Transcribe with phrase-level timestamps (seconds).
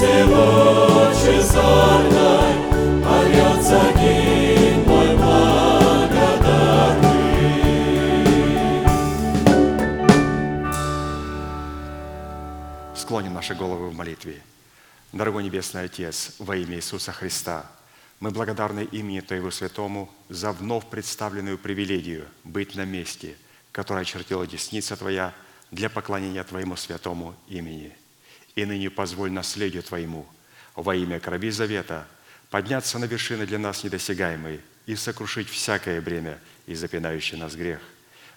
[0.00, 0.24] Выси
[1.02, 1.90] лучезарной,
[3.02, 5.60] Польется гимн мой благодарный.
[12.94, 14.42] Склоним наши головы в молитве.
[15.12, 17.66] Дорогой Небесный Отец, во имя Иисуса Христа,
[18.20, 23.34] мы благодарны имени Твоего Святому за вновь представленную привилегию быть на месте,
[23.72, 25.34] которое очертила десница Твоя
[25.70, 27.99] для поклонения Твоему святому имени.
[28.60, 30.26] И ныне позволь наследию Твоему
[30.74, 32.06] во имя крови завета
[32.50, 37.80] подняться на вершины для нас недосягаемые и сокрушить всякое бремя и запинающий нас грех.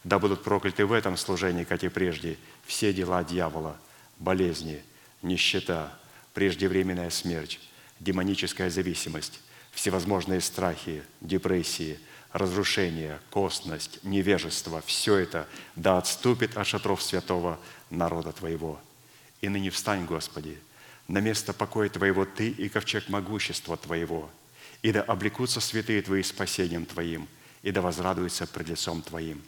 [0.05, 3.75] Да будут прокляты в этом служении, как и прежде, все дела дьявола,
[4.17, 4.81] болезни,
[5.21, 5.91] нищета,
[6.33, 7.59] преждевременная смерть,
[7.99, 9.41] демоническая зависимость,
[9.73, 11.99] всевозможные страхи, депрессии,
[12.31, 17.59] разрушение, косность, невежество– все это да отступит от шатров святого
[17.89, 18.79] народа Твоего.
[19.43, 20.57] И ныне встань, Господи,
[21.09, 24.31] на место покоя Твоего Ты и ковчег могущества Твоего,
[24.81, 27.27] и да облекутся святые Твои спасением Твоим,
[27.61, 29.43] и да возрадуются пред лицом Твоим.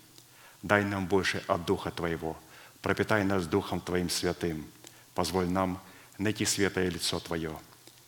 [0.61, 2.37] Дай нам больше от Духа Твоего,
[2.81, 4.65] пропитай нас Духом Твоим святым,
[5.13, 5.81] позволь нам
[6.17, 7.57] найти светое лицо Твое.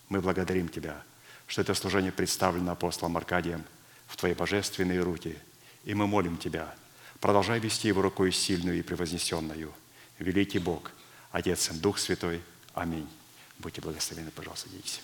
[0.09, 1.01] Мы благодарим Тебя,
[1.45, 3.63] что это служение представлено апостолом Аркадием
[4.07, 5.37] в Твои божественные руки,
[5.85, 6.75] и мы молим Тебя,
[7.21, 9.71] продолжай вести его рукой сильную и превознесенную.
[10.19, 10.91] Великий Бог,
[11.31, 12.41] Отец и Дух Святой.
[12.73, 13.09] Аминь.
[13.59, 15.01] Будьте благословены, пожалуйста, садитесь.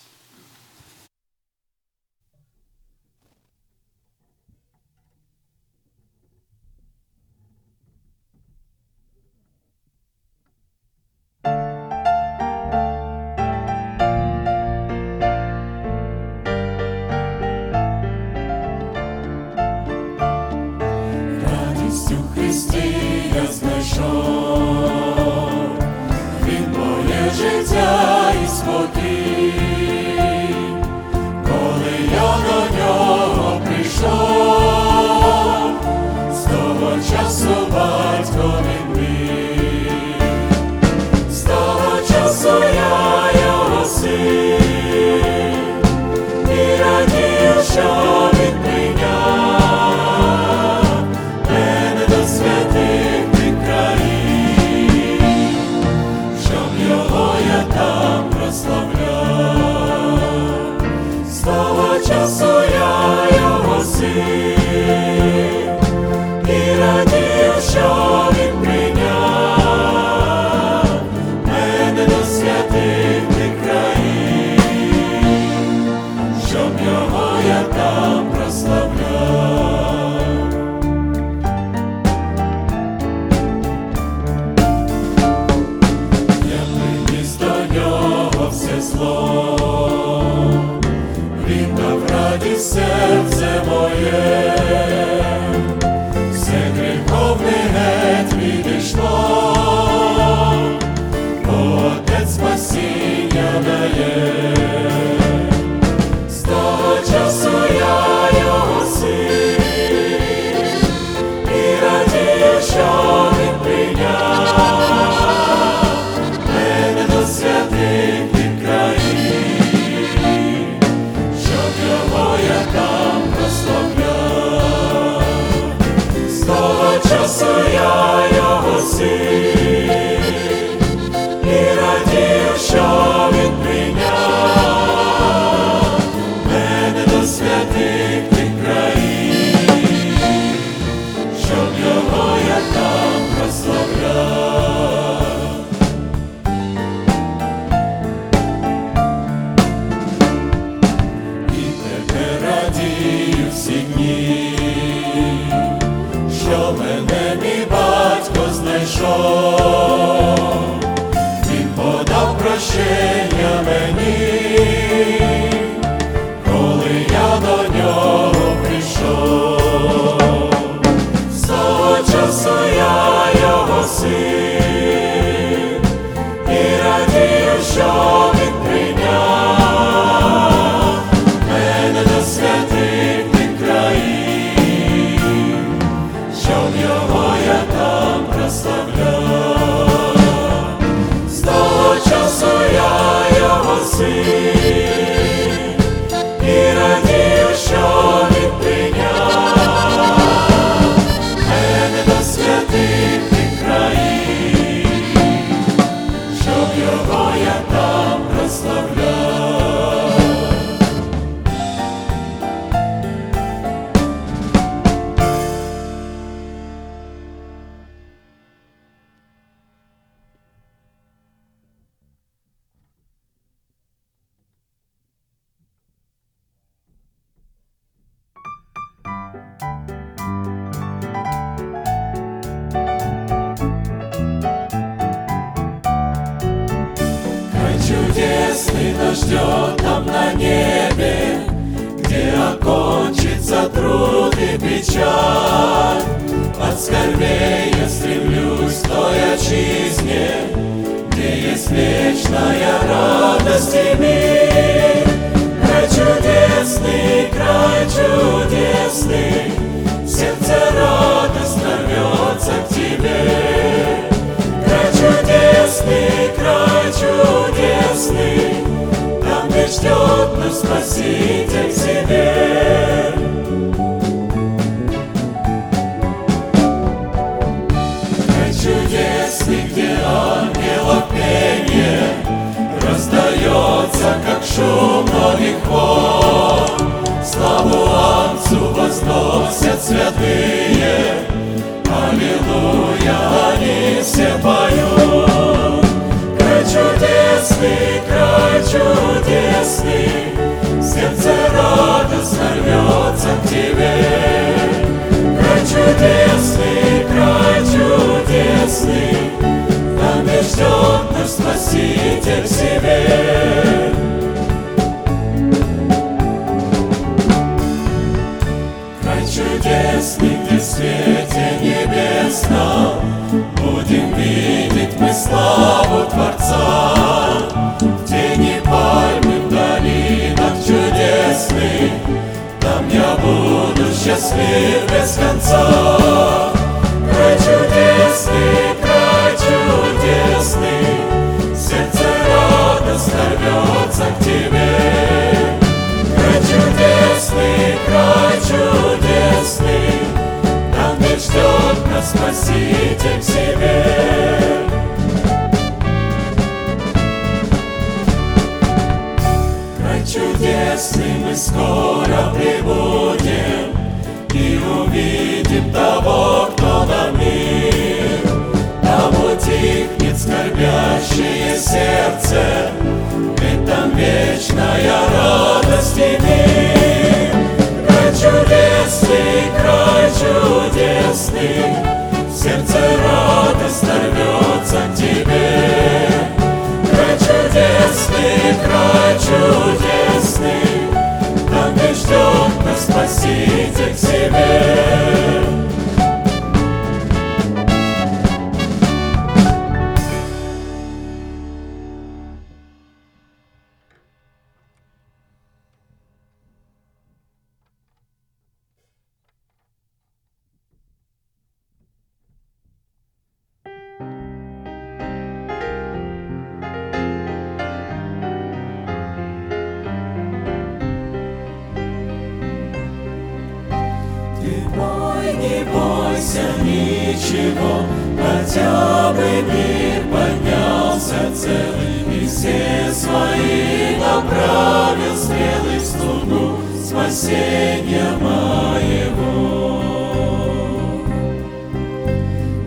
[431.34, 439.82] Поднялся целый, и все свои направил стрелы в струну спасения моего.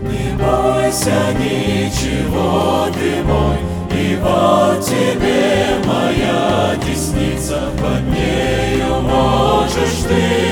[0.02, 3.58] Не бойся ничего, ты мой,
[3.90, 10.47] и вот тебе моя десница, под нею можешь ты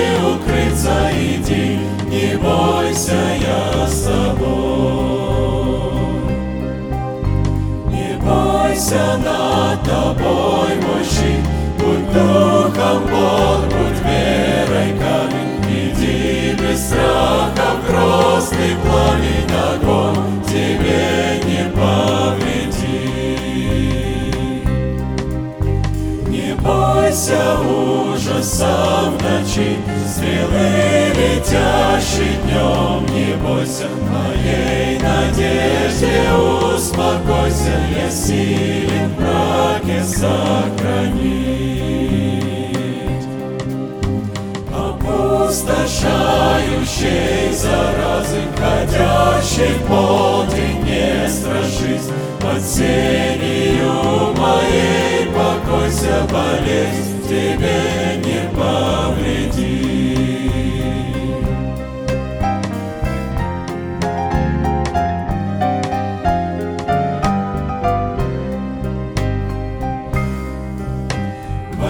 [8.76, 11.44] бойся над тобой мой щит,
[11.78, 21.15] будь духом Бог, будь верой камень, иди без страха в грозный пламень огонь, тебе
[27.16, 36.14] бойся ужаса ночи, стрелы летящие днем, не бойся моей надежде,
[36.74, 41.24] успокойся, я силен в мраке сохранить.
[44.74, 52.10] Опустошающей заразы, ходящей полдень, не страшись,
[52.46, 59.86] под сенью моей покойся, болезнь тебе не повредит.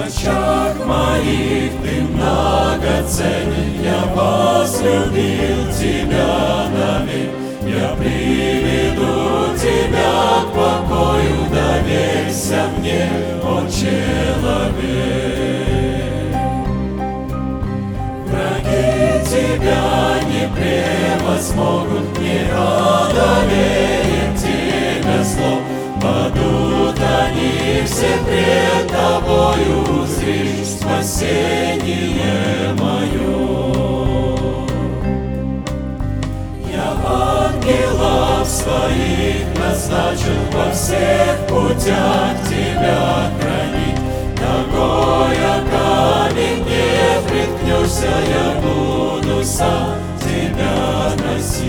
[0.05, 6.66] Очах моих ты многоценен, я возлюбил тебя
[8.97, 13.09] приведу тебя к покою, доверься мне,
[13.43, 14.87] о человек.
[18.27, 19.87] Враги тебя
[20.27, 25.55] не превозмогут, не одолеет тебя зло,
[26.01, 33.46] Падут они все пред тобою, узришь спасение мое.
[37.67, 43.99] Ангелов своих назначил во всех путях тебя хранить.
[44.41, 45.37] Ногой
[45.71, 51.67] камень не приткнешься, я буду сам тебя носить.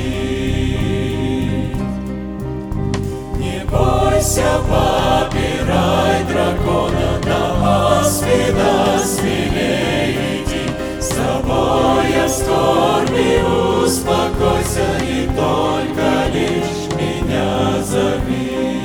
[3.38, 10.66] Не бойся, попирай дракона, на аспида смелее иди.
[11.00, 18.82] С тобой я в скорби успокойся, и только лишь меня зови.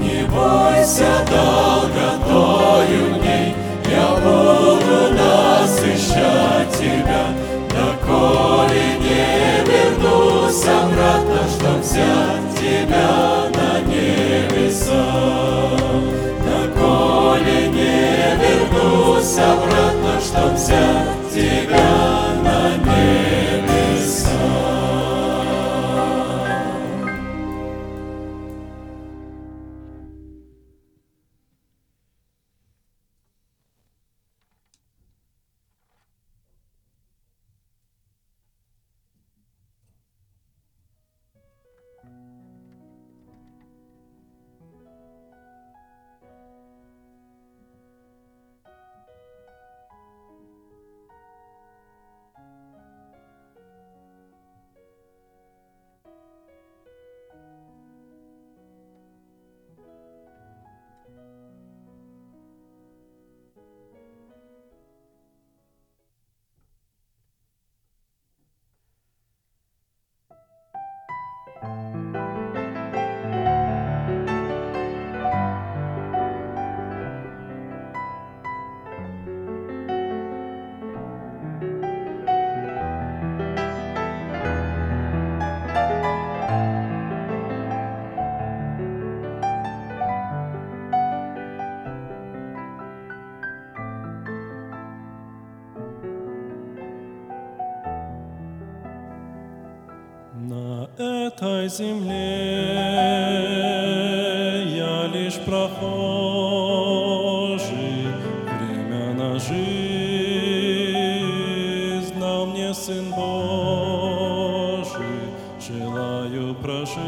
[0.00, 3.54] Не бойся долготою дней,
[3.88, 7.24] я буду насыщать тебя,
[7.70, 9.24] доколе не
[9.70, 13.12] вернусь обратно, чтоб взять тебя
[13.54, 15.06] на небеса.
[16.44, 21.09] Доколе не вернусь обратно, чтоб взять
[22.90, 23.19] на
[101.40, 102.12] этой земле
[104.76, 105.72] я лишь прохожий,
[108.58, 109.54] время на жизнь
[112.20, 114.90] дал мне Сын Божий,
[115.66, 117.00] желаю прожить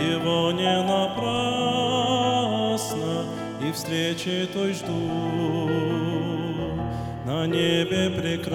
[0.00, 1.26] его не напрасно
[3.62, 5.10] и встречи той жду
[7.26, 8.49] на небе прекрасно.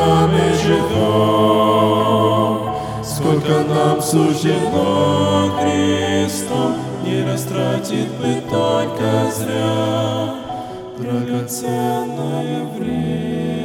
[0.00, 1.92] Мы живем,
[3.04, 10.34] сколько нам суждено Христом, не растратит бы только зря
[10.98, 13.61] драгоценное время.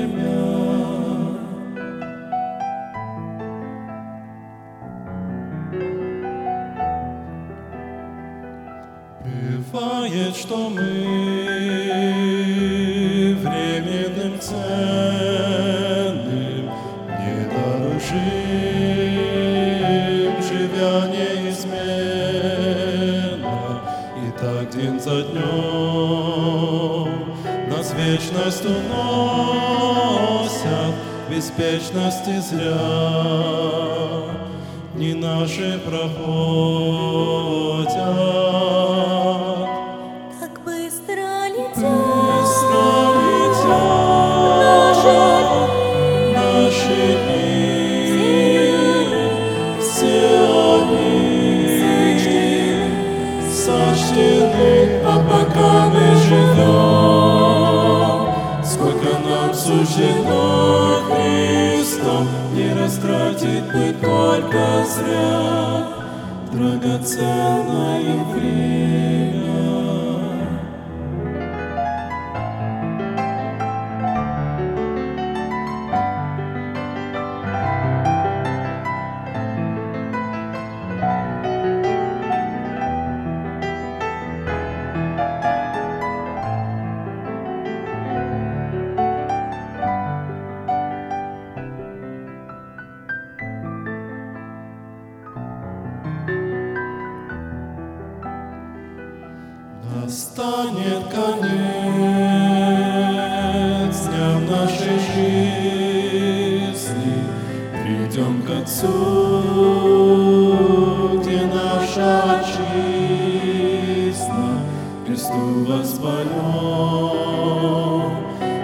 [115.68, 116.28] Воспоем,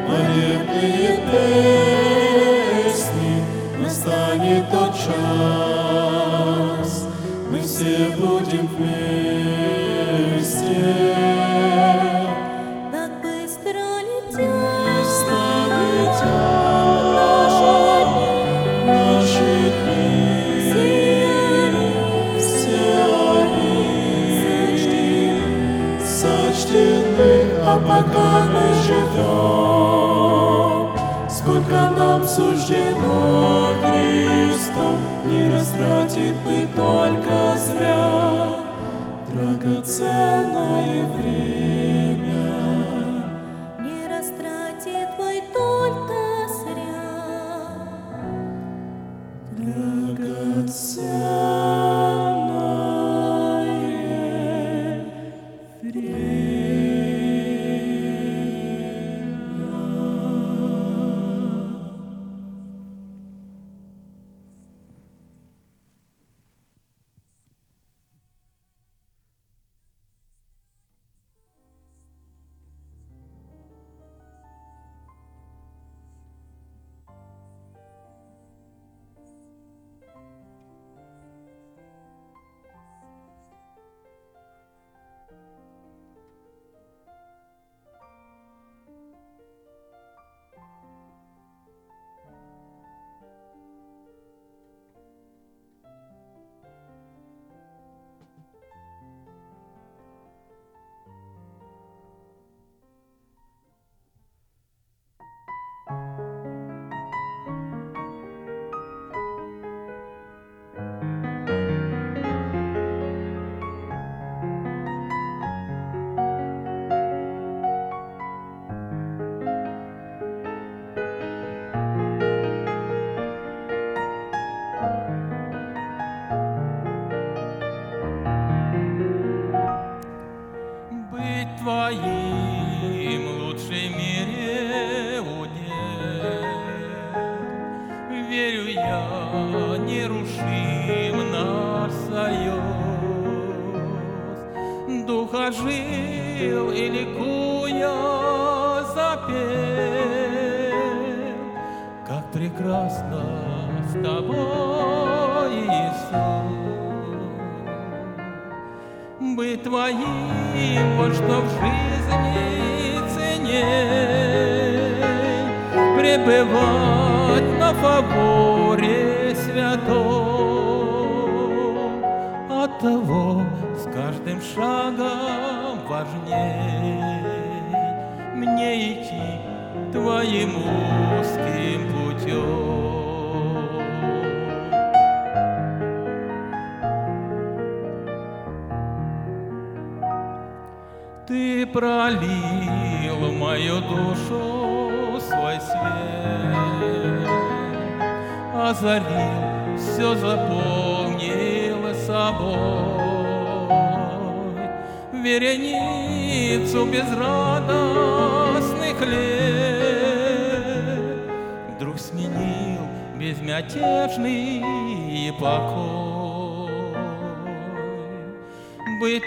[0.07, 1.19] молебные
[2.91, 3.43] песни,
[3.79, 6.09] настанет тот час,
[7.51, 9.32] мы все будем вместе.
[27.93, 29.69] Пока мы живем,
[31.29, 38.49] сколько нам суждено Христом, не растратит бы только зря.
[39.31, 41.05] Драгоценное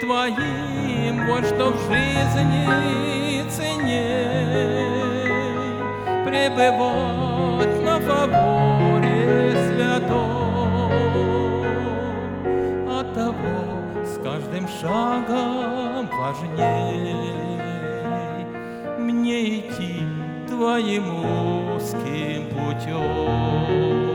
[0.00, 4.96] твоим, вот что в жизни ценней,
[6.24, 10.92] пребывать на фаворе святом.
[12.90, 17.56] От того с каждым шагом важней
[18.98, 20.02] мне идти
[20.48, 24.05] твоим узким путем.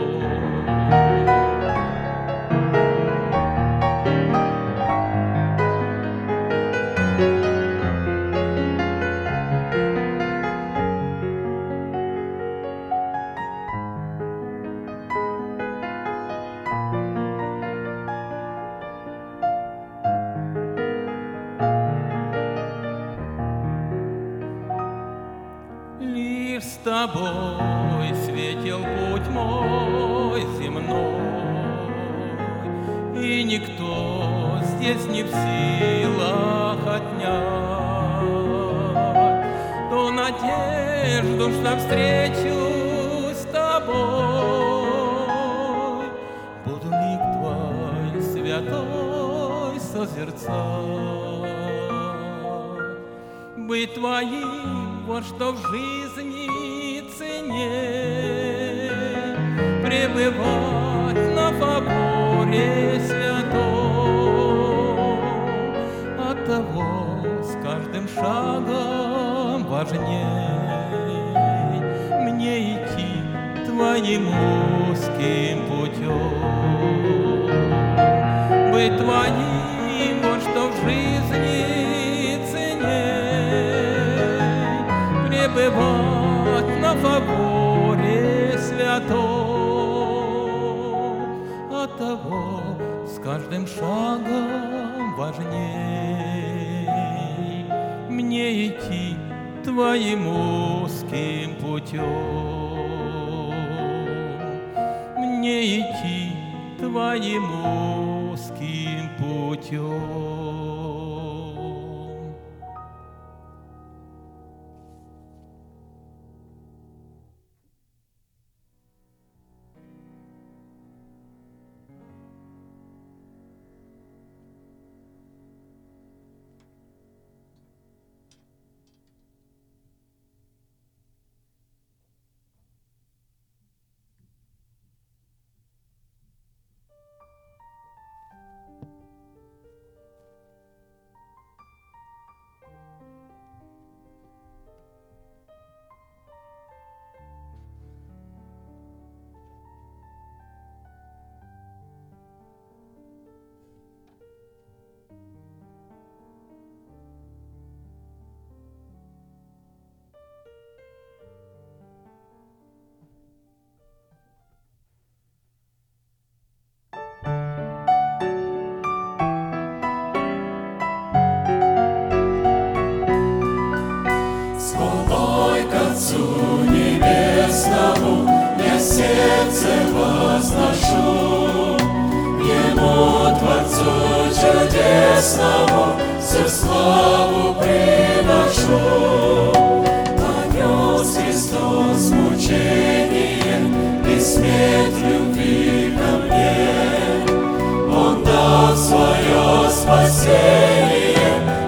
[199.82, 201.18] Спасение,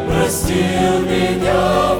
[0.08, 1.93] простил меня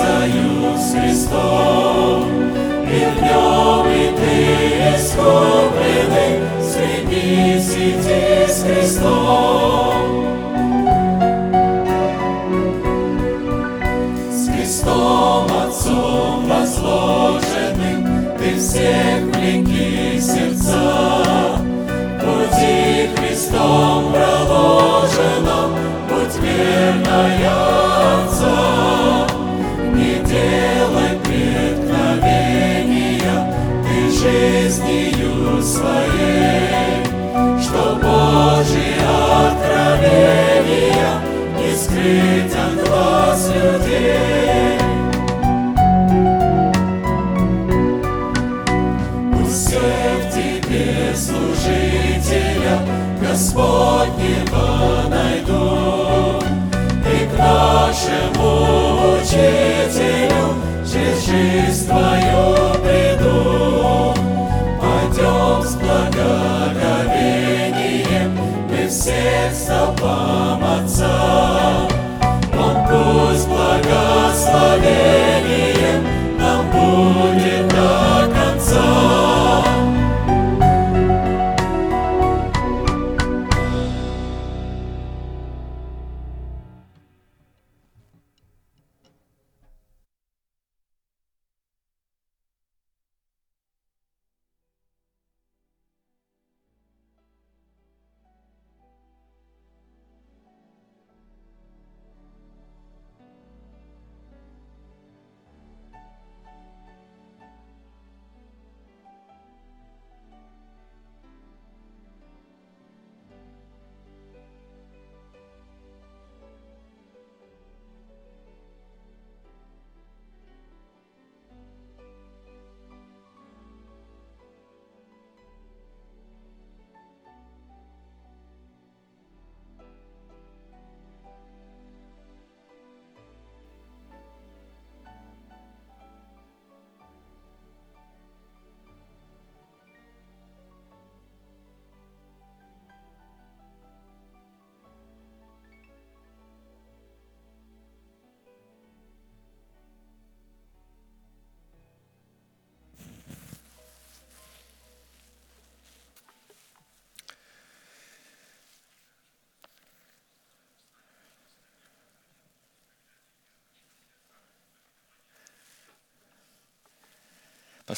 [0.00, 2.24] союз с Христом.
[2.86, 4.34] И в нем и ты
[4.96, 9.94] искупленный, среди сети с Христом.
[14.30, 17.98] С Христом Отцом возложенным
[18.38, 19.09] Ты всех
[70.10, 70.49] Lord.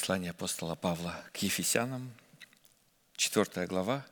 [0.02, 2.12] Послание апостола Павла к Ефесянам,
[3.14, 4.04] 4 глава,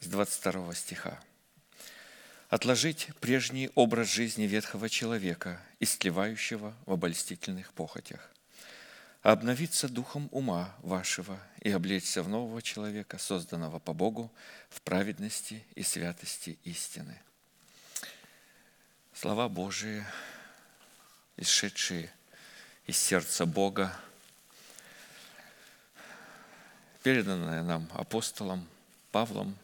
[0.00, 1.22] с 22 стиха.
[2.48, 8.32] «Отложить прежний образ жизни ветхого человека, истлевающего в обольстительных похотях,
[9.22, 14.28] а обновиться духом ума вашего и облечься в нового человека, созданного по Богу
[14.70, 17.22] в праведности и святости истины».
[19.14, 20.04] Слова Божии,
[21.36, 22.12] исшедшие
[22.86, 23.94] из сердца Бога,
[27.02, 28.66] переданное нам апостолом
[29.10, 29.56] Павлом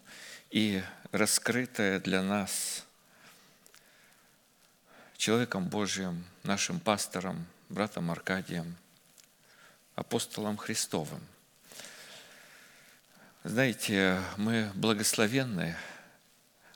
[0.51, 2.85] и раскрытое для нас
[5.17, 8.77] человеком Божьим, нашим пастором, братом Аркадием,
[9.95, 11.21] апостолом Христовым.
[13.45, 15.77] Знаете, мы благословенны,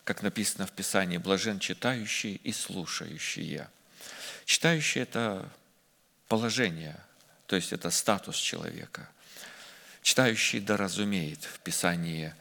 [0.04, 3.68] как написано в Писании, блажен читающие и слушающие.
[4.44, 5.48] Читающие– это
[6.32, 6.98] положение,
[7.46, 9.06] то есть это статус человека.
[10.00, 12.34] Читающий да разумеет, в Писании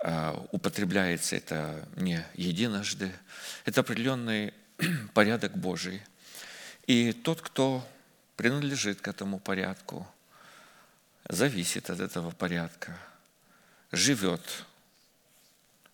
[0.00, 3.12] э, употребляется это не единожды,
[3.64, 4.52] это определенный
[5.14, 6.02] порядок Божий.
[6.88, 7.88] И тот, кто
[8.34, 10.08] принадлежит к этому порядку,
[11.28, 12.98] зависит от этого порядка,
[13.92, 14.64] живет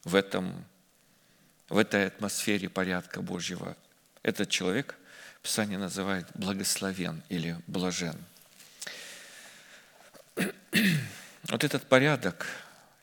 [0.05, 0.65] в, этом,
[1.69, 3.77] в этой атмосфере порядка Божьего.
[4.23, 4.97] Этот человек
[5.47, 8.17] Писание называет благословен или блажен.
[11.45, 12.49] Вот этот порядок,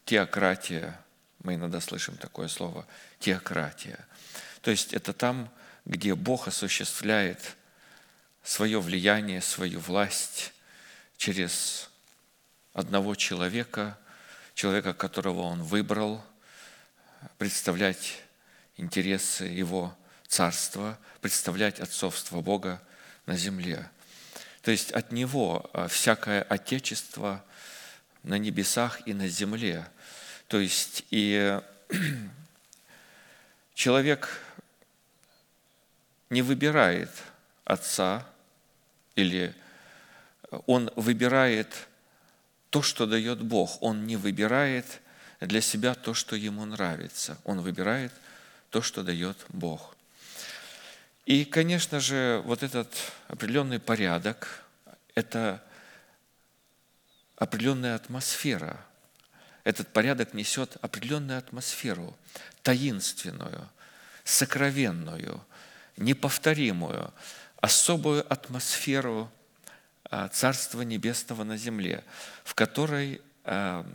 [0.03, 0.99] теократия,
[1.41, 2.85] мы иногда слышим такое слово,
[3.19, 3.97] теократия.
[4.61, 5.49] То есть это там,
[5.85, 7.55] где Бог осуществляет
[8.43, 10.51] свое влияние, свою власть
[11.15, 11.89] через
[12.73, 13.97] одного человека,
[14.53, 16.21] человека, которого он выбрал,
[17.37, 18.21] представлять
[18.75, 19.97] интересы его
[20.33, 22.81] царства, представлять отцовство Бога
[23.27, 23.87] на земле.
[24.63, 27.45] То есть от него а, всякое отечество
[28.23, 29.85] на небесах и на земле.
[30.47, 31.61] То есть и
[33.75, 34.41] человек
[36.31, 37.11] не выбирает
[37.63, 38.25] отца
[39.15, 39.53] или
[40.65, 41.87] он выбирает
[42.71, 43.77] то, что дает Бог.
[43.83, 44.99] Он не выбирает
[45.39, 47.37] для себя то, что ему нравится.
[47.43, 48.11] Он выбирает
[48.71, 49.95] то, что дает Бог.
[51.25, 52.93] И, конечно же, вот этот
[53.29, 54.65] определенный порядок–
[55.15, 55.63] это
[57.37, 58.85] определенная атмосфера.
[59.63, 62.17] Этот порядок несет определенную атмосферу,
[62.61, 63.69] таинственную,
[64.25, 65.45] сокровенную,
[65.95, 67.13] неповторимую,
[67.61, 69.31] особую атмосферу
[70.09, 72.03] а, Царства Небесного на земле,
[72.43, 73.85] в которой а,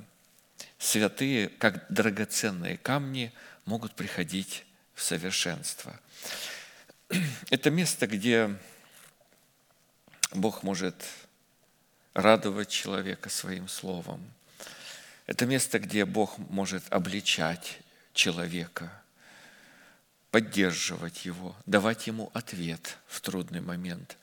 [0.78, 3.32] святые, как драгоценные камни,
[3.66, 4.64] могут приходить
[4.94, 6.00] в совершенство.
[7.50, 8.54] Это место, где
[10.32, 10.94] Бог может
[12.12, 14.22] радовать человека своим словом.
[15.26, 17.78] Это место, где Бог может обличать
[18.12, 18.90] человека,
[20.30, 24.16] поддерживать его, давать ему ответ в трудный момент,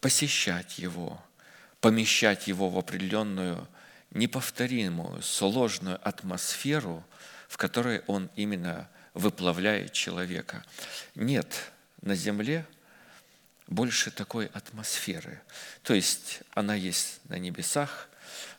[0.00, 1.22] посещать его,
[1.80, 3.68] помещать его в определенную
[4.10, 7.04] неповторимую, сложную атмосферу,
[7.48, 10.64] в которой он именно выплавляет человека.
[11.14, 11.70] Нет
[12.00, 12.66] на земле
[13.66, 15.40] больше такой атмосферы.
[15.82, 18.08] То есть она есть на небесах,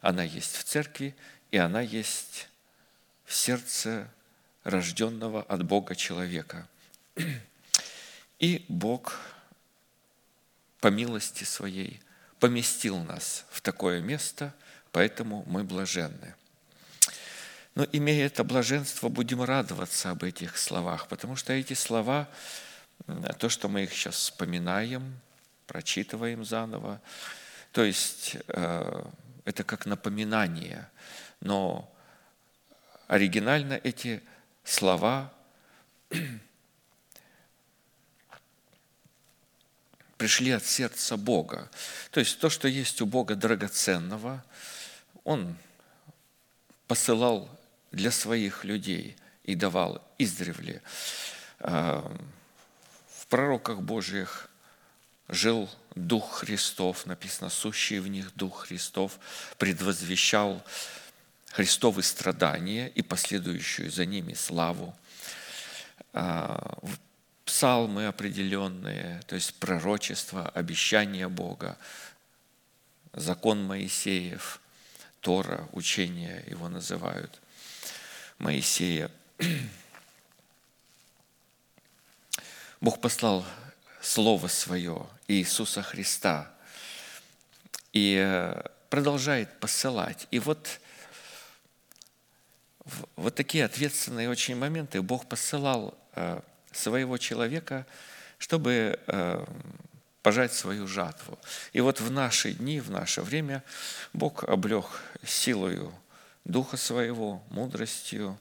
[0.01, 1.15] она есть в церкви,
[1.51, 2.49] и она есть
[3.25, 4.09] в сердце
[4.63, 6.67] рожденного от Бога человека.
[8.39, 9.19] И Бог
[10.79, 12.01] по милости своей
[12.39, 14.53] поместил нас в такое место,
[14.91, 16.35] поэтому мы блаженны.
[17.75, 22.29] Но имея это блаженство, будем радоваться об этих словах, потому что эти слова,
[23.39, 25.19] то, что мы их сейчас вспоминаем,
[25.65, 27.01] прочитываем заново,
[27.71, 29.05] то есть э,
[29.45, 30.87] это как напоминание,
[31.39, 31.91] но
[33.07, 34.21] оригинально эти
[34.63, 35.33] слова
[40.17, 41.71] пришли от сердца Бога.
[42.11, 44.45] То есть то, что есть у Бога драгоценного,
[45.23, 45.57] Он
[46.87, 47.49] посылал
[47.93, 50.81] для своих людей и давал издревле.
[51.59, 52.11] А,
[53.15, 54.49] в пророках Божьих
[55.29, 59.19] жил Дух Христов, написано, сущий в них Дух Христов,
[59.57, 60.61] предвозвещал
[61.51, 64.95] Христовы страдания и последующую за ними славу.
[66.13, 66.79] А,
[67.45, 71.77] псалмы определенные, то есть пророчество, обещания Бога,
[73.13, 74.59] закон Моисеев,
[75.21, 77.42] Тора, учение его называют.
[78.39, 79.09] Моисея.
[82.81, 83.45] Бог послал
[84.01, 86.51] Слово Свое, Иисуса Христа,
[87.93, 90.27] и э, продолжает посылать.
[90.31, 90.79] И вот
[93.15, 97.85] вот такие ответственные очень моменты Бог посылал э, своего человека,
[98.37, 99.45] чтобы э,
[100.21, 101.39] пожать свою жатву.
[101.71, 103.63] И вот в наши дни, в наше время
[104.11, 104.85] Бог облег
[105.25, 105.93] силою
[106.45, 108.37] Духа Своего, мудростью,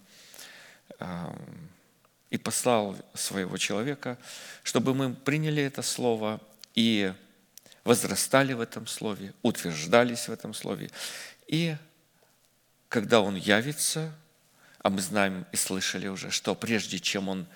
[2.30, 4.18] и послал своего человека,
[4.62, 6.40] чтобы мы приняли это слово
[6.74, 7.12] и
[7.84, 10.90] возрастали в этом слове, утверждались в этом слове.
[11.46, 11.76] И
[12.88, 14.14] когда Он явится,
[14.78, 17.46] а мы знаем и слышали уже, что прежде чем Он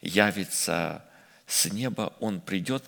[0.00, 1.04] явится
[1.46, 2.82] с неба, Он придет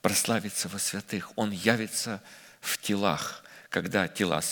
[0.00, 1.32] прославиться во святых.
[1.36, 2.22] Он явится
[2.60, 4.42] в телах, когда тела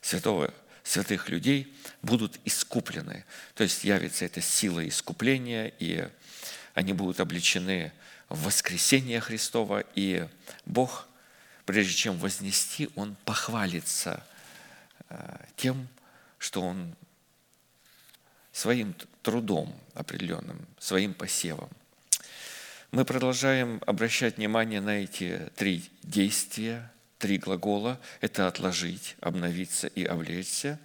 [0.00, 0.52] святого
[0.90, 1.72] святых людей
[2.02, 3.24] будут искуплены.
[3.54, 6.08] То есть явится эта сила искупления, и
[6.74, 7.92] они будут обличены
[8.28, 10.26] в воскресение Христова, и
[10.66, 11.08] Бог,
[11.64, 14.24] прежде чем вознести, Он похвалится
[15.08, 15.88] э, тем,
[16.38, 16.94] что Он
[18.52, 21.70] своим трудом определенным, своим посевом.
[22.90, 30.80] Мы продолжаем обращать внимание на эти три действия три глагола– это отложить, обновиться и облечься.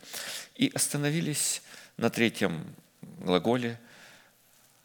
[0.56, 1.64] И остановились
[1.98, 2.64] на третьем
[3.20, 3.80] глаголе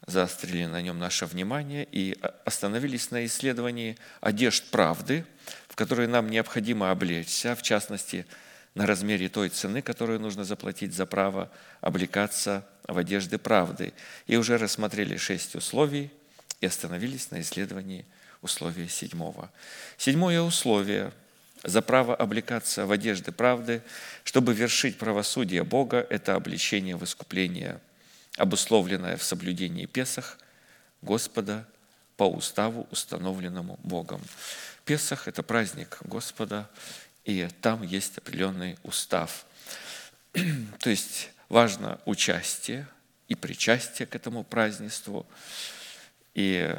[0.07, 5.25] заострили на нем наше внимание и остановились на исследовании одежд правды,
[5.67, 8.25] в которые нам необходимо облечься, в частности,
[8.73, 13.93] на размере той цены, которую нужно заплатить за право облекаться в одежды правды.
[14.27, 16.09] И уже рассмотрели шесть условий
[16.61, 18.05] и остановились на исследовании
[18.41, 19.51] условия седьмого.
[19.97, 21.11] Седьмое условие
[21.63, 23.81] за право облекаться в одежды правды,
[24.23, 27.79] чтобы вершить правосудие Бога, это обличение в искупление,
[28.37, 30.37] обусловленное в соблюдении Песах
[31.01, 31.67] Господа
[32.17, 34.21] по уставу, установленному Богом.
[34.85, 36.69] Песах– это праздник Господа,
[37.25, 39.45] и там есть определенный устав.
[40.79, 42.87] То есть важно участие
[43.27, 45.25] и причастие к этому празднеству.
[46.33, 46.75] И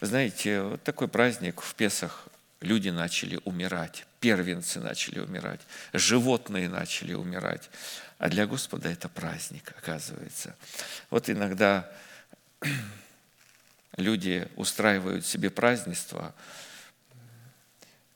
[0.00, 2.28] вы знаете, вот такой праздник в Песах
[2.64, 5.60] люди начали умирать, первенцы начали умирать,
[5.92, 7.70] животные начали умирать.
[8.18, 10.56] А для Господа это праздник, оказывается.
[11.10, 11.90] Вот иногда
[13.96, 16.34] люди устраивают себе празднество,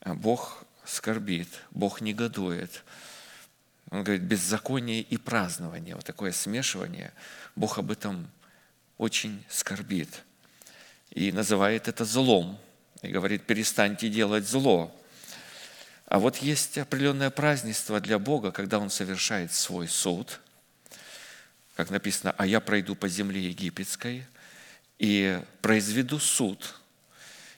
[0.01, 2.82] а Бог скорбит, Бог негодует.
[3.90, 7.12] Он говорит, беззаконие и празднование, вот такое смешивание,
[7.57, 8.30] Бог об этом
[8.96, 10.24] очень скорбит
[11.11, 12.59] и называет это злом.
[13.03, 14.94] И говорит, перестаньте делать зло.
[16.07, 20.40] А вот есть определенное празднество для Бога, когда Он совершает свой суд,
[21.76, 24.26] как написано, «А я пройду по земле египетской
[24.99, 26.74] и произведу суд,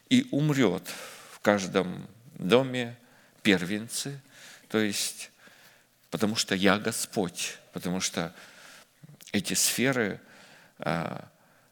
[0.09, 0.83] и умрет
[1.31, 2.97] в каждом доме
[3.41, 4.21] первенцы,
[4.67, 5.31] то есть
[6.11, 8.35] потому что я Господь, потому что
[9.31, 10.19] эти сферы,
[10.77, 11.27] а,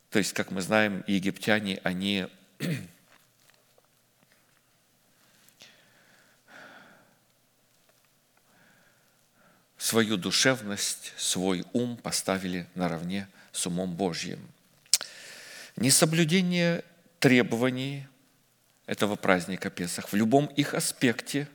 [0.09, 2.27] то есть, как мы знаем, египтяне, они
[9.79, 14.39] свою душевность, свой ум поставили наравне с умом Божьим.
[15.77, 16.83] Несоблюдение
[17.19, 18.05] требований
[18.85, 21.47] этого праздника Песах в любом их аспекте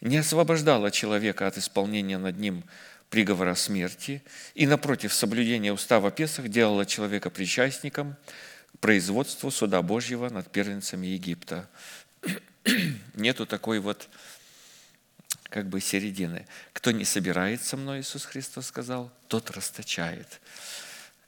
[0.00, 2.62] не освобождало человека от исполнения над ним
[3.10, 4.22] приговора смерти,
[4.54, 8.14] и, напротив, соблюдение устава Песах делало человека причастником
[8.76, 11.68] к производству суда Божьего над первенцами Египта.
[13.14, 14.08] Нету такой вот
[15.50, 16.46] как бы середины.
[16.72, 20.40] Кто не собирает со мной, Иисус Христос сказал, тот расточает.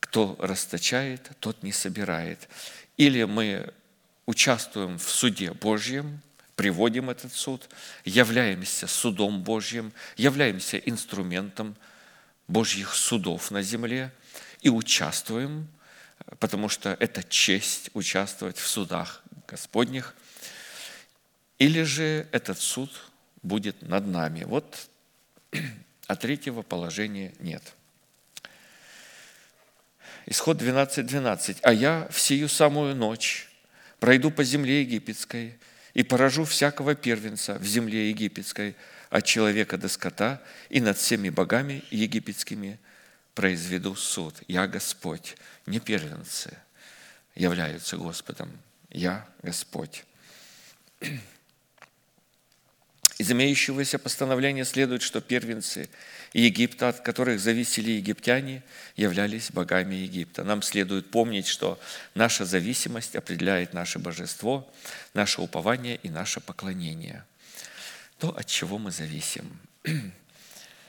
[0.00, 2.48] Кто расточает, тот не собирает.
[2.96, 3.72] Или мы
[4.26, 6.20] участвуем в суде Божьем,
[6.56, 7.68] приводим этот суд,
[8.04, 11.76] являемся судом Божьим, являемся инструментом
[12.46, 14.12] Божьих судов на земле
[14.60, 15.68] и участвуем,
[16.38, 20.14] потому что это честь участвовать в судах Господних.
[21.58, 22.90] Или же этот суд
[23.42, 24.44] будет над нами.
[24.44, 24.88] Вот,
[26.06, 27.74] а третьего положения нет.
[30.26, 31.02] Исход 12.12.
[31.02, 31.58] 12.
[31.62, 33.48] «А я в сию самую ночь
[33.98, 35.58] пройду по земле египетской
[35.94, 38.76] и поражу всякого первенца в земле египетской,
[39.10, 40.40] от человека до скота,
[40.70, 42.80] и над всеми богами египетскими
[43.34, 44.42] произведу суд.
[44.48, 45.36] Я Господь,
[45.66, 46.56] не первенцы
[47.34, 48.50] являются Господом.
[48.90, 50.04] Я Господь.
[53.18, 55.90] Из имеющегося постановления следует, что первенцы
[56.32, 58.62] Египта, от которых зависели египтяне,
[58.96, 60.44] являлись богами Египта.
[60.44, 61.78] Нам следует помнить, что
[62.14, 64.72] наша зависимость определяет наше божество,
[65.12, 67.24] наше упование и наше поклонение.
[68.18, 69.58] То, от чего мы зависим.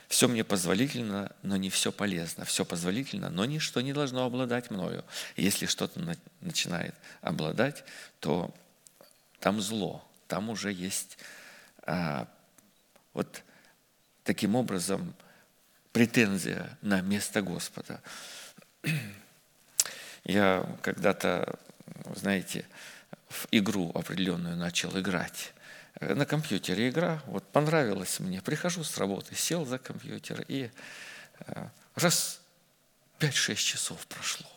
[0.08, 2.44] Все мне позволительно, но не все полезно.
[2.44, 5.04] Все позволительно, но ничто не должно обладать мною.
[5.36, 6.00] Если что-то
[6.40, 7.82] начинает обладать,
[8.20, 8.54] то
[9.40, 11.18] там зло, там уже есть
[13.12, 13.42] вот
[14.24, 15.14] таким образом
[15.92, 18.00] претензия на место Господа.
[20.24, 21.58] Я когда-то,
[22.14, 22.66] знаете,
[23.28, 25.52] в игру определенную начал играть.
[26.00, 28.42] На компьютере игра, вот понравилась мне.
[28.42, 30.70] Прихожу с работы, сел за компьютер и
[31.40, 32.40] э, раз
[33.20, 34.48] 5-6 часов прошло.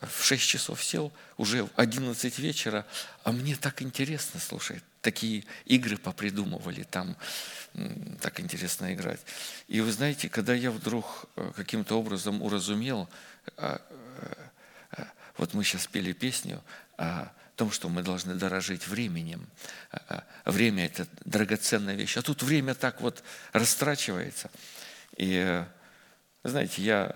[0.00, 2.86] Э, в 6 часов сел, уже в 11 вечера,
[3.24, 7.16] а мне так интересно, слушай, такие игры попридумывали, там
[8.20, 9.20] так интересно играть.
[9.68, 13.08] И вы знаете, когда я вдруг э, каким-то образом уразумел,
[13.56, 13.78] э,
[15.36, 16.62] вот мы сейчас пели песню
[16.96, 19.46] о том, что мы должны дорожить временем.
[20.44, 22.16] Время– это драгоценная вещь.
[22.16, 23.22] А тут время так вот
[23.52, 24.50] растрачивается.
[25.16, 25.64] И,
[26.42, 27.14] знаете, я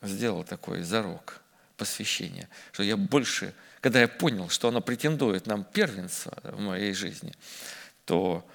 [0.00, 1.42] сделал такой зарок
[1.76, 7.32] посвящения, что я больше, когда я понял, что оно претендует нам первенство в моей жизни,
[8.04, 8.46] то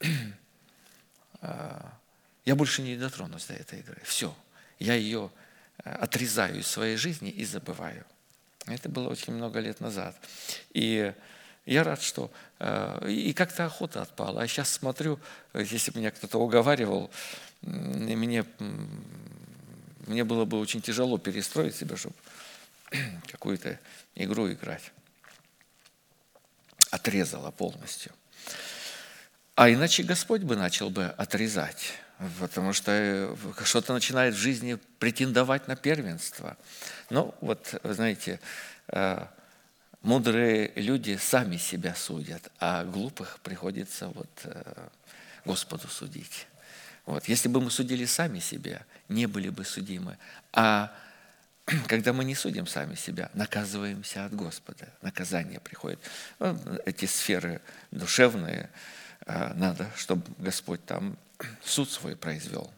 [1.40, 1.92] а,
[2.44, 4.00] я больше не дотронусь до этой игры.
[4.04, 4.34] Все,
[4.78, 5.30] я ее
[5.84, 8.04] отрезаю из своей жизни и забываю.
[8.66, 10.16] Это было очень много лет назад.
[10.72, 11.12] И
[11.66, 12.30] я рад, что...
[12.58, 14.42] Э, и как-то охота отпала.
[14.42, 15.18] А сейчас смотрю,
[15.54, 17.10] если бы меня кто-то уговаривал,
[17.62, 18.44] мне,
[20.06, 22.14] мне было бы очень тяжело перестроить себя, чтобы
[23.30, 23.78] какую-то
[24.14, 24.92] игру играть.
[26.90, 28.12] Отрезала полностью.
[29.54, 31.92] А иначе Господь бы начал бы отрезать,
[32.38, 36.56] потому что э, что-то начинает в жизни претендовать на первенство.
[37.10, 38.40] Ну, вот, вы знаете,
[38.88, 39.26] э,
[40.02, 44.88] мудрые люди сами себя судят, а глупых приходится вот э,
[45.44, 46.46] Господу судить.
[47.04, 47.24] Вот.
[47.24, 50.18] Если бы мы судили сами себя, не были бы судимы.
[50.52, 50.94] А
[51.86, 54.88] когда мы не судим сами себя, наказываемся от Господа.
[55.02, 55.98] Наказание приходит.
[56.84, 57.60] Эти сферы
[57.90, 58.70] душевные–
[59.28, 61.18] а, надо, чтобы Господь там
[61.62, 62.72] суд свой произвел.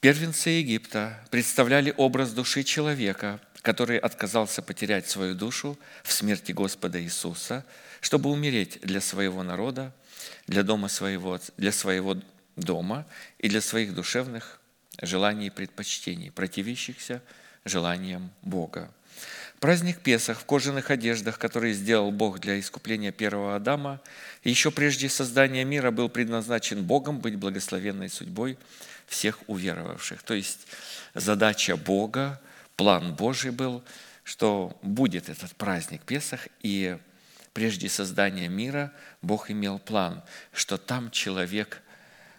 [0.00, 7.64] Первенцы Египта представляли образ души человека, который отказался потерять свою душу в смерти Господа Иисуса,
[8.00, 9.92] чтобы умереть для своего народа,
[10.46, 12.16] для дома своего, для своего
[12.56, 13.06] дома
[13.38, 14.61] и для своих душевных
[15.02, 17.22] желаний и предпочтений, противящихся
[17.64, 18.90] желаниям Бога.
[19.60, 24.00] Праздник Песах в кожаных одеждах, который сделал Бог для искупления первого Адама,
[24.42, 28.58] еще прежде создания мира был предназначен Богом быть благословенной судьбой
[29.06, 30.22] всех уверовавших.
[30.24, 30.66] То есть
[31.14, 32.40] задача Бога,
[32.74, 33.84] план Божий был,
[34.24, 36.98] что будет этот праздник Песах, и
[37.52, 41.82] прежде создания мира Бог имел план, что там человек,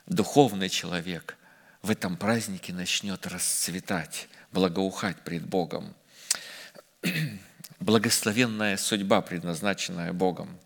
[0.08, 1.38] духовный человек,
[1.84, 5.94] в этом празднике начнет расцветать, благоухать пред Богом–
[7.84, 10.58] благословенная судьба, предназначенная Богом.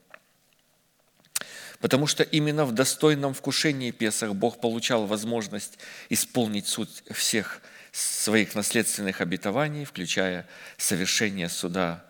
[1.80, 5.78] Потому что именно в достойном вкушении Песах Бог получал возможность
[6.10, 7.62] исполнить суть всех
[7.92, 10.48] своих наследственных обетований, включая
[10.78, 12.04] совершение суда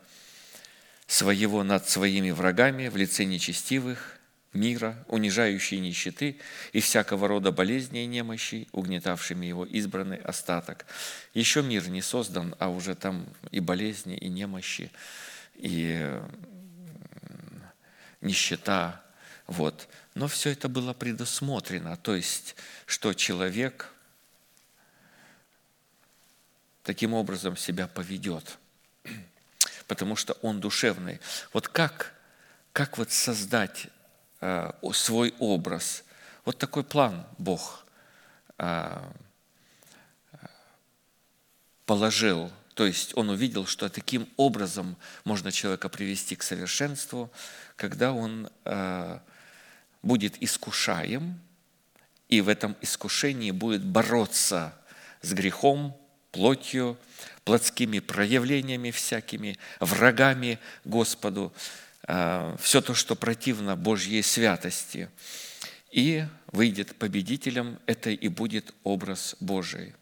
[1.06, 4.17] своего над своими врагами в лице нечестивых,
[4.54, 6.38] мира, унижающей нищеты
[6.74, 10.86] и всякого рода болезней и немощей, угнетавшими его избранный остаток.
[11.34, 14.92] Еще мир не создан, а уже там и болезни, и немощи,
[15.56, 16.20] и
[18.22, 19.04] нищета.
[19.46, 19.88] Вот.
[20.16, 23.94] Но все это было предусмотрено, то есть, что человек
[26.84, 28.58] таким образом себя поведет,
[29.88, 31.20] потому что он душевный.
[31.54, 32.14] Вот как,
[32.74, 33.88] как вот создать
[34.94, 36.04] свой образ.
[36.46, 37.86] Вот такой план Бог
[38.58, 38.98] э,
[41.86, 42.52] положил.
[42.74, 47.32] То есть он увидел, что таким образом можно человека привести к совершенству,
[47.76, 49.20] когда он э,
[50.04, 51.40] будет искушаем,
[52.30, 54.74] и в этом искушении будет бороться
[55.22, 55.98] с грехом,
[56.32, 56.98] плотью,
[57.46, 65.10] плотскими проявлениями всякими, врагами Господу, Э, все то, что противно Божьей святости.
[65.92, 69.94] И выйдет победителем, это и будет образ Божий.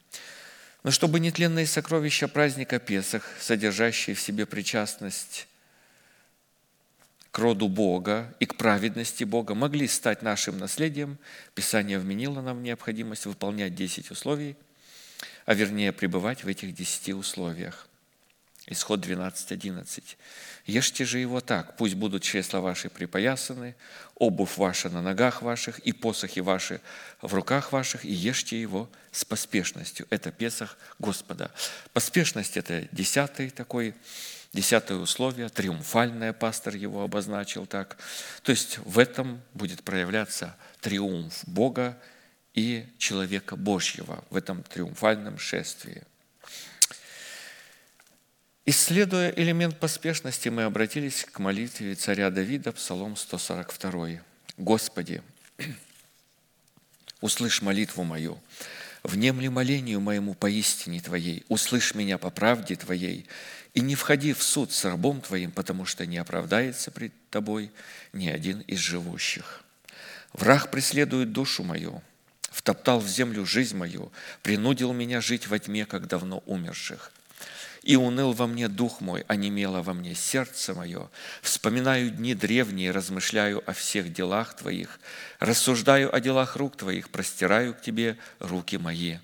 [0.83, 5.47] Но чтобы нетленные сокровища праздника Песах, содержащие в себе причастность
[7.31, 11.17] к роду Бога и к праведности Бога, могли стать нашим наследием,
[11.55, 14.55] Писание вменило нам необходимость выполнять 10 условий,
[15.45, 17.87] а вернее пребывать в этих 10 условиях.
[18.67, 20.17] Исход 12, 11.
[20.65, 23.75] Ешьте же его так, пусть будут чресла ваши припоясаны,
[24.15, 26.81] обувь ваша на ногах ваших и посохи ваши
[27.21, 30.07] в руках ваших, и ешьте его с поспешностью.
[30.09, 31.51] Это Песах Господа.
[31.93, 33.93] Поспешность– это десятый такой,
[34.51, 37.97] десятое условие, триумфальное пастор его обозначил так.
[38.41, 41.99] То есть в этом будет проявляться триумф Бога
[42.55, 46.01] и человека Божьего в этом триумфальном шествии–
[48.67, 54.21] Исследуя элемент поспешности, мы обратились к молитве царя Давида, Псалом 142.
[54.57, 55.21] «Господи,
[57.21, 58.39] услышь молитву мою,
[59.03, 63.27] внемли молению моему поистине Твоей, услышь меня по правде Твоей,
[63.75, 67.71] и не входи в суд с рабом Твоим, потому что не оправдается пред Тобой
[68.13, 69.63] ни один из живущих.
[70.33, 72.01] Враг преследует душу мою,
[72.49, 74.11] втоптал в землю жизнь мою,
[74.41, 77.11] принудил меня жить во тьме, как давно умерших.
[77.85, 81.07] И уныл во мне дух мой, а немело во мне сердце мое.
[81.43, 84.99] Вспоминаю дни древние, размышляю о всех делах Твоих.
[85.39, 89.17] Рассуждаю о делах рук Твоих, простираю к Тебе руки мои.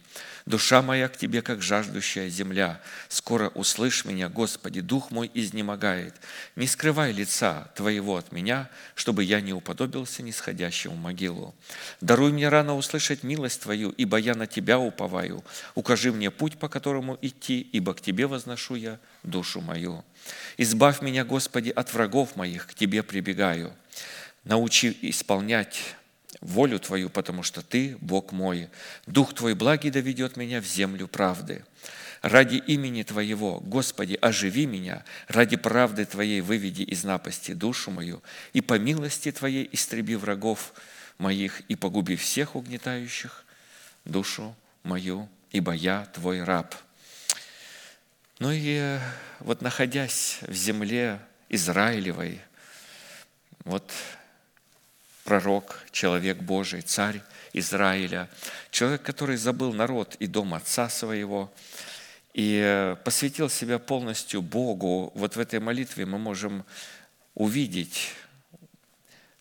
[0.46, 2.82] Душа моя к Тебе, как жаждущая земля.
[3.10, 6.16] Скоро услышь меня, Господи, дух мой изнемогает.
[6.56, 11.56] Не скрывай лица Твоего от меня, чтобы я не уподобился нисходящему могилу.
[12.02, 15.44] Даруй мне рано услышать милость Твою, ибо я на Тебя уповаю.
[15.76, 20.04] Укажи мне путь, по которому идти, ибо к Тебе возношу я душу мою.
[20.58, 23.74] Избавь меня, Господи, от врагов моих, к Тебе прибегаю.
[24.44, 25.96] Научи исполнять
[26.40, 28.70] волю Твою, потому что Ты, Бог мой.
[29.06, 31.64] Дух Твой благий доведет меня в землю правды.
[32.22, 38.22] Ради имени Твоего, Господи, оживи меня, ради правды Твоей выведи из напасти душу мою,
[38.54, 40.74] и по милости Твоей истреби врагов
[41.18, 43.44] моих, и погуби всех угнетающих
[44.06, 46.76] душу мою, ибо я Твой раб».
[48.38, 48.98] Ну и
[49.40, 51.20] вот находясь в земле
[51.50, 52.42] Израилевой,
[53.64, 53.92] вот
[55.32, 57.22] пророк, человек Божий, царь
[57.54, 58.28] Израиля,
[58.70, 61.50] человек, который забыл народ и дом отца своего,
[62.34, 65.10] и посвятил себя полностью Богу.
[65.16, 66.66] Вот в этой молитве мы можем
[67.34, 68.10] увидеть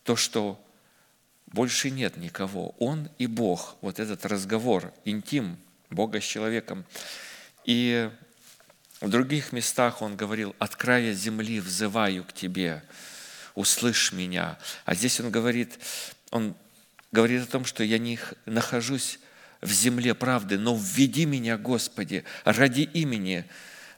[0.05, 0.57] то, что
[1.47, 2.73] больше нет никого.
[2.79, 3.75] Он и Бог.
[3.81, 5.57] Вот этот разговор, интим
[5.89, 6.85] Бога с человеком.
[7.65, 8.09] И
[9.01, 12.81] в других местах он говорил, от края земли взываю к тебе
[13.55, 14.57] услышь меня.
[14.85, 15.79] А здесь он говорит,
[16.31, 16.55] он
[17.11, 19.19] говорит о том, что я не нахожусь
[19.61, 23.45] в земле правды, но введи меня, Господи, ради имени,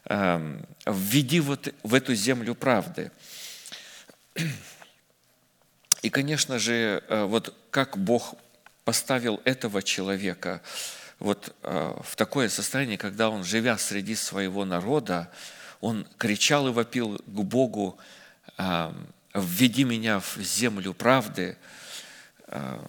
[0.06, 3.10] э, введи вот в эту землю правды.
[6.02, 8.34] И, конечно же, э, вот как Бог
[8.84, 10.60] поставил этого человека
[11.18, 15.30] вот э, в такое состояние, когда он, живя среди своего народа,
[15.80, 17.98] он кричал и вопил к Богу,
[19.34, 21.56] введи меня в землю правды,
[22.46, 22.84] а,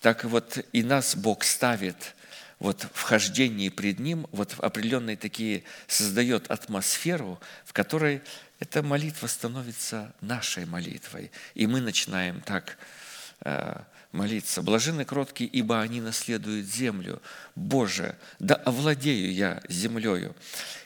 [0.00, 2.14] так вот и нас Бог ставит
[2.58, 8.22] вот в хождении пред Ним, вот в определенные такие, создает атмосферу, в которой
[8.60, 11.30] эта молитва становится нашей молитвой.
[11.54, 12.76] И мы начинаем так
[13.40, 13.84] а,
[14.14, 14.62] молиться.
[14.62, 17.20] Блажены кроткие, ибо они наследуют землю.
[17.54, 20.34] Боже, да овладею я землею.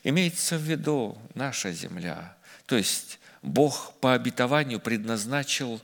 [0.02, 2.36] Имеется в виду наша земля.
[2.66, 5.80] То есть Бог по обетованию предназначил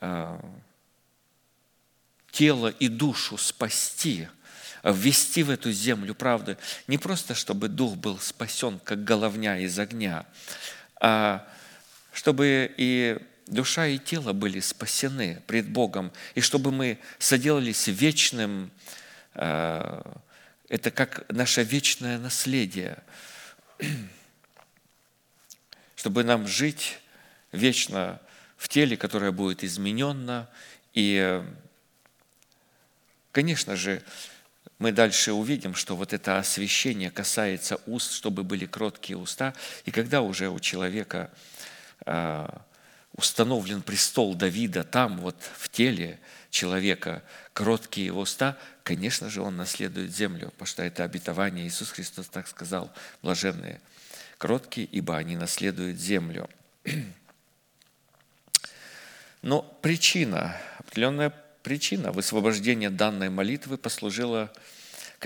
[0.00, 0.38] э,
[2.30, 4.28] тело и душу спасти,
[4.84, 6.58] ввести в эту землю правды.
[6.86, 10.26] Не просто, чтобы дух был спасен, как головня из огня,
[11.00, 11.46] а
[12.12, 18.70] чтобы и душа и тело были спасены пред Богом, и чтобы мы соделались вечным,
[19.34, 20.02] э,
[20.68, 22.98] это как наше вечное наследие,
[25.96, 26.98] чтобы нам жить
[27.52, 28.20] вечно
[28.56, 30.48] в теле, которое будет измененно.
[30.92, 31.42] И,
[33.32, 34.02] конечно же,
[34.78, 39.54] мы дальше увидим, что вот это освящение касается уст, чтобы были кроткие уста.
[39.84, 41.30] И когда уже у человека
[42.04, 42.48] э,
[43.16, 46.18] установлен престол Давида там, вот в теле
[46.50, 51.66] человека, кроткие его уста, конечно же, он наследует землю, потому что это обетование.
[51.66, 52.92] Иисус Христос так сказал,
[53.22, 53.80] блаженные,
[54.38, 56.48] кроткие, ибо они наследуют землю.
[59.42, 64.52] Но причина, определенная причина высвобождения данной молитвы послужила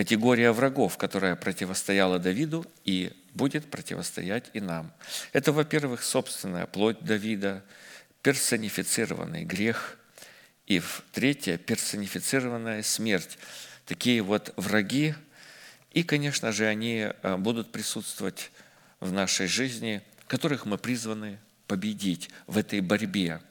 [0.00, 4.94] категория врагов, которая противостояла Давиду и будет противостоять и нам.
[5.34, 7.62] Это, во-первых, собственная плоть Давида,
[8.22, 9.98] персонифицированный грех,
[10.64, 13.36] и в третье, персонифицированная смерть.
[13.84, 15.14] Такие вот враги,
[15.92, 18.52] и, конечно же, они э, будут присутствовать
[19.00, 23.42] в нашей жизни, которых мы призваны победить в этой борьбе.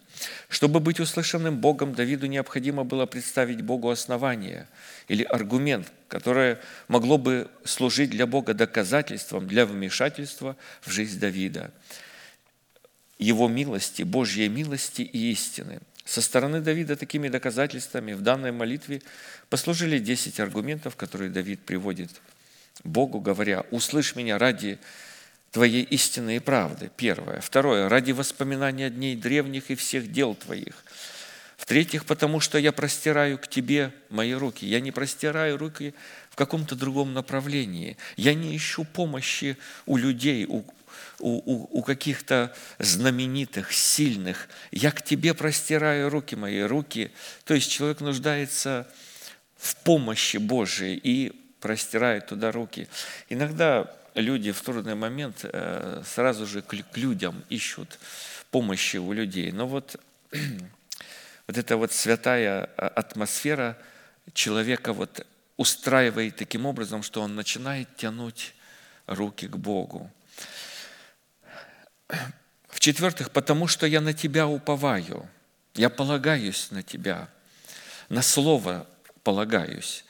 [0.49, 4.67] Чтобы быть услышанным Богом, Давиду необходимо было представить Богу основание
[5.07, 11.71] или аргумент, которое могло бы служить для Бога доказательством для вмешательства в жизнь Давида.
[13.17, 15.79] Его милости, Божьей милости и истины.
[16.05, 19.01] Со стороны Давида такими доказательствами в данной молитве
[19.49, 22.09] послужили 10 аргументов, которые Давид приводит
[22.83, 24.79] Богу, говоря, «Услышь меня ради
[25.51, 26.91] Твоей истины и правды».
[26.95, 27.41] Первое.
[27.41, 27.89] Второе.
[27.89, 30.83] «Ради воспоминания дней древних и всех дел Твоих».
[31.59, 34.65] В-третьих, потому что я простираю к Тебе мои руки.
[34.65, 35.93] Я не простираю руки
[36.29, 37.97] в каком-то другом направлении.
[38.15, 40.63] Я не ищу помощи у людей, у,
[41.19, 44.47] у, у, у каких-то знаменитых, сильных.
[44.71, 47.11] Я к Тебе простираю руки мои, руки.
[47.43, 48.87] То есть человек нуждается
[49.57, 52.87] в помощи Божией и простирает туда руки.
[53.27, 57.99] Иногда люди в трудный момент э, сразу же к людям ищут
[58.51, 59.51] помощи у людей.
[59.51, 59.95] Но вот
[61.47, 63.77] вот эта вот святая а, атмосфера
[64.33, 65.25] человека вот
[65.57, 68.55] устраивает таким образом, что он начинает тянуть
[69.07, 70.11] руки к Богу.
[72.69, 75.27] В-четвертых, потому что я на Тебя уповаю,
[75.75, 77.27] я полагаюсь на Тебя,
[78.09, 78.87] на Слово
[79.23, 80.05] полагаюсь.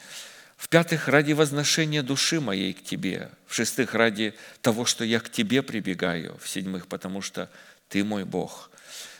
[0.59, 3.31] В-пятых, ради возношения души моей к Тебе.
[3.47, 6.37] В-шестых, ради того, что я к Тебе прибегаю.
[6.43, 7.49] В-седьмых, потому что
[7.87, 8.69] Ты мой Бог.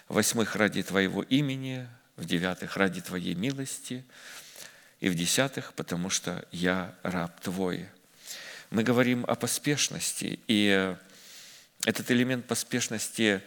[0.10, 1.88] В-восьмых, ради Твоего имени.
[2.18, 4.04] В-девятых, ради Твоей милости.
[5.00, 7.88] И в-десятых, потому что я раб Твой.
[8.70, 10.94] Мы говорим о поспешности, и
[11.86, 13.42] этот элемент поспешности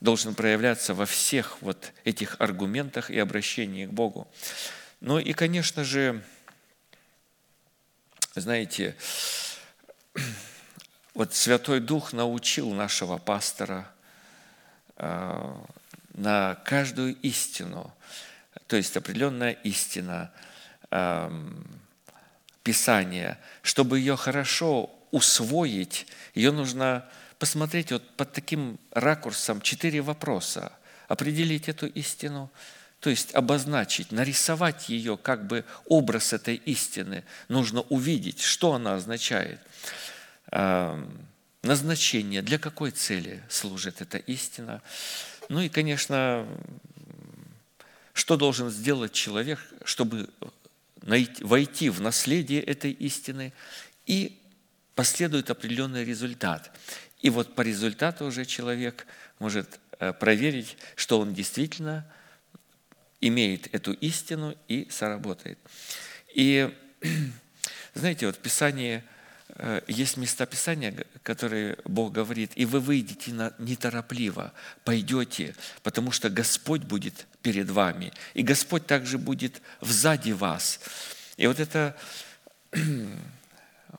[0.00, 4.30] должен проявляться во всех вот этих аргументах и обращении к Богу.
[5.00, 6.22] Ну и, конечно же,
[8.40, 8.96] знаете,
[11.14, 13.90] вот Святой Дух научил нашего пастора
[14.96, 15.54] э,
[16.14, 17.94] на каждую истину,
[18.66, 20.32] то есть определенная истина
[20.90, 21.66] эм,
[22.62, 27.08] Писания, чтобы ее хорошо усвоить, ее нужно
[27.38, 30.72] посмотреть вот под таким ракурсом четыре вопроса,
[31.08, 32.50] определить эту истину–
[33.04, 37.22] то есть обозначить, нарисовать ее, как бы образ этой истины.
[37.48, 39.60] Нужно увидеть, что она означает.
[41.60, 44.80] Назначение, для какой цели служит эта истина.
[45.50, 46.48] Ну и, конечно,
[48.14, 50.30] что должен сделать человек, чтобы
[51.42, 53.52] войти в наследие этой истины,
[54.06, 54.40] и
[54.94, 56.74] последует определенный результат.
[57.20, 59.06] И вот по результату уже человек
[59.40, 62.10] может э, проверить, что он действительно–
[63.26, 65.58] имеет эту истину и соработает.
[66.34, 66.72] И
[67.94, 69.02] знаете, вот в Писании
[69.48, 74.52] э, есть места Писания, которые Бог говорит, и вы выйдете неторопливо,
[74.84, 80.80] пойдете, потому что Господь будет перед вами, и Господь также будет взади вас.
[81.36, 81.96] И вот это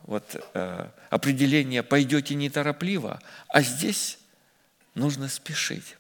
[0.04, 4.20] вот, э, определение «пойдете неторопливо», а здесь
[4.94, 5.96] нужно спешить.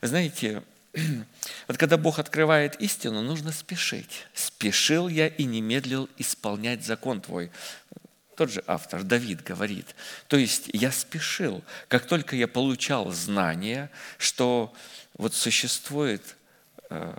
[0.00, 0.62] Знаете,
[1.68, 4.26] Вот когда Бог открывает истину, нужно спешить.
[4.34, 7.50] «Спешил я и не медлил исполнять закон твой».
[8.36, 9.94] Тот же автор, Давид, говорит.
[10.26, 14.72] То есть я спешил, как только я получал знание, что
[15.18, 16.36] вот существует
[16.88, 17.14] э,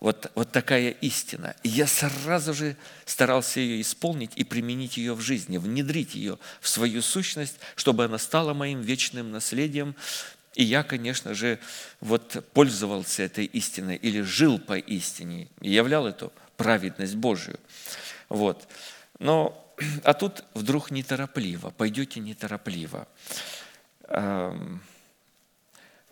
[0.00, 1.54] вот, вот такая истина.
[1.62, 6.68] И я сразу же старался ее исполнить и применить ее в жизни, внедрить ее в
[6.68, 9.94] свою сущность, чтобы она стала моим вечным наследием,
[10.56, 11.58] и я, конечно же,
[12.00, 17.60] вот пользовался этой истиной или жил по истине и являл эту праведность Божию.
[18.30, 18.66] Вот.
[19.18, 23.06] Но, а тут вдруг неторопливо, пойдете неторопливо.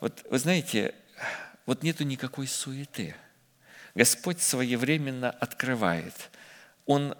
[0.01, 0.95] Вот вы знаете,
[1.64, 3.16] вот нету никакой суеты.
[3.95, 6.30] Господь своевременно открывает.
[6.84, 7.16] Он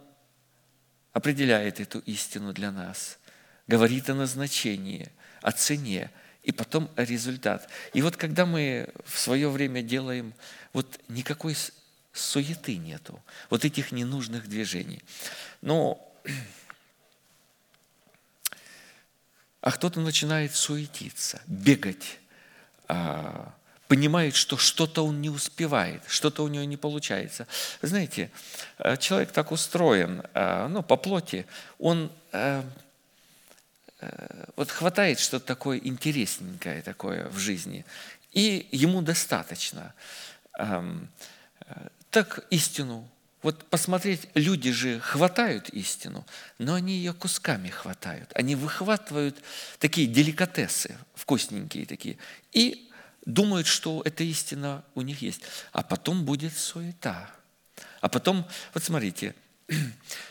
[1.15, 3.19] определяет эту истину для нас,
[3.67, 5.11] говорит о назначении,
[5.41, 6.11] о цене,
[6.45, 7.69] и потом результат.
[7.93, 10.35] И вот когда мы в свое время делаем,
[10.73, 11.57] вот никакой
[12.13, 13.21] суеты нету,
[13.51, 15.03] вот этих ненужных движений.
[15.63, 16.01] Но
[19.61, 22.19] а кто-то начинает суетиться, бегать,
[22.87, 23.55] а,
[23.89, 27.47] понимает, что что-то он не успевает, что-то у него не получается.
[27.83, 28.31] Знаете,
[28.79, 31.47] а, человек так устроен, а, ну, по плоти,
[31.79, 32.65] он Э,
[34.57, 37.85] вот хватает что-то такое интересненькое такое в жизни,
[38.33, 39.95] и ему достаточно.
[40.59, 41.09] Эм,
[41.67, 43.09] э, так истину.
[43.43, 46.25] Вот посмотреть, люди же хватают истину,
[46.59, 48.31] но они ее кусками хватают.
[48.35, 49.37] Они выхватывают
[49.79, 52.17] такие деликатесы, вкусненькие такие,
[52.53, 52.91] и
[53.27, 55.43] думают, что эта истина у них есть.
[55.73, 57.31] А потом будет суета.
[58.01, 59.35] А потом, вот смотрите,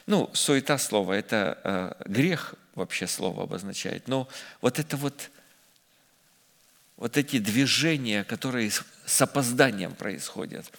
[0.07, 4.07] ну, суета слова– это э, грех вообще слово обозначает.
[4.07, 4.28] Но
[4.61, 5.30] вот это вот,
[6.97, 10.71] вот эти движения, которые с опозданием происходят.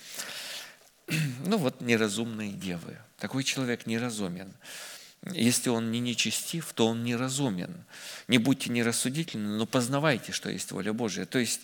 [1.46, 2.96] Ну вот неразумные девы.
[3.18, 4.50] Такой человек неразумен.
[5.30, 7.84] Если он не нечестив, то он неразумен.
[8.26, 11.26] Не будьте нерассудительны, но познавайте, что есть воля Божия.
[11.26, 11.60] То есть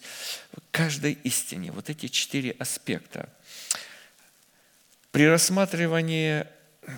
[0.71, 3.29] каждой истине вот эти четыре аспекта.
[5.11, 6.47] При рассматривании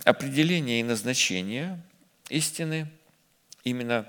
[0.05, 1.81] определения и назначения
[2.29, 2.91] истины–
[3.65, 4.07] именно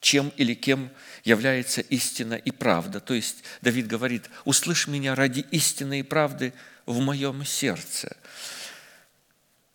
[0.00, 0.90] чем или кем
[1.24, 3.00] является истина и правда.
[3.00, 6.52] То есть Давид говорит, услышь меня ради истины и правды
[6.86, 8.16] в моем сердце.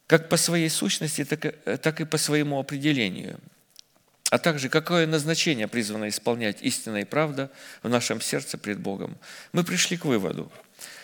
[0.07, 3.39] Как по своей сущности, так и, по своему определению.
[4.29, 7.51] А также, какое назначение призвано исполнять истина и правда
[7.83, 9.17] в нашем сердце пред Богом.
[9.51, 10.51] Мы пришли к выводу,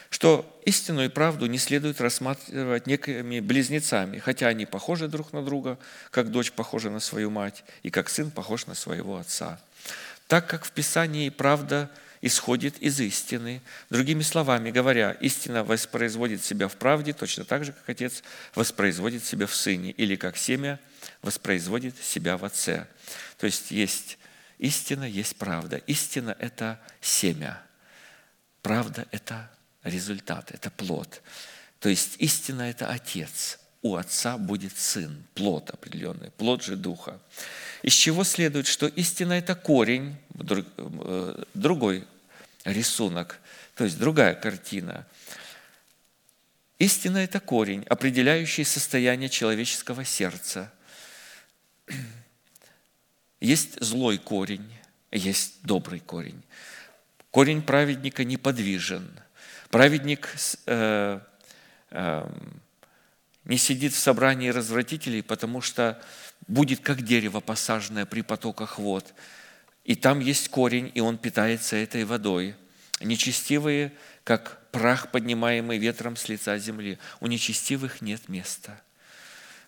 [0.09, 5.77] что истину и правду не следует рассматривать некими близнецами, хотя они похожи друг на друга,
[6.11, 9.59] как дочь похожа на свою мать и как сын похож на своего отца.
[10.27, 11.89] Так как в Писании правда
[12.21, 13.61] исходит из истины.
[13.89, 18.23] Другими словами говоря, истина воспроизводит себя в правде точно так же, как Отец
[18.55, 20.79] воспроизводит себя в Сыне, или как семя
[21.21, 22.87] воспроизводит себя в Отце.
[23.37, 24.17] То есть есть
[24.57, 25.77] истина, есть правда.
[25.87, 27.61] Истина– это семя.
[28.61, 29.49] Правда– это
[29.83, 31.21] результат, это плод.
[31.79, 33.59] То есть истина– это Отец.
[33.81, 37.19] У Отца будет Сын, плод определенный, плод же Духа.
[37.81, 42.05] Из чего следует, что истина– это корень, э, другой
[42.65, 43.39] рисунок,
[43.75, 45.07] то есть другая картина.
[46.77, 50.73] Истина– это корень, определяющий состояние человеческого сердца.
[53.39, 54.69] Есть злой корень,
[55.11, 56.43] есть добрый корень.
[57.31, 59.09] Корень праведника неподвижен–
[59.69, 60.27] Праведник
[60.65, 61.19] э,
[61.91, 62.29] э,
[63.45, 66.01] не сидит в собрании развратителей, потому что
[66.47, 69.13] будет как дерево, посаженное при потоках вод.
[69.85, 72.55] И там есть корень, и он питается этой водой.
[72.99, 73.93] Нечестивые,
[74.23, 76.97] как прах, поднимаемый ветром с лица земли.
[77.19, 78.81] У нечестивых нет места.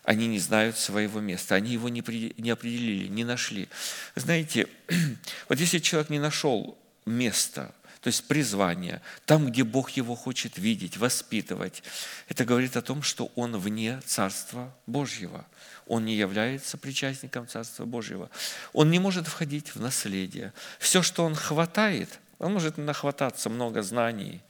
[0.02, 3.68] Они не знают своего места, они его не определили, не нашли.
[4.16, 4.66] Знаете,
[5.48, 6.76] вот если человек не нашел
[7.06, 7.72] места,
[8.02, 11.84] то есть призвание, там, где Бог его хочет видеть, воспитывать.
[12.28, 15.46] Это говорит о том, что он вне Царства Божьего.
[15.86, 18.28] Он не является причастником Царства Божьего.
[18.72, 20.52] Он не может входить в наследие.
[20.80, 24.42] Все, что он хватает, он может нахвататься много знаний,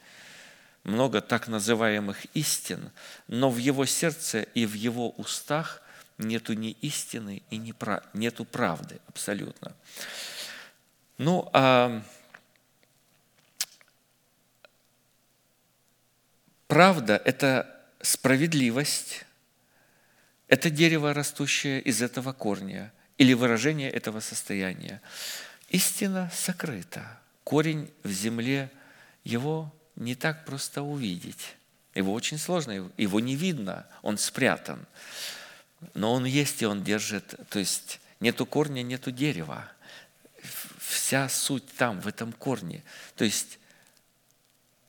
[0.82, 2.90] много так называемых истин,
[3.28, 5.82] но в его сердце и в его устах
[6.16, 8.02] нету ни истины и ни прав...
[8.14, 9.72] нету правды абсолютно.
[11.18, 12.02] Ну, а
[16.72, 17.68] Правда– это
[18.00, 19.26] справедливость,
[20.48, 25.02] это дерево, растущее из этого корня, или выражение этого состояния.
[25.68, 27.20] Истина сокрыта.
[27.44, 28.70] Корень в земле,
[29.22, 31.56] его не так просто увидеть.
[31.94, 34.86] Его очень сложно, его не видно, он спрятан.
[35.92, 39.70] Но он есть, и он держит, то есть нету корня, нету дерева.
[40.78, 42.82] Вся суть там, в этом корне.
[43.14, 43.58] То есть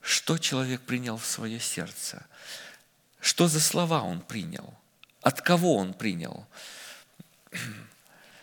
[0.04, 2.26] что человек принял в свое сердце,
[3.20, 4.74] что за слова он принял,
[5.22, 6.46] от кого он принял.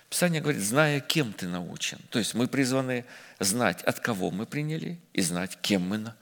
[0.09, 1.99] Писание говорит, зная, кем ты научен.
[2.09, 3.05] То есть мы призваны
[3.39, 6.13] знать, от кого мы приняли, и знать, кем мы,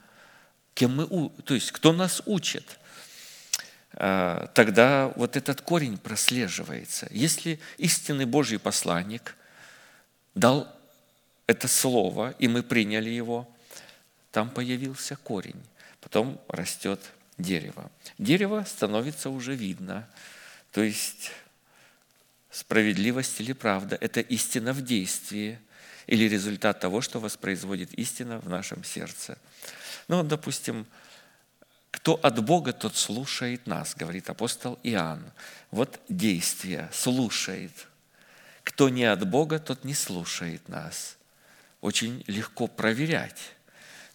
[0.74, 2.78] кем мы то есть кто нас учит.
[3.94, 7.08] А, тогда вот этот корень прослеживается.
[7.10, 9.36] Если истинный Божий посланник
[10.34, 10.70] дал
[11.46, 13.48] это слово, и мы приняли его–
[14.30, 15.62] там появился корень,
[16.00, 17.00] потом растет
[17.38, 17.90] дерево.
[18.18, 20.08] Дерево становится уже видно,
[20.72, 21.32] то есть
[22.50, 25.58] справедливость или правда– это истина в действии
[26.06, 29.38] или результат того, что воспроизводит истина в нашем сердце.
[30.08, 30.86] Ну, допустим,
[31.90, 35.24] кто от Бога, тот слушает нас, говорит апостол Иоанн.
[35.70, 37.86] Вот действие, слушает.
[38.64, 41.16] Кто не от Бога, тот не слушает нас.
[41.80, 43.52] Очень легко проверять.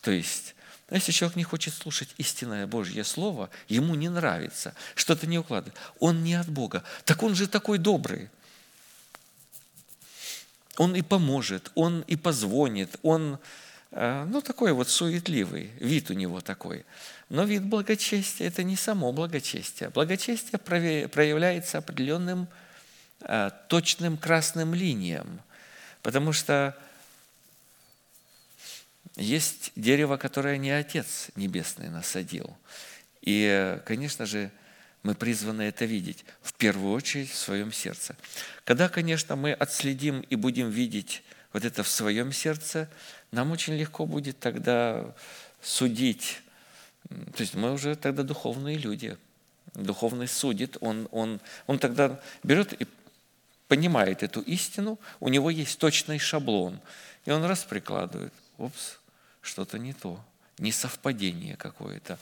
[0.06, 0.54] То есть,
[0.92, 6.24] если человек не хочет слушать истинное Божье Слово, ему не нравится, что-то не укладывает, он
[6.24, 6.84] не от Бога.
[7.06, 8.30] Так он же такой добрый.
[10.78, 13.40] Он и поможет, он и позвонит, он,
[13.90, 16.86] э, ну, такой вот суетливый, вид у него такой.
[17.30, 19.90] Но вид благочестия– это не само благочестие.
[19.90, 22.48] Благочестие проявляется определенным
[23.22, 25.42] э, точным красным линиям,
[26.04, 26.78] потому что
[29.18, 32.56] есть дерево, которое не Отец Небесный насадил.
[33.22, 34.52] И, конечно же,
[35.04, 38.16] мы призваны это видеть в первую очередь в своем сердце.
[38.64, 42.90] Когда, конечно, мы отследим и будем видеть вот это в своем сердце,
[43.32, 45.16] нам очень легко будет тогда
[45.62, 46.42] судить.
[47.10, 49.18] То есть мы уже тогда духовные люди.
[49.76, 52.88] Духовный судит, он, он, он тогда берет и
[53.68, 56.80] понимает эту истину, у него есть точный шаблон,
[57.26, 58.34] и он раз прикладывает.
[58.58, 59.00] Упс,
[59.46, 60.24] что-то не то,
[60.58, 62.18] несовпадение какое-то.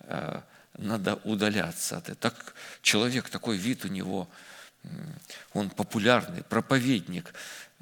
[0.00, 0.40] Э,
[0.76, 2.16] надо удаляться от этого.
[2.16, 4.28] Так, человек, такой вид у него,
[5.52, 7.34] он популярный, проповедник,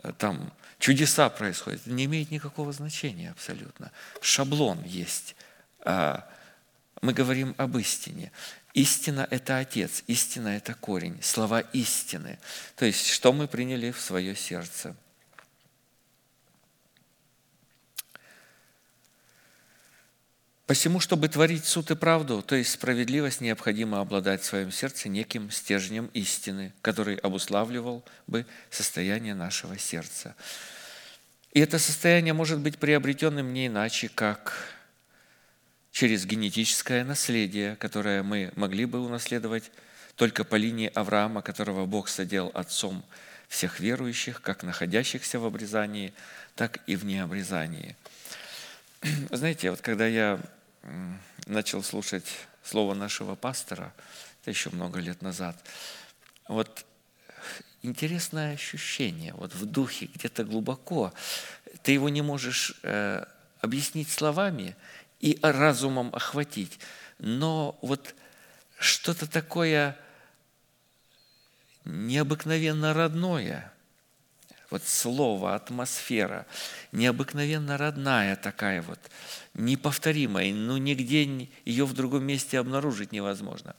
[0.03, 1.87] э, там чудеса происходят.
[1.87, 3.93] Не имеет никакого значения абсолютно.
[4.21, 5.37] Шаблон есть.
[5.81, 6.29] А,
[7.03, 8.33] мы говорим об истине.
[8.75, 12.39] Истина– это Отец, истина– это корень, слова истины.
[12.77, 14.95] То есть, что мы приняли в свое сердце–
[20.67, 25.49] Посему, чтобы творить суд и правду, то есть справедливость, необходимо обладать в своем сердце неким
[25.53, 30.35] стержнем истины, который обуславливал бы состояние нашего сердца.
[31.53, 34.75] И это состояние может быть приобретенным не иначе, как
[35.93, 39.71] через генетическое наследие, которое мы могли бы унаследовать
[40.17, 43.05] только по линии Авраама, которого Бог садил отцом
[43.49, 46.13] всех верующих, как находящихся в обрезании,
[46.57, 47.95] так и в необрезании.
[49.31, 50.41] Знаете, вот когда я
[51.47, 52.27] начал слушать
[52.63, 53.93] слово нашего пастора,
[54.43, 55.57] это еще много лет назад,
[56.49, 56.85] вот
[57.83, 61.13] интересное ощущение, вот в духе, где-то глубоко.
[61.83, 63.25] Ты его не можешь э,
[63.61, 64.77] объяснить словами
[65.21, 66.79] и разумом охватить,
[67.19, 68.15] но вот
[68.79, 69.97] что-то такое
[71.85, 73.73] необыкновенно родное–
[74.71, 76.47] вот слово, атмосфера,
[76.93, 78.99] необыкновенно родная такая вот,
[79.55, 83.75] неповторимая, ну нигде ее в другом месте обнаружить невозможно.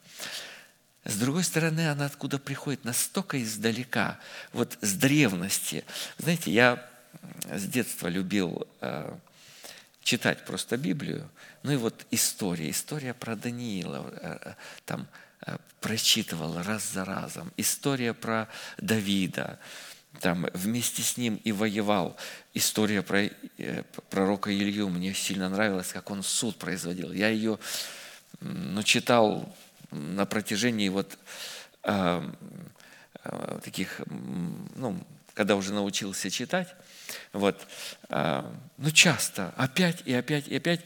[1.03, 4.19] С другой стороны, она откуда приходит настолько издалека,
[4.51, 5.85] вот с древности.
[6.17, 6.85] Знаете, я
[7.49, 9.15] с детства любил э,
[10.03, 11.29] читать просто Библию,
[11.63, 14.53] ну и вот история, история про Даниила, э,
[14.85, 15.07] там
[15.45, 19.59] э, прочитывал раз за разом, история про Давида,
[20.19, 22.17] там вместе с ним и воевал.
[22.53, 23.23] История про
[23.57, 27.11] э, пророка Илью мне сильно нравилась, как он суд производил.
[27.11, 27.59] Я ее
[28.39, 29.55] ну, читал
[29.91, 31.17] на протяжении вот
[31.83, 32.29] э,
[33.23, 34.01] э, таких,
[34.75, 35.03] ну,
[35.33, 36.73] когда уже научился читать,
[37.33, 37.67] вот,
[38.09, 38.43] э,
[38.77, 40.85] ну, часто, опять и опять и опять.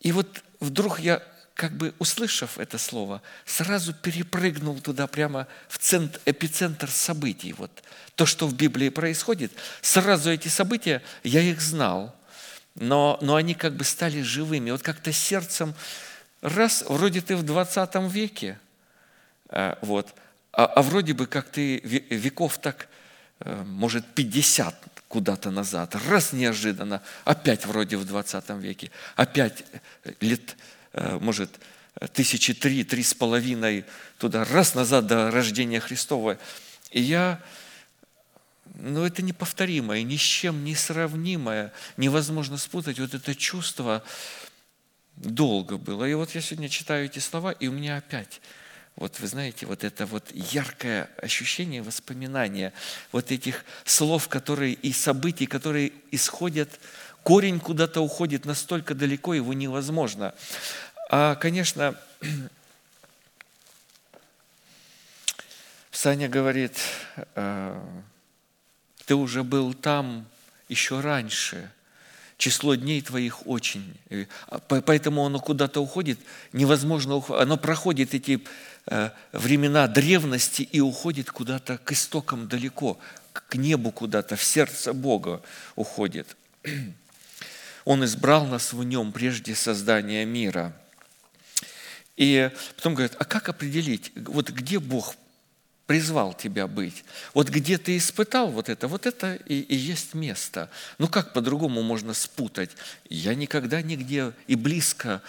[0.00, 1.22] И вот вдруг я
[1.56, 7.54] как бы услышав это слово, сразу перепрыгнул туда прямо в центр, эпицентр событий.
[7.54, 7.70] Вот
[8.14, 12.14] то, что в Библии происходит, сразу эти события, я их знал,
[12.74, 14.70] но, но они как бы стали живыми.
[14.70, 15.74] Вот как-то сердцем,
[16.42, 18.58] раз, вроде ты в 20 веке,
[19.48, 20.14] э, вот,
[20.52, 22.86] а, а вроде бы как ты веков так,
[23.40, 24.74] э, может, 50
[25.08, 29.64] куда-то назад, раз неожиданно, опять вроде в 20 веке, опять
[30.20, 30.75] лет Э,
[31.20, 31.60] может,
[32.12, 33.84] тысячи три, три с половиной
[34.18, 36.38] туда, раз назад до рождения Христова.
[36.90, 37.40] И я,
[38.74, 44.02] ну это неповторимое, ни с чем не сравнимое, невозможно спутать вот это чувство
[45.16, 46.04] долго было.
[46.04, 48.40] И вот я сегодня читаю эти слова, и у меня опять
[48.96, 52.72] вот вы знаете, вот это вот яркое ощущение, воспоминания
[53.12, 56.80] вот этих слов, которые и событий, которые исходят,
[57.22, 60.34] корень куда-то уходит настолько далеко, его невозможно
[61.36, 61.94] конечно,
[65.92, 66.78] Саня говорит,
[67.34, 67.80] «Э,
[69.06, 70.26] ты уже был там
[70.68, 71.70] еще раньше,
[72.38, 73.96] число дней твоих очень.
[74.48, 76.18] А, поэтому оно куда-то уходит,
[76.52, 78.44] невозможно, оно проходит эти
[78.86, 82.98] э, времена древности и уходит куда-то к истокам далеко,
[83.32, 85.40] к небу куда-то, в сердце Бога
[85.76, 86.36] уходит.
[87.84, 90.74] Он избрал нас в нем прежде создания мира–
[92.16, 95.14] и потом говорят, а как определить, вот где Бог
[95.86, 97.04] призвал тебя быть?
[97.34, 100.70] Вот где ты испытал вот это, вот это и, и есть место.
[100.98, 102.70] Ну как по-другому можно спутать?
[103.08, 105.22] Я никогда нигде и близко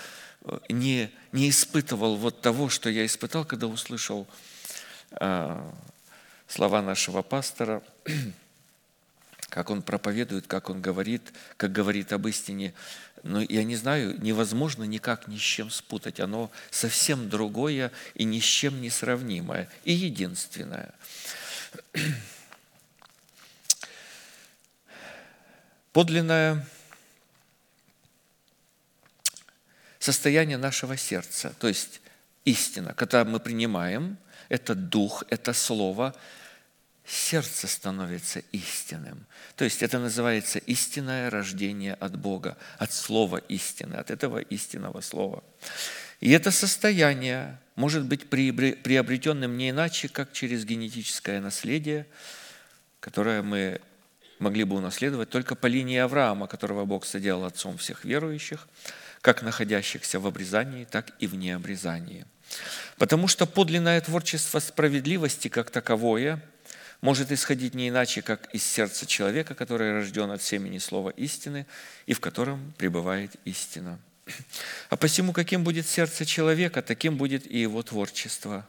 [0.44, 4.26] э, не, не испытывал вот того, что я испытал, когда услышал
[5.12, 5.72] э,
[6.48, 7.84] слова нашего пастора,
[9.50, 11.22] как он проповедует, как он говорит,
[11.58, 12.74] как говорит об истине–
[13.24, 16.20] но я не знаю, невозможно никак ни с чем спутать.
[16.20, 20.94] Оно совсем другое и ни с чем не сравнимое, и единственное.
[25.94, 26.68] Подлинное
[30.00, 32.02] состояние нашего сердца, то есть
[32.46, 34.18] истина, когда мы принимаем,
[34.50, 36.16] это дух, это слово–
[37.08, 39.26] сердце становится истинным.
[39.56, 45.44] То есть это называется истинное рождение от Бога, от слова истины, от этого истинного слова.
[46.20, 52.08] И это состояние может быть приобретенным не иначе, как через генетическое наследие,
[53.00, 53.80] которое мы
[54.40, 58.68] могли бы унаследовать только по линии Авраама, которого Бог соделал отцом всех верующих,
[59.22, 62.26] как находящихся в обрезании, так и в необрезании.
[62.98, 66.44] Потому что подлинное творчество справедливости как таковое–
[67.02, 71.66] может исходить не иначе, как из сердца человека, который рожден от семени слова истины
[72.06, 74.00] и в котором пребывает истина.
[74.90, 78.68] А посему, каким будет сердце человека, таким будет и его творчество.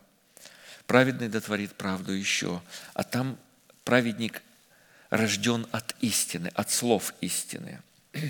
[0.86, 2.62] Праведный дотворит правду еще,
[2.94, 3.38] а там
[3.84, 4.42] праведник
[5.10, 7.82] рожден от истины, от слов истины.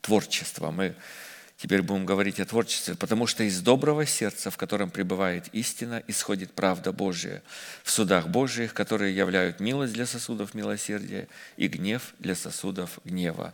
[0.00, 0.70] творчество.
[0.70, 0.94] Мы
[1.60, 6.52] теперь будем говорить о творчестве, потому что из доброго сердца, в котором пребывает истина, исходит
[6.52, 7.42] правда Божия
[7.84, 13.52] в судах Божиих, которые являют милость для сосудов милосердия и гнев для сосудов гнева.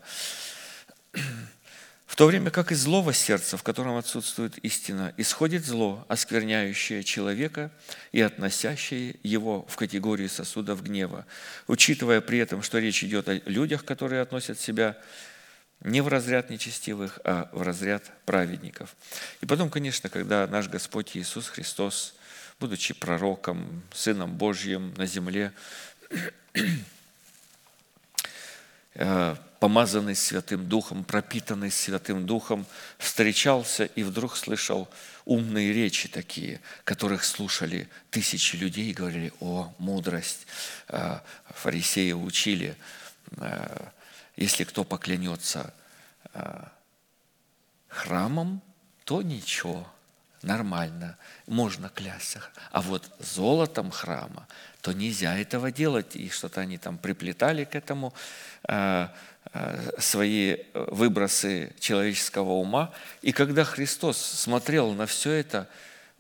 [2.07, 7.72] В то время как из злого сердца, в котором отсутствует истина, исходит зло, оскверняющее человека
[8.12, 11.26] и относящее его в категорию сосудов гнева,
[11.66, 14.96] учитывая при этом, что речь идет о людях, которые относят себя
[15.81, 18.97] не в разряд нечестивых, а в разряд праведников.
[19.41, 22.14] И потом, конечно, когда наш Господь Иисус Христос,
[22.59, 25.53] будучи пророком, Сыном Божьим на земле,
[28.95, 32.66] э, помазанный Святым Духом, пропитанный Святым Духом,
[32.99, 34.89] встречался и вдруг слышал
[35.24, 40.47] умные речи такие, которых слушали тысячи людей и говорили, о, мудрость.
[40.89, 41.20] Э,
[41.51, 42.77] фарисеи учили,
[43.37, 43.89] э,
[44.37, 45.72] если кто поклянется
[47.89, 48.62] храмом,
[49.05, 49.87] то ничего,
[50.43, 51.16] нормально,
[51.47, 52.43] можно клясться.
[52.70, 54.47] А вот золотом храма,
[54.82, 56.16] то нельзя этого делать.
[56.16, 58.12] И что-то они там приплетали к этому
[59.99, 62.93] свои выбросы человеческого ума.
[63.22, 65.68] И когда Христос смотрел на все это,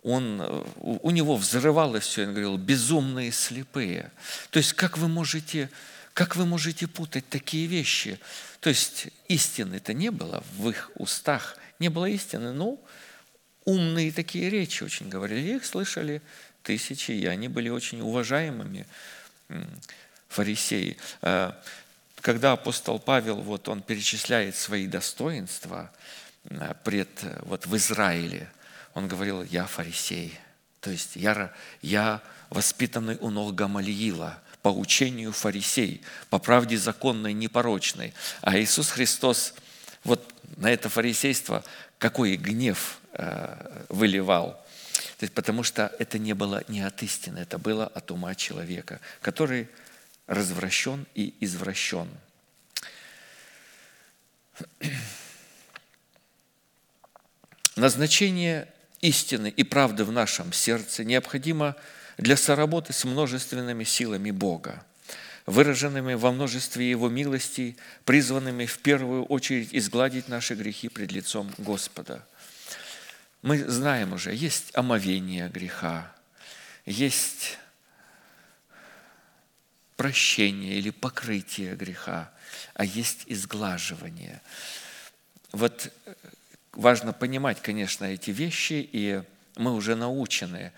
[0.02, 0.40] он,
[0.76, 4.12] у него взрывалось все, он говорил, безумные слепые.
[4.50, 5.68] То есть как вы можете,
[6.16, 8.18] как вы можете путать такие вещи?
[8.60, 12.82] То есть истины-то не было в их устах, не было истины, ну,
[13.66, 16.22] умные такие речи очень говорили, их слышали
[16.62, 18.86] тысячи, и они были очень уважаемыми
[20.28, 20.96] фарисеи.
[21.20, 21.52] Э,
[22.22, 25.92] когда апостол Павел, вот он перечисляет свои достоинства
[26.44, 27.10] э, пред,
[27.42, 28.50] вот в Израиле,
[28.94, 30.32] он говорил, я фарисей,
[30.80, 31.52] то есть я,
[31.82, 38.12] я воспитанный у ног Гамалиила, по учению фарисей, по правде законной, непорочной.
[38.40, 39.54] А Иисус Христос
[40.02, 41.62] вот на это фарисейство
[41.98, 44.54] какой гнев э, выливал.
[45.18, 48.98] То есть, потому что это не было не от истины, это было от ума человека,
[49.20, 49.68] который
[50.26, 52.08] развращен и извращен.
[57.76, 58.66] Назначение
[59.00, 61.76] истины и правды в нашем сердце необходимо
[62.16, 64.84] для соработы с множественными силами Бога,
[65.44, 72.26] выраженными во множестве Его милостей, призванными в первую очередь изгладить наши грехи пред лицом Господа.
[73.42, 76.12] Мы знаем уже, есть омовение греха,
[76.84, 77.58] есть
[79.96, 82.30] прощение или покрытие греха,
[82.74, 84.40] а есть изглаживание.
[85.52, 85.92] Вот
[86.72, 89.22] важно понимать, конечно, эти вещи, и
[89.56, 90.72] мы уже научены,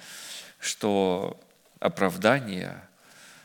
[0.59, 1.41] что
[1.81, 2.83] оправдание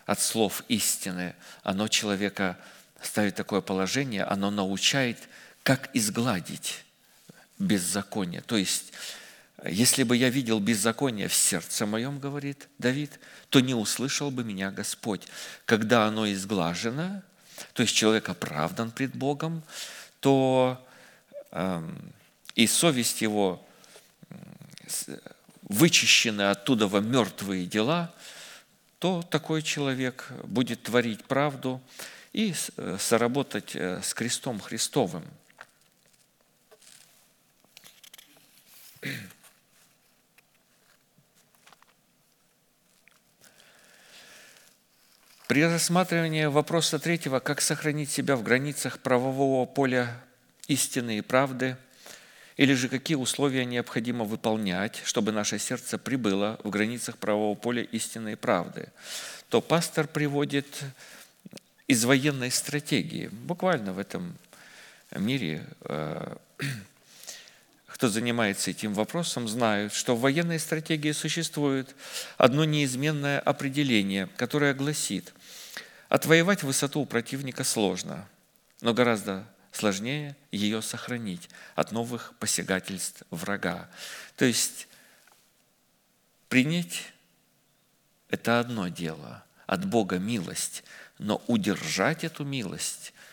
[0.06, 2.58] от слов истины, оно человека
[3.02, 5.18] ставит такое положение, оно научает,
[5.64, 6.84] как изгладить
[7.60, 8.42] беззаконие.
[8.42, 8.94] То есть
[9.66, 13.20] если бы я видел беззаконие в сердце моем, говорит Давид,
[13.50, 15.28] то не услышал бы меня Господь.
[15.66, 17.22] Когда оно изглажено,
[17.74, 19.64] то есть человек оправдан пред Богом,
[20.20, 20.86] то
[21.52, 21.90] э,
[22.56, 23.66] и совесть его
[25.64, 28.14] вычищены оттуда во мертвые дела,
[29.00, 31.82] то такой человек будет творить правду
[32.32, 35.26] и э, соработать э, с крестом Христовым.
[45.48, 50.24] При рассматривании вопроса третьего, как сохранить себя в границах правового поля
[50.68, 51.78] истины и правды,
[52.58, 58.34] или же какие условия необходимо выполнять, чтобы наше сердце прибыло в границах правового поля истины
[58.34, 58.90] и правды,
[59.50, 60.68] то пастор приводит
[61.88, 63.28] из военной стратегии.
[63.28, 64.36] Буквально в этом
[65.12, 66.36] мире э,
[67.88, 71.96] кто занимается этим вопросом, знают, что в военной стратегии существует
[72.38, 75.34] одно неизменное определение, которое гласит,
[76.14, 78.30] Отвоевать высоту у противника сложно,
[78.82, 83.90] но гораздо сложнее ее сохранить от новых посягательств врага.
[84.38, 84.88] То есть
[86.48, 87.12] принять–
[88.30, 90.86] это одно дело, от Бога милость,
[91.20, 93.14] но удержать эту милость–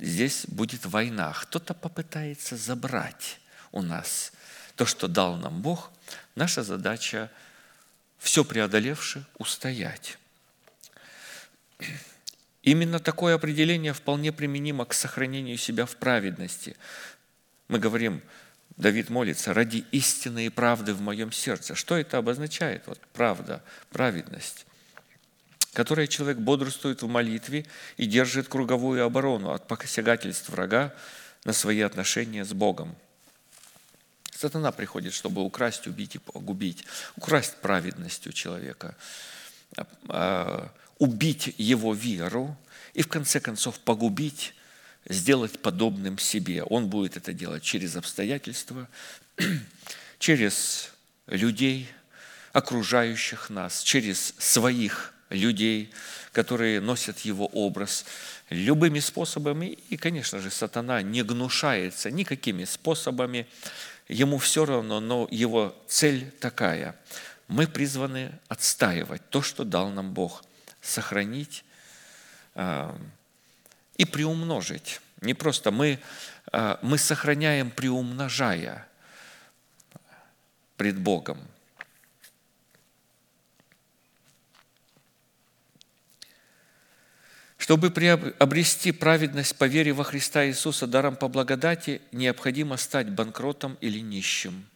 [0.00, 1.32] здесь будет война.
[1.32, 3.40] Кто-то попытается забрать
[3.72, 4.32] у нас
[4.74, 5.90] то, что дал нам Бог.
[6.34, 7.30] Наша задача–
[8.18, 10.18] все преодолевши, устоять.
[12.66, 16.76] Именно такое определение вполне применимо к сохранению себя в праведности.
[17.68, 18.20] Мы говорим,
[18.76, 21.76] Давид молится, ради истины и правды в моем сердце.
[21.76, 22.82] Что это обозначает?
[22.88, 24.66] Вот правда, праведность,
[25.74, 27.66] которой человек бодрствует в молитве
[27.98, 30.92] и держит круговую оборону от посягательств врага
[31.44, 32.96] на свои отношения с Богом.
[34.32, 36.84] Сатана приходит, чтобы украсть, убить и погубить.
[37.14, 38.96] Украсть праведность у человека,
[39.76, 42.56] а, а, убить его веру
[42.94, 44.54] и в конце концов погубить,
[45.08, 46.62] сделать подобным себе.
[46.62, 48.88] Он будет это делать через обстоятельства,
[50.18, 50.90] через
[51.26, 51.88] людей,
[52.52, 55.90] окружающих нас, через своих людей,
[56.32, 58.04] которые носят его образ,
[58.50, 59.78] любыми способами.
[59.90, 63.46] И, конечно же, сатана не гнушается никакими способами.
[64.08, 66.96] Ему все равно, но его цель такая.
[67.48, 70.44] Мы призваны отстаивать то, что дал нам Бог,
[70.86, 71.64] сохранить
[73.96, 75.00] и приумножить.
[75.20, 75.98] Не просто мы,
[76.52, 78.86] э, мы сохраняем, приумножая
[80.76, 81.38] пред Богом–
[87.66, 87.88] Чтобы
[88.38, 94.68] обрести праведность по вере во Христа Иисуса даром по благодати, необходимо стать банкротом или нищим.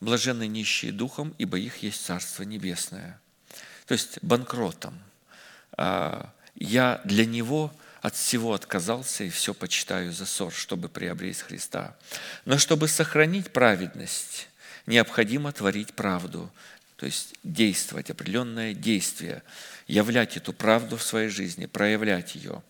[0.00, 3.20] Блаженны нищие духом, ибо их есть Царство Небесное.
[3.88, 5.02] То есть банкротом.
[5.72, 11.96] А, я для него от всего отказался и все почитаю за ссор, чтобы приобрести Христа.
[12.44, 14.48] Но чтобы сохранить праведность,
[14.86, 16.52] необходимо творить правду,
[16.96, 19.42] то есть действовать, определенное действие,
[19.86, 22.62] являть эту правду в своей жизни, проявлять ее.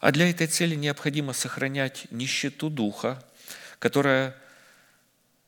[0.00, 3.22] А для этой цели необходимо сохранять нищету духа,
[3.78, 4.34] которая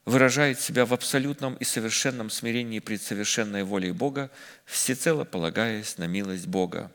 [0.05, 4.31] выражает себя в абсолютном и совершенном смирении пред совершенной волей Бога,
[4.65, 6.91] всецело полагаясь на милость Бога.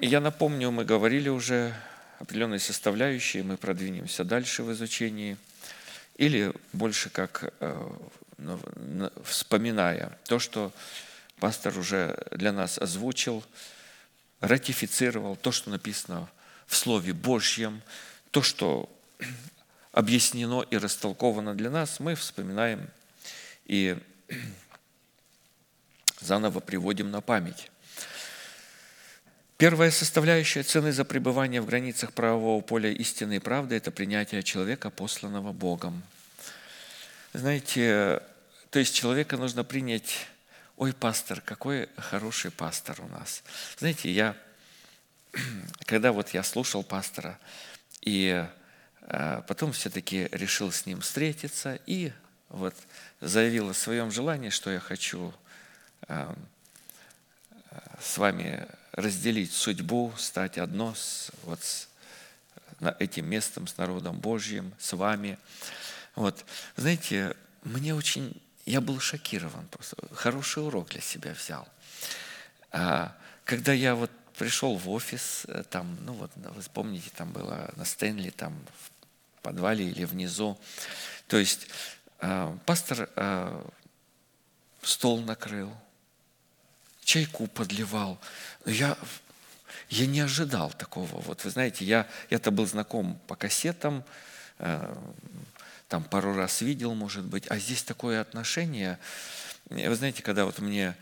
[0.00, 1.74] Я напомню, мы говорили уже
[2.18, 5.36] определенные составляющие, мы продвинемся дальше в изучении,
[6.16, 7.90] или больше как э,
[9.24, 10.72] вспоминая то, что
[11.38, 13.42] пастор уже для нас озвучил,
[14.40, 16.28] ратифицировал то, что написано
[16.66, 17.82] в Слове Божьем,
[18.30, 18.88] то, что
[19.92, 22.88] объяснено и растолковано для нас, мы вспоминаем
[23.66, 23.96] и
[26.20, 27.70] заново приводим на память.
[29.58, 34.90] Первая составляющая цены за пребывание в границах правового поля истины и правды– это принятие человека,
[34.90, 36.02] посланного Богом.
[37.32, 38.22] Знаете,
[38.70, 40.26] то есть человека нужно принять,
[40.76, 43.44] ой, пастор, какой хороший пастор у нас.
[43.78, 44.36] Знаете, я,
[45.84, 47.38] когда вот я слушал пастора,
[48.00, 48.44] и
[49.08, 52.12] потом все-таки решил с ним встретиться, и
[52.48, 52.74] вот
[53.20, 55.32] заявил о своем желании, что я хочу
[56.08, 56.34] э,
[58.00, 61.88] с вами разделить судьбу, стать одно с, вот, с
[62.98, 65.38] этим местом, с народом Божьим, с вами.
[66.14, 66.44] Вот.
[66.76, 67.34] Знаете,
[67.64, 69.96] мне очень я был шокирован просто.
[70.14, 71.66] Хороший урок для себя взял.
[72.70, 77.72] А, когда я вот пришел в офис, э, там, ну вот, вы помните, там было
[77.76, 78.91] на Стэнли, там в
[79.42, 80.58] подвале или внизу.
[81.26, 81.68] То есть
[82.20, 83.66] а, пастор а,
[84.82, 85.72] стол накрыл,
[87.04, 88.18] чайку подливал.
[88.64, 88.96] Я,
[89.88, 91.20] я не ожидал такого.
[91.20, 94.04] Вот вы знаете, я, я-то был знаком по кассетам,
[95.88, 98.98] там пару раз видел, может быть, а здесь такое отношение.
[99.68, 100.94] Вы знаете, когда вот мне э,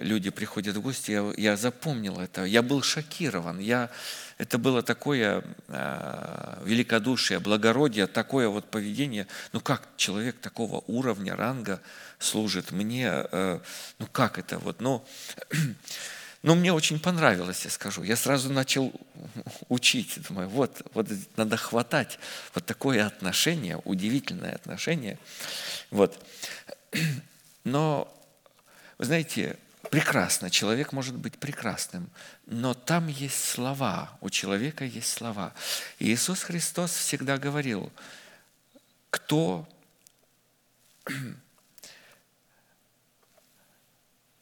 [0.00, 3.90] люди приходят в гости, я, я запомнил это, я был шокирован, я,
[4.38, 11.80] это было такое э, великодушие, благородие, такое вот поведение, ну как человек такого уровня, ранга
[12.18, 13.60] служит мне, э,
[13.98, 15.04] ну как это вот, ну
[16.42, 18.04] Но мне очень понравилось, я скажу.
[18.04, 18.92] Я сразу начал
[19.68, 20.18] учить.
[20.28, 22.18] Думаю, вот, вот надо хватать
[22.54, 25.18] вот такое отношение, удивительное отношение.
[25.90, 26.16] Вот.
[27.64, 28.08] Но,
[28.98, 29.58] вы знаете,
[29.90, 32.10] прекрасно, человек может быть прекрасным,
[32.46, 35.54] но там есть слова, у человека есть слова.
[35.98, 37.90] И Иисус Христос всегда говорил,
[39.10, 39.66] кто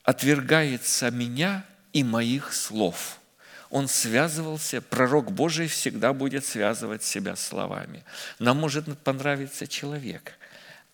[0.02, 1.64] отвергается меня–
[1.96, 3.18] и моих слов.
[3.70, 8.04] Он связывался, пророк Божий всегда будет связывать себя словами.
[8.38, 10.34] Нам может понравиться человек,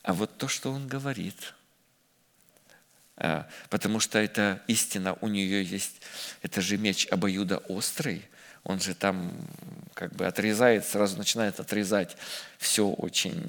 [0.04, 1.54] а вот то, что он говорит,
[3.68, 6.02] потому что это истина у нее есть,
[6.42, 8.28] это же меч обоюда острый,
[8.64, 9.32] он же там
[9.94, 12.16] как бы отрезает, сразу начинает отрезать
[12.58, 13.42] все очень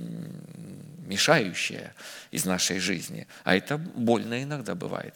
[1.06, 1.94] мешающее
[2.32, 3.28] из нашей жизни.
[3.44, 5.14] А это больно иногда бывает.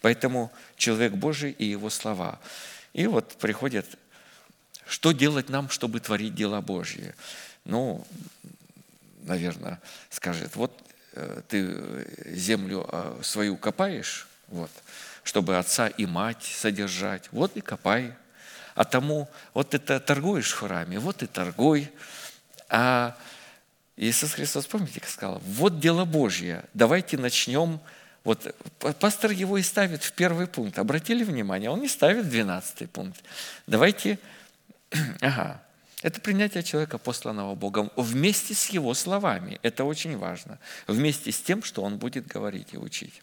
[0.00, 2.40] Поэтому человек Божий и его слова.
[2.92, 3.86] И вот приходят,
[4.86, 7.14] что делать нам, чтобы творить дела Божьи?
[7.64, 8.06] Ну,
[9.22, 9.80] наверное,
[10.10, 10.89] скажет, вот э,
[11.48, 14.70] ты землю э, свою копаешь, вот,
[15.22, 18.14] чтобы отца и мать содержать, вот и копай.
[18.74, 21.90] а тому, вот это торгуешь в храме, вот и торгуй.
[22.68, 23.16] А
[23.96, 27.80] Иисус Христос, помните, как сказал, вот дело Божье, давайте начнем
[28.24, 28.54] вот
[29.00, 30.78] пастор его и ставит в первый пункт.
[30.78, 31.70] Обратили внимание?
[31.70, 33.22] Он не ставит в двенадцатый пункт.
[33.66, 34.18] Давайте,
[35.20, 35.60] ага,
[36.02, 39.58] это принятие человека, посланного Богом, вместе с его словами.
[39.62, 40.58] Это очень важно.
[40.86, 43.22] Вместе с тем, что он будет говорить и учить.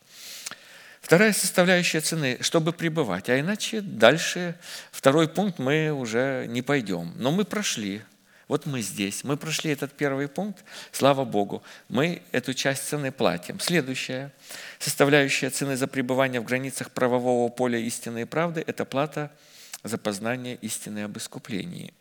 [1.02, 3.30] Вторая составляющая цены, чтобы пребывать.
[3.30, 4.56] А иначе дальше,
[4.92, 7.14] второй пункт, мы уже не пойдем.
[7.16, 8.02] Но мы прошли.
[8.48, 9.24] Вот мы здесь.
[9.24, 10.64] Мы прошли этот первый пункт.
[10.92, 11.64] Слава Богу.
[11.90, 13.60] Мы эту часть цены платим.
[13.60, 14.32] Следующая
[14.80, 19.32] составляющая цены за пребывание в границах правового поля истины и правды– это плата
[19.84, 21.94] за познание истины об искуплении.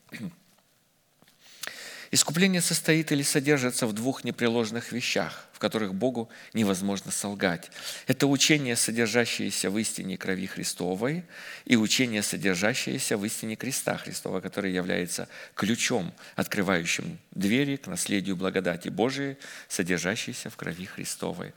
[2.11, 7.71] Искупление состоит или содержится в двух непреложных вещах, в которых Богу невозможно солгать.
[8.07, 11.25] Это учение, содержащееся в истине крови Христовой,
[11.65, 18.89] и учение, содержащееся в истине креста Христова, который является ключом, открывающим двери к наследию благодати
[18.89, 19.37] Божией,
[19.69, 21.55] содержащейся в крови Христовой.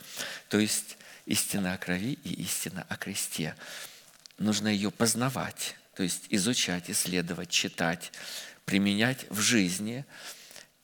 [0.49, 0.97] То есть
[1.27, 3.55] истина о крови и истина о кресте.
[4.39, 8.11] Нужно ее познавать, то есть изучать, исследовать, читать,
[8.65, 10.05] применять в жизни–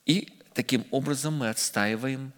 [0.06, 2.32] и таким образом мы отстаиваем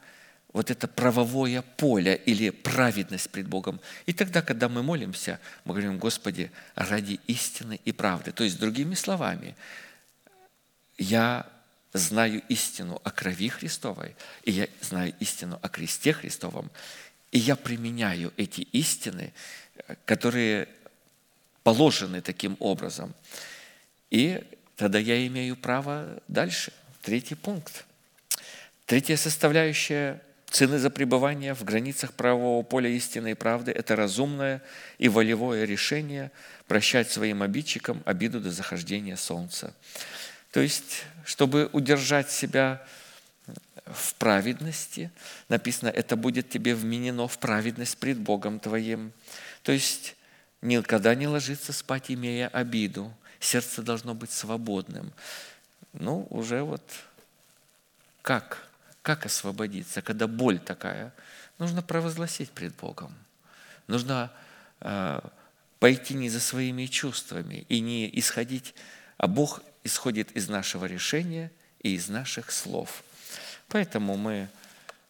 [0.54, 3.80] вот это правовое поле или праведность пред Богом.
[4.06, 8.32] И тогда, когда мы молимся, мы говорим, Господи, ради истины и правды.
[8.32, 9.56] То есть, другими словами,
[10.98, 11.46] я
[11.94, 16.72] знаю истину о крови Христовой, и я знаю истину о кресте Христовом,
[17.32, 19.34] и я применяю эти истины,
[20.06, 20.70] которые
[21.64, 23.14] положены таким образом.
[24.10, 24.44] И
[24.76, 26.72] тогда я имею право дальше–
[27.08, 27.86] Третий пункт.
[28.86, 34.62] Третья составляющая цены за пребывание в границах правового поля истины и правды– это разумное
[34.98, 36.32] и волевое решение
[36.68, 39.74] прощать своим обидчикам обиду до захождения солнца.
[40.52, 42.86] То есть, чтобы удержать себя
[43.86, 45.10] в праведности,
[45.48, 49.14] написано, это будет тебе вменено в праведность пред Богом твоим.
[49.64, 50.18] То есть,
[50.62, 53.14] никогда не ложиться спать, имея обиду.
[53.40, 55.14] Сердце должно быть свободным
[56.00, 56.82] ну, уже вот
[58.22, 58.68] как?
[59.02, 61.14] Как освободиться, когда боль такая?
[61.60, 63.16] Нужно провозгласить пред Богом.
[63.88, 64.32] Нужно
[64.82, 65.22] э,
[65.80, 68.76] пойти не за своими чувствами и не исходить,
[69.18, 71.52] а Бог исходит из нашего решения
[71.82, 73.04] и из наших слов.
[73.70, 74.50] Поэтому мы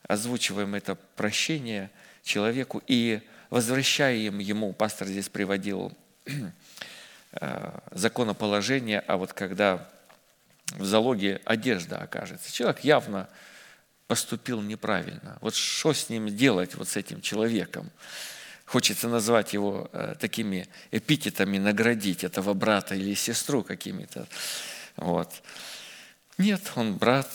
[0.07, 1.89] озвучиваем это прощение
[2.23, 5.91] человеку и возвращаем ему, пастор здесь приводил
[7.31, 9.89] э, законоположение, а вот когда
[10.76, 12.52] в залоге одежда окажется.
[12.52, 13.30] Человек явно
[14.07, 15.38] поступил неправильно.
[15.41, 17.89] Вот что с ним делать, вот с этим человеком?
[18.65, 24.27] Хочется назвать его э, такими эпитетами, наградить этого брата или сестру какими-то.
[24.98, 25.41] Вот.
[26.38, 27.30] Нет, он брат,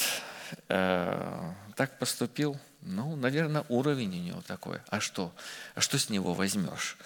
[0.69, 2.59] э, так поступил.
[2.83, 4.79] Ну, наверное, уровень у него такой.
[4.89, 5.33] А что?
[5.75, 6.99] А что с него возьмешь?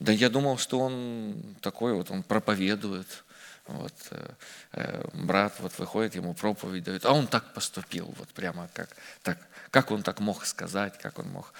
[0.00, 3.24] Да я думал, что он такой вот, он проповедует–
[3.68, 4.30] вот, э,
[4.72, 8.88] э, брат вот выходит, ему проповедь дает, а он так поступил, вот прямо как,
[9.22, 9.38] так,
[9.70, 11.52] как он так мог сказать, как он мог.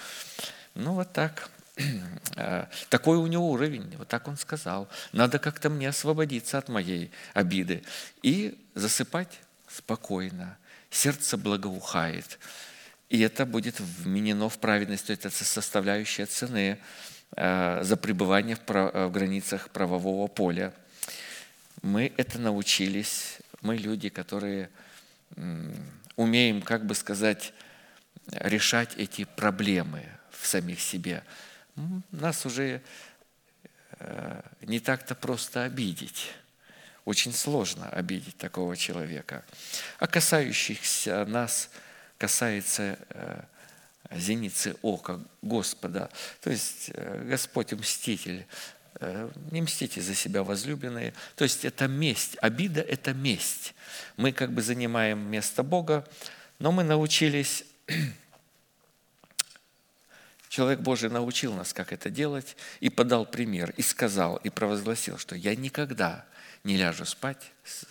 [0.73, 1.49] Ну вот так.
[2.35, 4.87] Э, такой у него уровень, вот так он сказал.
[5.11, 7.83] Надо как-то мне освободиться от моей обиды
[8.21, 10.57] и засыпать спокойно.
[10.89, 12.39] Сердце благоухает.
[13.09, 16.79] И это будет вменено в праведность, это составляющая цены
[17.35, 20.73] за пребывание в границах правового поля.
[21.81, 24.69] Мы это научились, мы люди, которые
[26.15, 27.53] умеем, как бы сказать,
[28.31, 31.23] решать эти проблемы в самих себе.
[32.11, 32.81] Нас уже
[33.99, 36.31] э, не так-то просто обидеть.
[37.05, 39.45] Очень сложно обидеть такого человека.
[39.97, 41.69] А касающихся нас
[42.17, 43.41] касается э,
[44.11, 46.09] зеницы ока Господа.
[46.41, 48.45] То есть э, Господь мститель,
[49.51, 51.13] не мстите за себя, возлюбленные.
[51.35, 52.37] То есть это месть.
[52.41, 53.73] Обида– это месть.
[54.17, 56.05] Мы как бы занимаем место Бога,
[56.59, 57.63] но мы научились,
[60.49, 65.35] человек Божий научил нас, как это делать, и подал пример, и сказал, и провозгласил, что
[65.35, 66.25] я никогда
[66.65, 67.85] не ляжу спать с,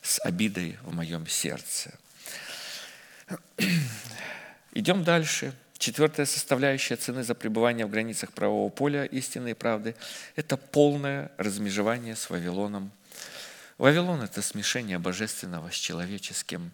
[0.00, 1.98] с обидой в моем сердце.
[4.72, 5.54] Идем дальше.
[5.78, 9.94] Четвертая составляющая цены за пребывание в границах правового поля истины и правды–
[10.36, 12.90] это полное размежевание с Вавилоном.
[13.76, 16.72] Вавилон– это смешение божественного с человеческим,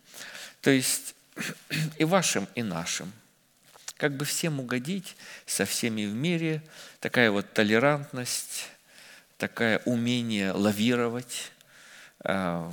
[0.61, 1.17] то есть
[1.99, 3.13] и вашим, и нашим.
[3.97, 5.17] Как бы всем угодить,
[5.47, 6.63] со всеми в мире,
[7.01, 8.69] такая вот толерантность,
[9.37, 11.51] такое умение лавировать,
[12.25, 12.71] э,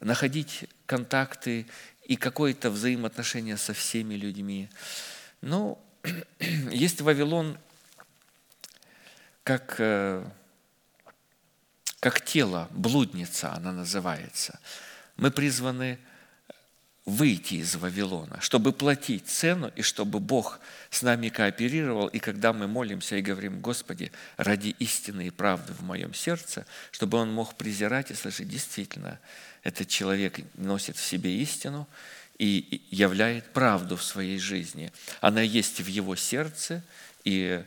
[0.00, 1.66] находить контакты
[2.04, 4.68] и какое-то взаимоотношение со всеми людьми.
[5.40, 5.82] Но
[6.70, 7.58] есть Вавилон
[9.44, 10.24] как, э,
[12.00, 14.58] как тело, блудница она называется.
[15.16, 15.98] Мы призваны
[17.04, 20.60] выйти из Вавилона, чтобы платить цену и чтобы Бог
[20.90, 22.06] с нами кооперировал.
[22.06, 27.18] И когда мы молимся и говорим, Господи, ради истины и правды в моем сердце, чтобы
[27.18, 29.18] Он мог презирать и слышать, действительно,
[29.62, 31.86] этот человек носит в себе истину
[32.38, 34.92] и являет правду в своей жизни.
[35.20, 36.82] Она есть в его сердце,
[37.24, 37.64] и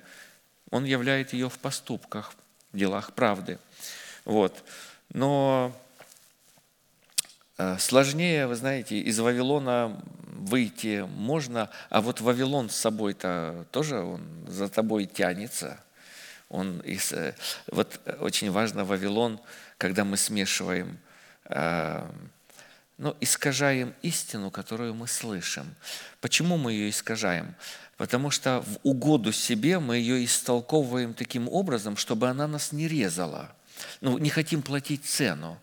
[0.72, 2.34] он являет ее в поступках,
[2.74, 3.60] в делах правды.
[4.26, 4.64] Вот.
[5.14, 5.74] Но
[7.58, 14.22] э, сложнее, вы знаете, из Вавилона выйти можно, а вот Вавилон с собой-то тоже он
[14.48, 15.80] за тобой тянется.
[16.50, 17.36] Он из, э,
[17.68, 19.40] вот очень важно Вавилон,
[19.78, 21.05] когда мы смешиваем э,
[21.50, 25.76] ну, искажаем истину, которую мы слышим.
[26.22, 27.56] Почему мы ее искажаем?
[27.98, 33.54] Потому что в угоду себе мы ее истолковываем таким образом, чтобы она нас не резала.
[34.02, 35.60] Ну, не хотим платить цену.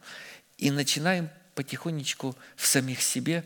[0.59, 3.45] И начинаем потихонечку в самих себе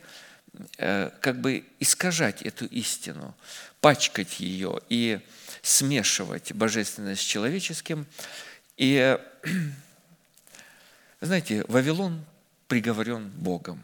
[0.78, 3.34] э, как бы искажать эту истину,
[3.80, 5.20] пачкать ее и
[5.62, 8.06] смешивать божественное с человеческим.
[8.76, 9.18] И,
[11.20, 12.24] знаете, Вавилон
[12.68, 13.80] приговорен Богом.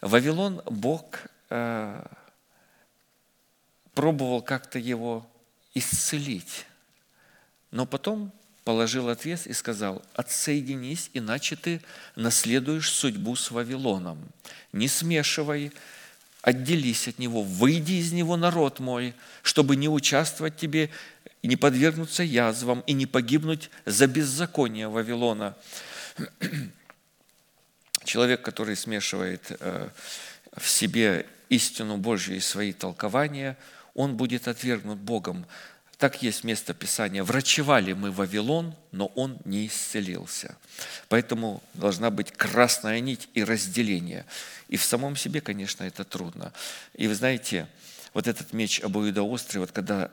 [0.00, 1.04] Вавилон Бог
[1.50, 2.04] э,
[3.94, 5.28] пробовал как-то его
[5.74, 6.66] исцелить,
[7.70, 8.32] но потом
[8.64, 11.82] положил ответ и сказал, «Отсоединись, иначе ты
[12.16, 14.18] наследуешь судьбу с Вавилоном.
[14.72, 15.72] Не смешивай,
[16.42, 20.90] отделись от него, выйди из него, народ мой, чтобы не участвовать тебе,
[21.42, 25.56] не подвергнуться язвам и не погибнуть за беззаконие Вавилона».
[28.04, 29.88] Человек, который смешивает э,
[30.56, 33.56] в себе истину Божью и свои толкования,
[33.94, 35.46] он будет отвергнут Богом.
[35.98, 37.24] Так есть место Писания.
[37.24, 40.56] Врачевали мы Вавилон, но он не исцелился.
[41.08, 44.24] Поэтому должна быть красная нить и разделение.
[44.68, 46.52] И в самом себе, конечно, это трудно.
[46.94, 47.66] И вы знаете,
[48.14, 50.08] вот этот меч обоюдоострый, вот когда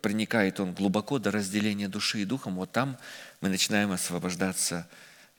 [0.00, 2.96] проникает он глубоко до разделения души и духом, вот там
[3.42, 4.88] мы начинаем освобождаться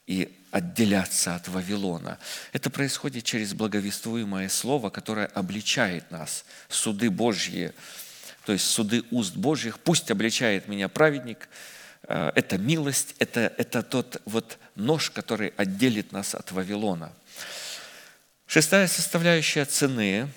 [0.07, 2.19] и отделяться от Вавилона.
[2.51, 6.45] Это происходит через благовествуемое слово, которое обличает нас.
[6.69, 7.73] Суды Божьи,
[8.45, 9.79] то есть суды уст Божьих.
[9.79, 11.49] Пусть обличает меня праведник.
[12.03, 17.11] Э, это милость, это, это тот вот нож, который отделит нас от Вавилона.
[18.45, 20.29] Шестая составляющая цены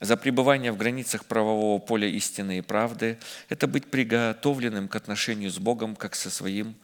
[0.00, 3.18] за пребывание в границах правового поля истины и правды–
[3.48, 6.74] это быть приготовленным к отношению с Богом, как со своим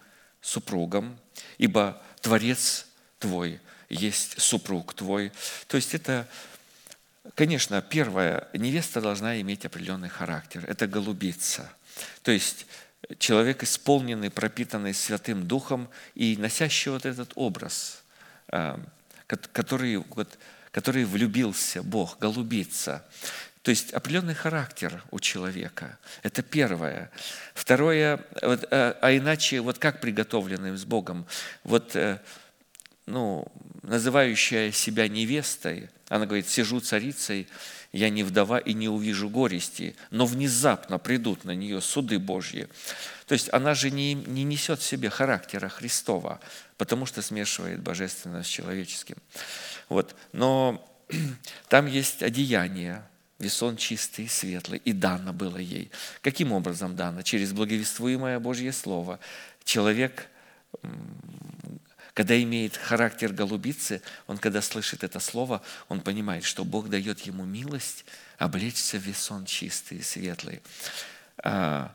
[0.40, 1.18] супругом,
[1.56, 2.86] ибо Творец
[3.19, 5.32] твой есть супруг твой.
[5.66, 6.28] То есть это,
[7.35, 10.65] конечно, первое, невеста должна иметь определенный характер.
[10.66, 11.70] Это голубица.
[12.23, 12.66] То есть
[13.19, 18.03] человек исполненный, пропитанный Святым Духом и носящий вот этот образ,
[18.49, 18.81] а,
[19.27, 20.39] который, вот,
[20.70, 23.05] который влюбился Бог, голубица.
[23.62, 25.98] То есть определенный характер у человека.
[26.22, 27.10] Это первое.
[27.55, 31.26] Второе, вот, а, а иначе вот как приготовленным с Богом?
[31.64, 32.20] Вот, э,
[33.06, 33.47] ну,
[33.82, 37.48] называющая себя невестой, она говорит, сижу царицей,
[37.93, 42.68] я не вдова и не увижу горести, но внезапно придут на нее суды Божьи.
[43.26, 46.40] То есть она же не, не несет в себе характера Христова,
[46.76, 49.16] потому что смешивает божественное с человеческим.
[49.89, 50.14] Вот.
[50.32, 50.86] Но
[51.68, 53.02] там есть одеяние,
[53.39, 55.90] Весон чистый и светлый, и дано было ей.
[56.23, 57.23] Каким образом дано?
[57.23, 59.20] Через благовествуемое Божье Слово.
[59.62, 60.28] Человек,
[62.15, 67.44] когда имеет характер голубицы, он, когда слышит это слово, он понимает, что Бог дает ему
[67.44, 68.05] милость
[68.39, 70.60] облечься в весон чистый и светлый.
[71.39, 71.94] А,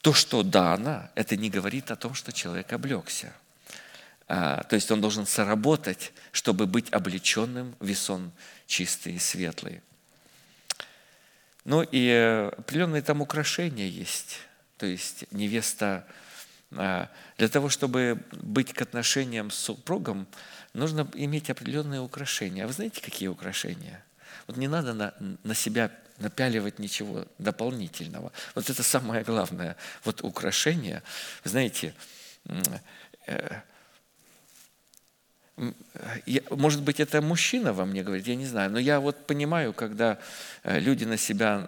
[0.00, 3.32] то, что дано, это не говорит о том, что человек облегся.
[4.26, 8.32] А, то есть он должен соработать, чтобы быть облеченным в весон
[8.66, 9.82] чистый и светлый.
[11.64, 14.38] Ну и э, определенные там украшения есть.
[14.76, 16.06] То есть невеста,
[16.72, 20.26] а, для того, чтобы быть к отношениям с супругом,
[20.72, 22.64] нужно иметь определенные украшения.
[22.64, 24.02] А вы знаете, какие украшения?
[24.46, 25.14] Вот не надо на,
[25.44, 28.32] на себя напяливать ничего дополнительного.
[28.54, 29.76] Вот это самое главное.
[30.04, 31.02] Вот украшение,
[31.44, 31.94] знаете,
[35.60, 39.72] э, может быть, это мужчина во мне говорит, я не знаю, но я вот понимаю,
[39.72, 40.18] когда
[40.62, 41.66] э, люди на себя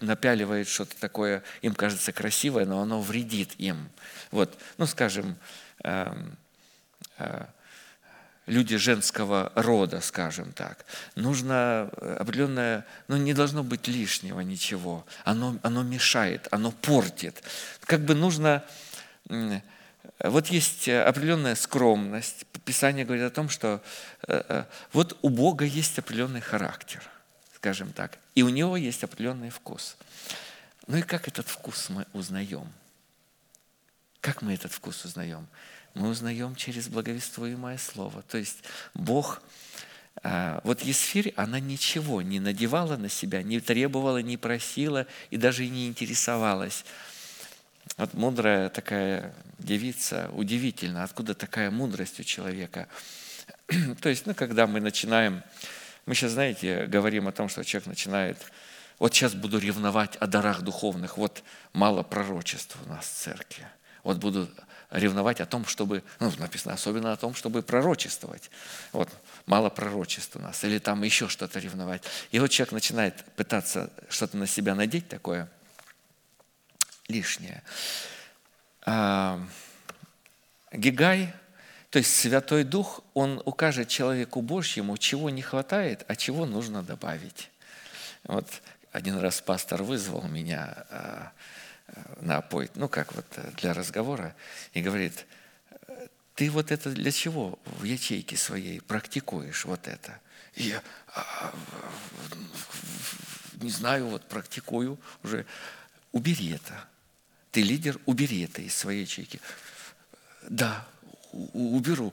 [0.00, 3.88] напяливают что-то такое, им кажется красивое, но оно вредит им.
[4.30, 5.36] Вот, ну, скажем,
[5.82, 6.36] эм,
[7.18, 7.44] э,
[8.46, 10.84] люди женского рода, скажем так.
[11.14, 15.06] Нужно определенное, ну не должно быть лишнего ничего.
[15.24, 17.42] Оно, оно мешает, оно портит.
[17.84, 18.64] Как бы нужно,
[20.30, 22.46] вот есть определенная скромность.
[22.64, 23.82] Писание говорит о том, что
[24.26, 27.02] э, э, вот у Бога есть определенный характер,
[27.56, 29.96] скажем так, и у него есть определенный вкус.
[30.86, 32.72] Ну и как этот вкус мы узнаем?
[34.20, 35.46] Как мы этот вкус узнаем?
[35.94, 38.22] мы узнаем через благовествуемое слово.
[38.22, 38.64] То есть
[38.94, 39.42] Бог,
[40.22, 45.86] вот Есфирь, она ничего не надевала на себя, не требовала, не просила и даже не
[45.86, 46.84] интересовалась.
[47.96, 52.88] Вот мудрая такая девица, удивительно, откуда такая мудрость у человека.
[54.00, 55.42] То есть, ну, когда мы начинаем,
[56.06, 58.38] мы сейчас, знаете, говорим о том, что человек начинает,
[58.98, 61.42] вот сейчас буду ревновать о дарах духовных, вот
[61.72, 63.66] мало пророчеств у нас в церкви,
[64.02, 64.48] вот буду
[64.90, 68.50] ревновать о том, чтобы, ну, написано, особенно о том, чтобы пророчествовать.
[68.92, 69.08] Вот,
[69.46, 72.02] мало пророчеств у нас, или там еще что-то ревновать.
[72.30, 75.48] И вот человек начинает пытаться что-то на себя надеть такое
[77.08, 77.62] лишнее.
[78.86, 79.40] А,
[80.72, 81.32] Гигай,
[81.90, 87.50] то есть Святой Дух, он укажет человеку Божьему, чего не хватает, а чего нужно добавить.
[88.24, 88.48] Вот
[88.92, 91.32] один раз пастор вызвал меня а,
[92.20, 94.34] на пой, ну как вот э, для разговора,
[94.72, 95.26] и говорит,
[96.34, 100.18] ты вот это для чего в ячейке своей практикуешь вот это?
[100.54, 100.82] И я
[101.14, 101.52] «А,
[103.60, 105.46] не знаю, вот практикую уже.
[106.12, 106.86] Убери это.
[107.54, 109.40] Ты лидер, убери это из своей ячейки.
[110.48, 110.84] Да,
[111.32, 112.12] уберу.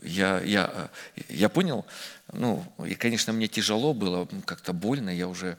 [0.00, 0.90] Я, я,
[1.28, 1.84] я понял,
[2.32, 5.58] ну, и, конечно, мне тяжело было, как-то больно, я уже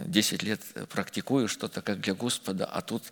[0.00, 3.04] 10 лет практикую что-то как для Господа, а тут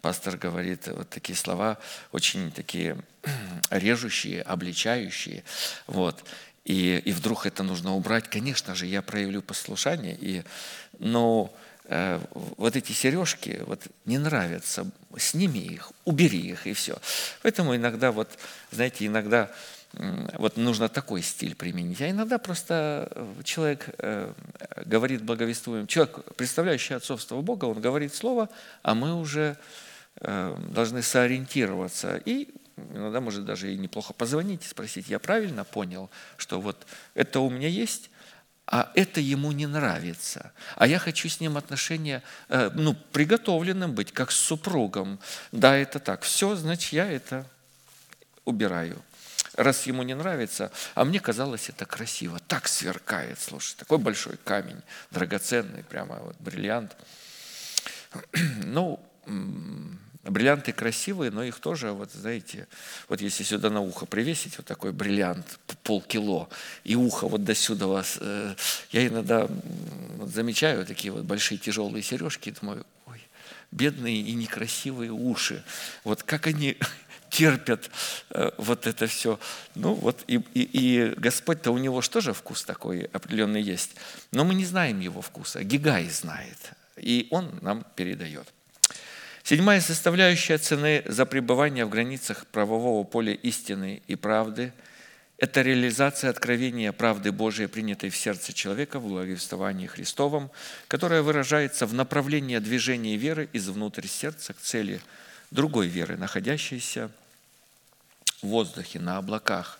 [0.00, 1.76] пастор говорит вот такие слова,
[2.10, 2.96] очень такие
[3.70, 5.44] режущие, обличающие.
[5.86, 6.24] Вот.
[6.64, 8.30] И, и вдруг это нужно убрать.
[8.30, 10.42] Конечно же, я проявлю послушание, и,
[10.98, 11.54] но
[11.88, 16.98] вот эти сережки вот, не нравятся, сними их, убери их, и все.
[17.42, 18.28] Поэтому иногда, вот,
[18.72, 19.50] знаете, иногда
[19.92, 22.00] вот нужно такой стиль применить.
[22.02, 24.32] А иногда просто э, человек э,
[24.84, 25.86] говорит благовествуем.
[25.86, 28.50] Человек, представляющий отцовство Бога, он говорит слово,
[28.82, 29.56] а мы уже
[30.20, 32.20] э, должны сориентироваться.
[32.26, 36.76] И иногда, может, даже и неплохо позвонить и спросить, я правильно понял, что вот
[37.14, 38.10] это у меня есть,
[38.66, 40.52] а это ему не нравится.
[40.76, 45.20] А я хочу с ним отношения, ну, приготовленным быть, как с супругом.
[45.52, 46.22] Да, это так.
[46.22, 47.46] Все, значит, я это
[48.44, 49.02] убираю
[49.56, 54.80] раз ему не нравится, а мне казалось это красиво, так сверкает, слушай, такой большой камень,
[55.10, 56.96] драгоценный, прямо вот бриллиант.
[58.64, 59.00] Ну,
[60.30, 62.66] бриллианты красивые, но их тоже, вот знаете,
[63.08, 66.48] вот если сюда на ухо привесить вот такой бриллиант, полкило,
[66.84, 68.54] и ухо вот до сюда вас, э,
[68.92, 69.48] я иногда
[70.20, 73.20] замечаю такие вот большие тяжелые сережки, и думаю, ой,
[73.70, 75.62] бедные и некрасивые уши,
[76.04, 76.76] вот как они
[77.30, 77.90] терпят
[78.30, 79.38] э, вот это все.
[79.74, 83.96] Ну вот и, и, и Господь-то у него же тоже вкус такой определенный есть.
[84.32, 85.62] Но мы не знаем его вкуса.
[85.62, 86.72] Гигай знает.
[86.96, 88.52] И он нам передает.
[89.48, 94.72] Седьмая составляющая цены за пребывание в границах правового поля истины и правды–
[95.38, 100.50] это реализация откровения правды Божией, принятой в сердце человека в благовествовании Христовом,
[100.88, 105.00] которая выражается в направлении движения веры из внутрь сердца к цели
[105.52, 107.08] другой веры, находящейся
[108.42, 109.78] в воздухе, на облаках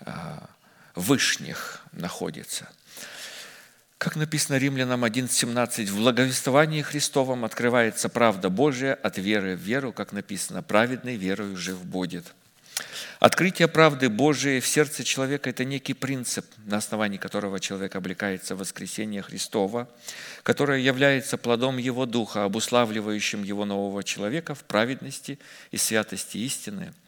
[0.00, 0.48] а,
[0.94, 2.70] вышних находится.
[4.02, 10.10] Как написано Римлянам 11.17, в благовествовании Христовом открывается правда Божия от веры в веру, как
[10.10, 12.34] написано, праведный верою жив будет.
[13.20, 18.58] Открытие правды Божией в сердце человека– это некий принцип, на основании которого человек облекается в
[18.58, 19.88] воскресение Христова,
[20.42, 25.38] которое является плодом Его Духа, обуславливающим его нового человека в праведности
[25.70, 26.92] и святости истины–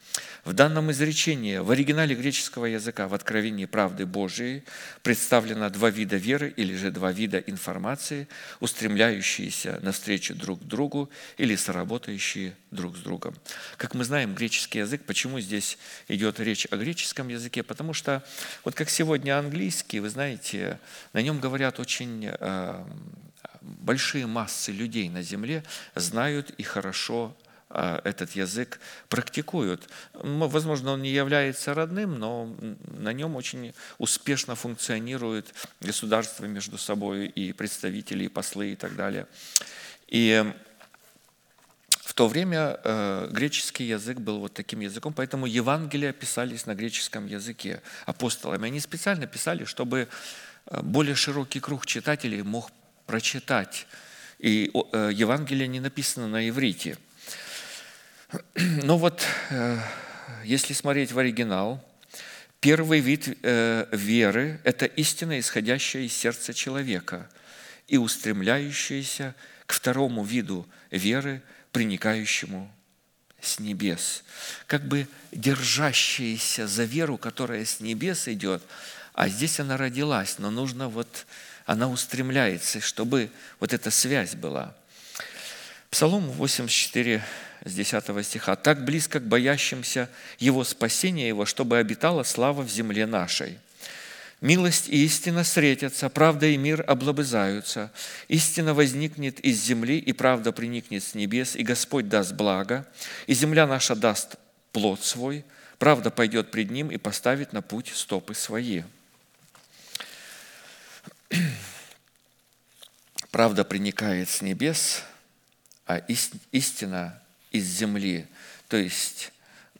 [0.44, 4.62] в данном изречении в оригинале греческого языка в Откровении правды Божией
[5.02, 8.28] представлено два вида веры или же два вида информации,
[8.60, 13.34] устремляющиеся навстречу друг другу или соработающие друг с другом.
[13.76, 15.78] Как мы знаем, греческий язык, почему здесь
[16.08, 17.62] идет речь о греческом языке?
[17.62, 18.22] Потому что
[18.64, 20.78] вот как сегодня английский, вы знаете,
[21.12, 22.84] на нем говорят очень э,
[23.62, 25.64] большие массы людей на земле,
[25.94, 27.34] знают и хорошо
[28.04, 29.88] этот язык практикуют.
[30.14, 32.54] Возможно, он не является родным, но
[32.98, 39.26] на нем очень успешно функционируют государства между собой и представители, и послы и так далее.
[40.08, 40.44] И
[42.04, 47.26] В то время э, греческий язык был вот таким языком, поэтому Евангелия писались на греческом
[47.26, 48.66] языке апостолами.
[48.66, 50.06] Они специально писали, чтобы
[50.66, 52.70] э, более широкий круг читателей мог
[53.06, 53.88] прочитать.
[54.38, 56.98] И э, Евангелие не написано на иврите.
[58.82, 59.78] Но вот э,
[60.44, 61.84] если смотреть в оригинал,
[62.60, 67.28] первый вид э, веры– это истина, исходящая из сердца человека
[67.88, 69.34] и устремляющаяся
[69.66, 71.42] к второму виду веры,
[71.72, 72.70] приникающему
[73.40, 74.24] с небес.
[74.66, 78.62] Как бы держащаяся за веру, которая с небес идет,
[79.12, 81.26] а здесь она родилась, но нужно вот,
[81.66, 83.30] она устремляется, чтобы
[83.60, 84.74] вот эта связь была.
[85.90, 87.22] Псалом 84,
[87.64, 88.56] с 10 стиха.
[88.56, 90.08] «Так близко к боящимся
[90.38, 93.58] Его спасения Его, чтобы обитала слава в земле нашей».
[94.40, 97.90] Милость и истина встретятся, правда и мир облобызаются.
[98.28, 102.86] Истина возникнет из земли, и правда приникнет с небес, и Господь даст благо,
[103.26, 104.36] и земля наша даст
[104.72, 105.46] плод свой,
[105.78, 108.82] правда пойдет пред ним и поставит на путь стопы свои.
[113.30, 115.04] Правда приникает с небес,
[115.86, 115.98] а
[116.52, 117.18] истина
[117.54, 118.26] из земли.
[118.68, 119.32] То есть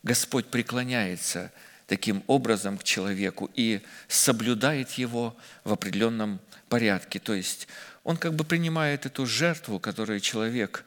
[0.05, 1.53] Господь преклоняется
[1.87, 7.19] таким образом к человеку и соблюдает его в определенном порядке.
[7.19, 7.67] То есть
[8.05, 10.85] он как бы принимает эту жертву, которую человек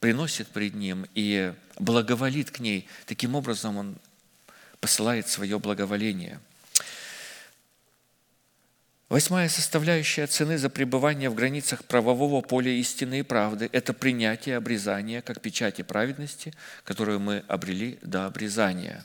[0.00, 2.86] приносит пред ним и благоволит к ней.
[3.06, 3.96] Таким образом он
[4.80, 6.38] посылает свое благоволение–
[9.10, 15.20] Восьмая составляющая цены за пребывание в границах правового поля истины и правды– это принятие обрезания
[15.20, 16.54] как печати праведности,
[16.84, 19.04] которую мы обрели до обрезания.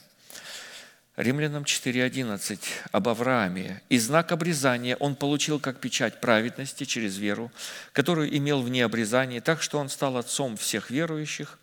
[1.16, 2.60] Римлянам 4.11
[2.92, 3.82] об Аврааме.
[3.88, 7.50] «И знак обрезания он получил как печать праведности через веру,
[7.92, 11.58] которую имел вне обрезания, так что он стал отцом всех верующих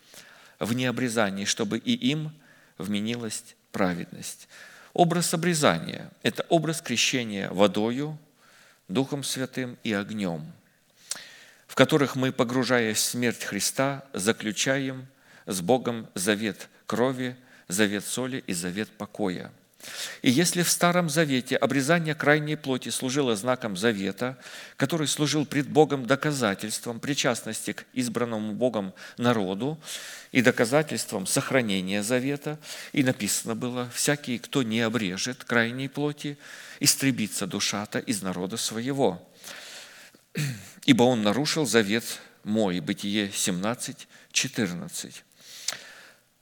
[0.59, 2.33] вне обрезания, чтобы и им
[2.77, 4.49] вменилась праведность».
[4.91, 8.19] Образ обрезания– это образ крещения водою,
[8.87, 10.51] Духом Святым и огнем,
[11.67, 15.07] в которых мы, погружаясь в смерть Христа, заключаем
[15.45, 17.35] с Богом завет крови,
[17.67, 19.51] завет соли и завет покоя–
[20.21, 24.37] и если в Старом Завете обрезание крайней плоти служило знаком завета,
[24.77, 29.79] который служил пред Богом доказательством причастности к избранному Богом народу
[30.31, 32.59] и доказательством сохранения завета,
[32.91, 36.37] и написано было, всякий, кто не обрежет крайней плоти,
[36.79, 39.27] истребится душата из народа своего.
[40.85, 42.03] Ибо он нарушил завет
[42.43, 45.23] мой, Бытие 17, 14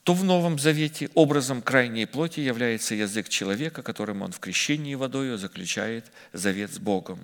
[0.04, 5.38] то в Новом Завете образом крайней плоти является язык человека, которым он в крещении водою
[5.38, 7.20] заключает завет с Богом.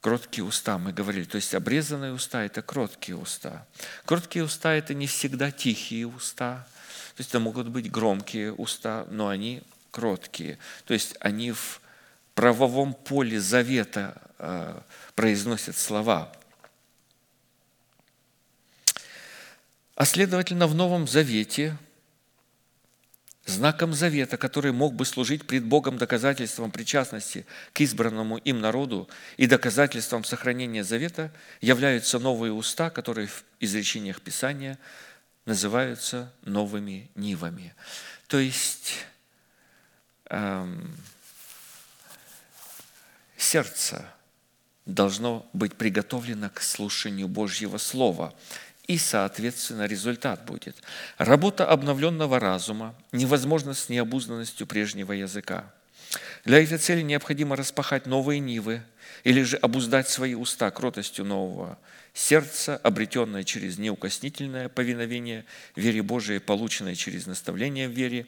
[0.00, 3.66] Кроткие уста, мы говорили, то есть обрезанные уста– это кроткие уста.
[4.04, 6.66] Кроткие уста– это не всегда тихие уста,
[7.14, 10.58] то есть это могут быть громкие уста, но они кроткие.
[10.86, 11.80] То есть они в
[12.34, 14.80] правовом поле завета э,
[15.14, 16.32] произносят слова–
[20.02, 21.78] А следовательно, в Новом Завете
[23.46, 29.46] знаком завета, который мог бы служить пред Богом доказательством причастности к избранному им народу и
[29.46, 34.76] доказательством сохранения завета, являются новые уста, которые в изречениях Писания
[35.44, 37.72] называются новыми нивами.
[38.26, 39.06] То есть
[40.30, 40.96] эм,
[43.36, 44.04] сердце
[44.84, 48.34] должно быть приготовлено к слушанию Божьего Слова
[48.92, 50.76] и, соответственно, результат будет.
[51.16, 55.72] Работа обновленного разума невозможна с необузданностью прежнего языка.
[56.44, 58.82] Для этой цели необходимо распахать новые нивы
[59.24, 61.78] или же обуздать свои уста кротостью нового
[62.12, 68.26] сердца, обретенное через неукоснительное повиновение вере Божией, полученное через наставление в вере,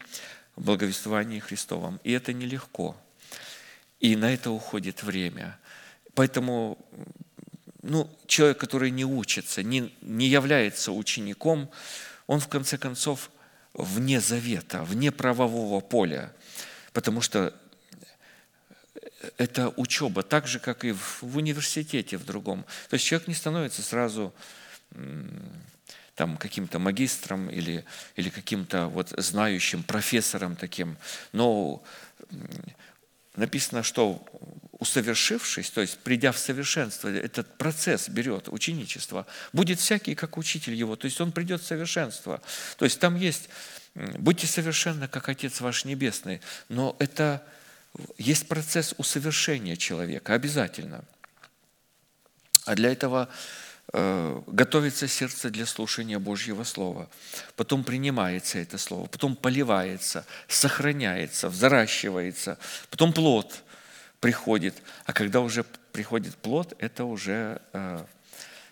[0.56, 2.00] в благовествовании Христовом.
[2.04, 2.96] И это нелегко.
[4.00, 5.58] И на это уходит время.
[6.14, 6.78] Поэтому
[7.84, 11.70] ну, человек, который не учится, не, не является учеником,
[12.26, 13.30] он в конце концов
[13.74, 16.32] вне завета, вне правового поля,
[16.92, 17.54] потому что
[19.36, 22.64] это учеба, так же, как и в, в университете в другом.
[22.88, 24.32] То есть человек не становится сразу
[26.14, 27.84] там, каким-то магистром или,
[28.16, 30.96] или каким-то вот знающим профессором таким,
[31.32, 31.82] но
[33.36, 34.24] написано, что
[34.78, 40.96] усовершившись, то есть придя в совершенство, этот процесс берет ученичество, будет всякий, как учитель его,
[40.96, 42.42] то есть он придет в совершенство.
[42.76, 43.48] То есть там есть,
[43.94, 47.42] будьте совершенны, как Отец ваш Небесный, но это
[48.18, 51.04] есть процесс усовершения человека, обязательно.
[52.66, 53.28] А для этого
[53.94, 57.08] готовится сердце для слушания Божьего Слова,
[57.54, 62.58] потом принимается это Слово, потом поливается, сохраняется, взращивается,
[62.90, 63.62] потом плод
[64.18, 64.74] приходит.
[65.04, 68.04] А когда уже приходит плод, это уже э,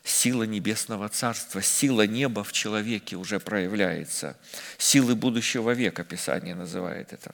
[0.03, 4.37] сила небесного царства, сила неба в человеке уже проявляется.
[4.79, 7.33] Силы будущего века, Писание называет это.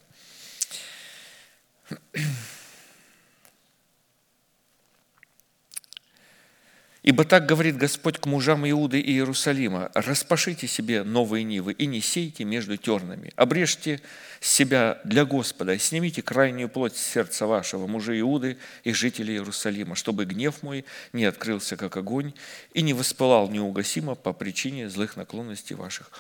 [7.09, 12.03] Ибо так говорит Господь к мужам Иуды и Иерусалима, «Распашите себе новые нивы и не
[12.03, 13.33] сейте между тернами.
[13.35, 14.03] Обрежьте
[14.41, 20.63] себя для Господа снимите крайнюю плоть сердца вашего, мужи Иуды и жители Иерусалима, чтобы гнев
[20.63, 22.35] мой не открылся, как огонь,
[22.75, 26.11] и не воспылал неугасимо по причине злых наклонностей ваших».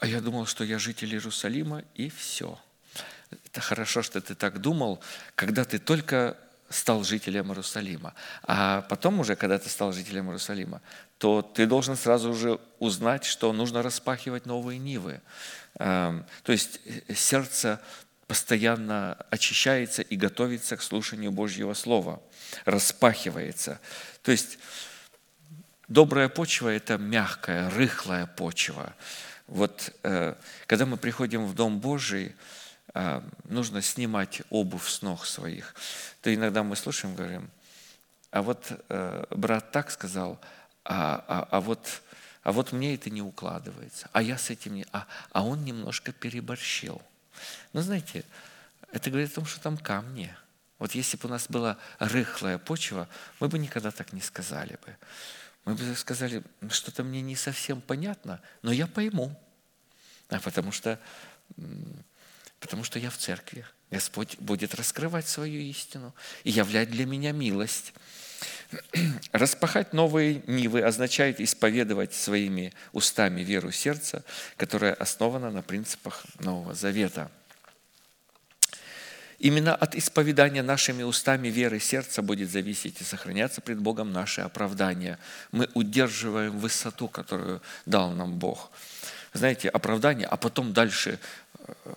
[0.00, 2.58] А я думал, что я житель Иерусалима, и все.
[3.30, 4.98] Это хорошо, что ты так думал,
[5.36, 6.36] когда ты только
[6.72, 8.14] стал жителем Иерусалима.
[8.42, 10.80] А потом уже, когда ты стал жителем Иерусалима,
[11.18, 15.20] то ты должен сразу же узнать, что нужно распахивать новые нивы.
[15.78, 17.80] Эм, то есть э, сердце
[18.26, 22.22] постоянно очищается и готовится к слушанию Божьего Слова,
[22.64, 23.80] распахивается.
[24.22, 24.58] То есть
[25.88, 28.94] добрая почва– это мягкая, рыхлая почва.
[29.46, 30.34] Вот э,
[30.66, 32.34] когда мы приходим в Дом Божий,
[33.44, 35.74] нужно снимать обувь с ног своих
[36.22, 37.50] то иногда мы слушаем, говорим,
[38.30, 40.40] а вот э, брат так сказал,
[40.84, 42.02] а, а, а, вот,
[42.44, 44.86] а вот мне это не укладывается, а я с этим не...
[44.92, 47.02] А, а он немножко переборщил.
[47.72, 48.24] Но знаете,
[48.92, 50.34] это говорит о том, что там камни.
[50.78, 53.08] Вот если бы у нас была рыхлая почва,
[53.40, 54.96] мы бы никогда так не сказали бы.
[55.64, 59.38] Мы бы сказали, что-то мне не совсем понятно, но я пойму.
[60.28, 60.98] А потому что,
[62.62, 63.66] потому что я в церкви.
[63.90, 66.14] Господь будет раскрывать свою истину
[66.44, 67.92] и являть для меня милость.
[69.32, 74.24] Распахать новые нивы означает исповедовать своими устами веру сердца,
[74.56, 77.30] которая основана на принципах Нового Завета.
[79.40, 85.18] Именно от исповедания нашими устами веры сердца будет зависеть и сохраняться пред Богом наше оправдание.
[85.50, 88.70] Мы удерживаем высоту, которую дал нам Бог.
[89.32, 91.18] Знаете, оправдание, а потом дальше
[91.58, 91.94] э,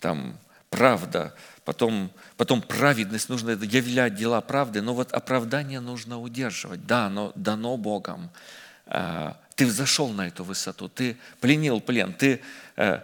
[0.00, 0.38] там
[0.70, 1.34] правда,
[1.64, 6.86] потом, потом праведность, нужно являть дела правды, но вот оправдание нужно удерживать.
[6.86, 8.30] Да, оно дано Богом.
[8.86, 12.40] А, ты взошел на эту высоту, ты пленил плен, ты
[12.76, 13.00] э,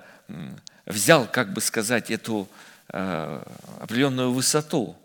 [0.86, 2.48] взял, как бы сказать, эту
[2.88, 3.42] э,
[3.80, 4.96] определенную высоту,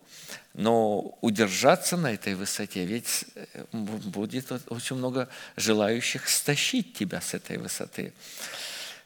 [0.53, 7.57] но удержаться на этой высоте, ведь э, будет очень много желающих стащить тебя с этой
[7.57, 8.13] высоты.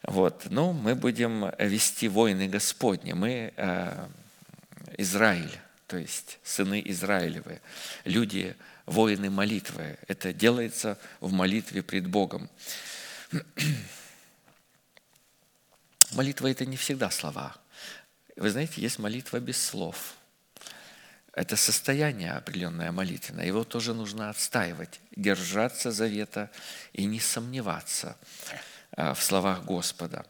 [0.03, 0.47] Вот.
[0.49, 3.13] Ну, мы будем вести войны Господни.
[3.13, 4.07] Мы э,
[4.97, 7.61] Израиль, то есть сыны Израилевы,
[8.03, 8.55] люди,
[8.85, 9.97] воины молитвы.
[10.07, 12.49] Это делается в молитве пред Богом.
[16.11, 17.55] Молитва– это не всегда слова.
[18.35, 20.15] Вы знаете, есть молитва без слов.
[21.34, 23.45] Это состояние определенное молитвенное.
[23.45, 26.51] Его тоже нужно отстаивать, держаться завета
[26.91, 28.17] и не сомневаться.
[28.95, 30.26] А, в словах Господа.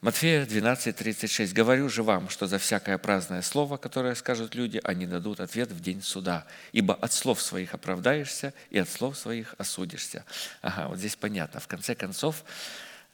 [0.00, 1.52] Матфея 12, 36.
[1.52, 5.80] «Говорю же вам, что за всякое праздное слово, которое скажут люди, они дадут ответ в
[5.80, 6.46] день суда.
[6.70, 10.24] Ибо от слов своих оправдаешься, и от слов своих осудишься».
[10.62, 11.58] Ага, вот здесь понятно.
[11.58, 12.44] В конце концов,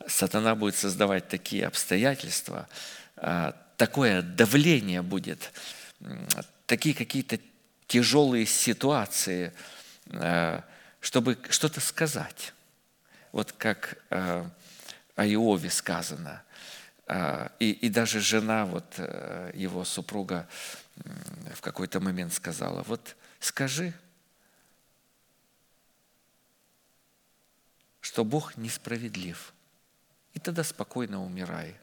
[0.07, 2.69] сатана будет создавать такие обстоятельства,
[3.16, 5.53] а, такое давление будет,
[6.66, 7.39] такие какие-то
[7.86, 9.55] тяжелые ситуации,
[10.11, 10.62] а,
[11.01, 12.53] чтобы что-то сказать
[13.35, 14.48] вот как э,
[15.16, 16.44] о Иове сказано.
[17.09, 20.47] Э, и, и даже жена, вот э, его супруга
[21.52, 23.93] в какой-то момент сказала, вот скажи,
[28.01, 29.52] что Бог несправедлив.
[30.35, 31.74] И тогда спокойно умирай.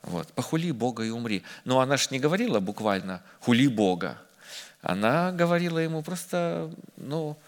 [0.00, 0.32] Вот.
[0.32, 1.42] Похули Бога и умри.
[1.66, 4.16] Но она ж не говорила буквально «хули Бога».
[4.80, 7.38] Она говорила ему просто, ну,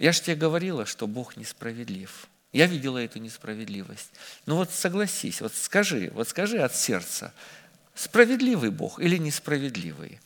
[0.00, 2.28] я ж тебе говорила, что Бог несправедлив.
[2.52, 4.10] Я видела эту несправедливость.
[4.46, 7.34] Ну вот согласись, вот скажи, вот скажи от сердца,
[7.94, 10.20] справедливый Бог или несправедливый?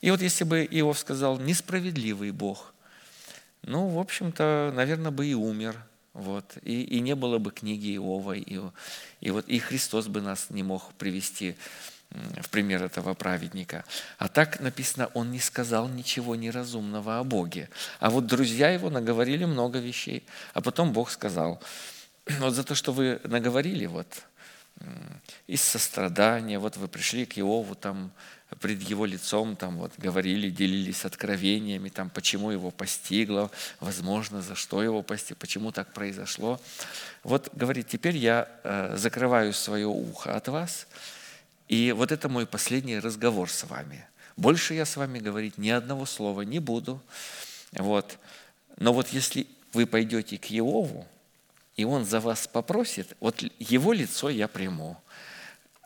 [0.00, 2.72] И вот если бы Иов сказал несправедливый Бог,
[3.62, 5.76] ну, в общем-то, наверное, бы и умер.
[6.12, 8.58] Вот, и, и не было бы книги Иова, и,
[9.20, 11.56] и, вот, и Христос бы нас не мог привести
[12.10, 13.84] в пример этого праведника.
[14.18, 17.68] А так написано, он не сказал ничего неразумного о Боге.
[18.00, 20.24] А вот друзья его наговорили много вещей.
[20.52, 21.62] А потом Бог сказал,
[22.40, 24.24] вот за то, что вы наговорили, вот,
[25.46, 26.58] из сострадания.
[26.58, 28.12] Вот вы пришли к Иову, там
[28.60, 34.82] пред его лицом там вот говорили, делились откровениями, там почему его постигло, возможно, за что
[34.82, 36.60] его постигло, почему так произошло.
[37.22, 40.88] Вот говорит, теперь я э, закрываю свое ухо от вас,
[41.70, 44.04] и вот это мой последний разговор с вами.
[44.36, 47.00] Больше я с вами говорить ни одного слова не буду.
[47.70, 48.18] Вот.
[48.78, 51.06] Но вот если вы пойдете к Иову,
[51.76, 55.00] и он за вас попросит, вот его лицо я приму.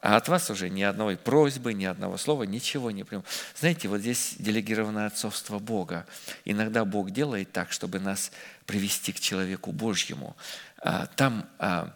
[0.00, 3.22] А от вас уже ни одной просьбы, ни одного слова, ничего не приму.
[3.54, 6.06] Знаете, вот здесь делегированное отцовство Бога.
[6.46, 8.32] Иногда Бог делает так, чтобы нас
[8.64, 10.34] привести к человеку Божьему.
[10.78, 11.94] А, там, а,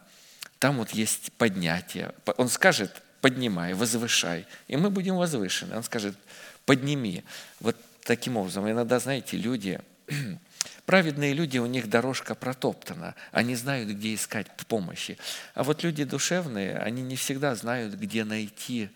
[0.58, 2.14] там вот есть поднятие.
[2.36, 5.76] Он скажет, поднимай, возвышай, и мы будем возвышены.
[5.76, 6.16] Он скажет,
[6.66, 7.24] подними.
[7.60, 8.70] Вот таким образом.
[8.70, 9.80] Иногда, знаете, люди
[10.86, 15.18] Праведные люди, у них дорожка протоптана, они знают, где искать помощи.
[15.54, 18.90] А вот люди душевные, они не всегда знают, где найти.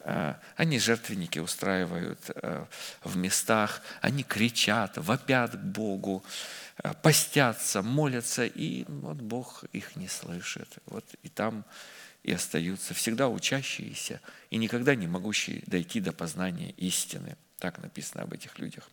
[0.00, 2.66] А, они жертвенники устраивают а,
[3.04, 6.24] в местах, они кричат, вопят к Богу,
[6.78, 10.78] а, постятся, молятся, и вот Бог их не слышит.
[10.86, 11.64] Вот и там
[12.22, 14.20] и остаются всегда учащиеся
[14.50, 17.36] и никогда не могущие дойти до познания истины.
[17.58, 18.88] Так написано об этих людях.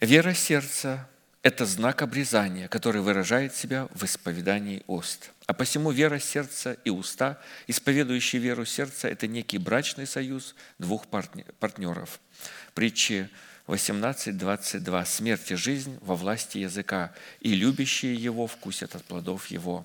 [0.00, 1.08] Вера сердца–
[1.42, 5.30] это знак обрезания, который выражает себя в исповедании уст.
[5.46, 12.20] А посему вера сердца и уста, исповедующие веру сердца– это некий брачный союз двух партнеров.
[12.74, 13.30] Притчи
[13.66, 15.06] 18.22.
[15.06, 19.84] «Смерть и жизнь во власти языка, и любящие его вкусят от плодов его».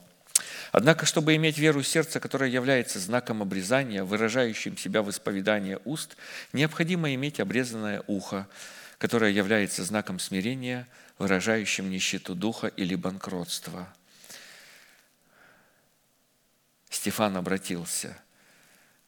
[0.71, 6.15] Однако, чтобы иметь веру сердца, которая является знаком обрезания, выражающим себя в исповедании уст,
[6.53, 8.47] необходимо иметь обрезанное ухо,
[8.97, 10.87] которое является знаком смирения,
[11.17, 13.93] выражающим нищету духа или банкротство.
[16.89, 18.17] Стефан обратился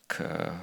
[0.08, 0.54] к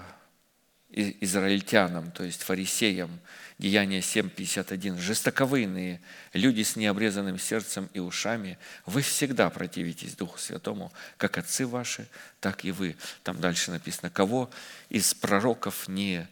[0.91, 3.21] израильтянам, то есть фарисеям,
[3.61, 4.99] Деяние 7.51.
[4.99, 6.01] «Жестоковыйные,
[6.33, 12.09] люди с необрезанным сердцем и ушами, вы всегда противитесь Духу Святому, как отцы ваши,
[12.41, 12.97] так и вы».
[13.23, 14.51] Там дальше написано, «Кого
[14.89, 16.27] из пророков не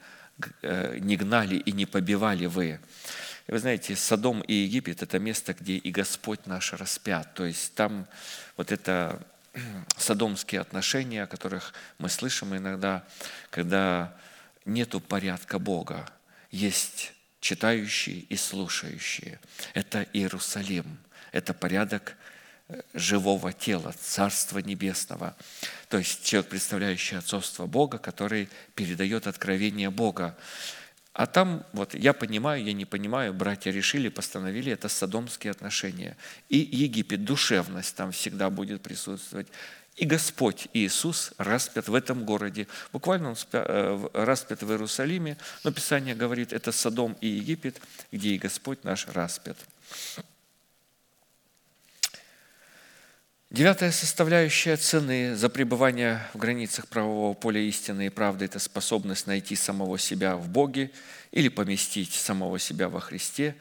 [0.63, 2.79] Э, не гнали и не побивали вы.
[3.49, 7.35] И вы знаете, Содом и Египет– это место, где и Господь наш распят.
[7.35, 8.07] То есть там
[8.57, 9.21] вот это
[9.97, 13.05] содомские отношения, о которых мы слышим иногда,
[13.51, 14.15] когда
[14.65, 16.09] нету порядка Бога,
[16.53, 17.13] есть
[17.49, 19.41] читающие и слушающие.
[19.73, 20.99] Это Иерусалим,
[21.33, 22.15] это порядок
[22.93, 25.35] живого тела, Царства Небесного.
[25.89, 30.37] То есть человек, представляющий отцовство Бога, который передает откровение Бога.
[31.15, 36.19] А там, вот я понимаю, я не понимаю, братья решили, постановили, это садомские отношения.
[36.51, 39.49] И Египет, душевность там всегда будет присутствовать.
[39.99, 42.69] И Господь Иисус распят в этом городе.
[42.93, 47.81] Буквально он э, распят в Иерусалиме, но Писание говорит, это Содом и Египет,
[48.13, 49.57] где и Господь наш распят.
[53.51, 59.57] Девятая составляющая цены за пребывание в границах правового поля истины и правды– это способность найти
[59.57, 60.93] самого себя в Боге
[61.33, 63.57] или поместить самого себя во Христе,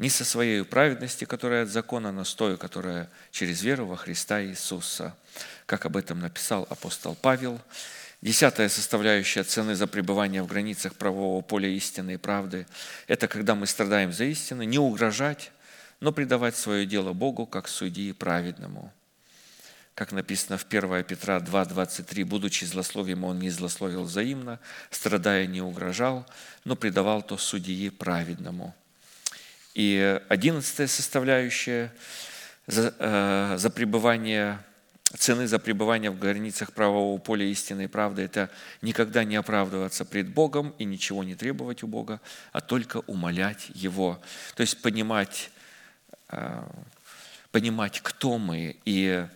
[0.00, 4.42] не со своей праведности, которая от закона, но с той, которая через веру во Христа
[4.42, 5.14] Иисуса.
[5.66, 7.60] Как об этом написал апостол Павел.
[8.22, 12.66] Десятая составляющая цены за пребывание в границах правового поля истины и правды–
[13.08, 15.52] это когда мы страдаем за истину, не угрожать,
[16.00, 18.92] но предавать свое дело Богу как судьи праведному–
[19.94, 24.58] как написано в 1 Петра 2,23, «Будучи злословием, он не злословил взаимно,
[24.90, 26.24] страдая не угрожал,
[26.64, 28.74] но предавал то судьи праведному».
[29.74, 31.92] И одиннадцатая составляющая
[32.66, 34.58] за, э, за пребывание,
[35.16, 38.50] цены за пребывание в границах правового поля истины и правды– это
[38.82, 42.20] никогда не оправдываться пред Богом и ничего не требовать у Бога,
[42.52, 44.20] а только умолять Его.
[44.54, 45.50] То есть понимать,
[46.28, 46.62] э,
[47.52, 49.26] понимать кто мы и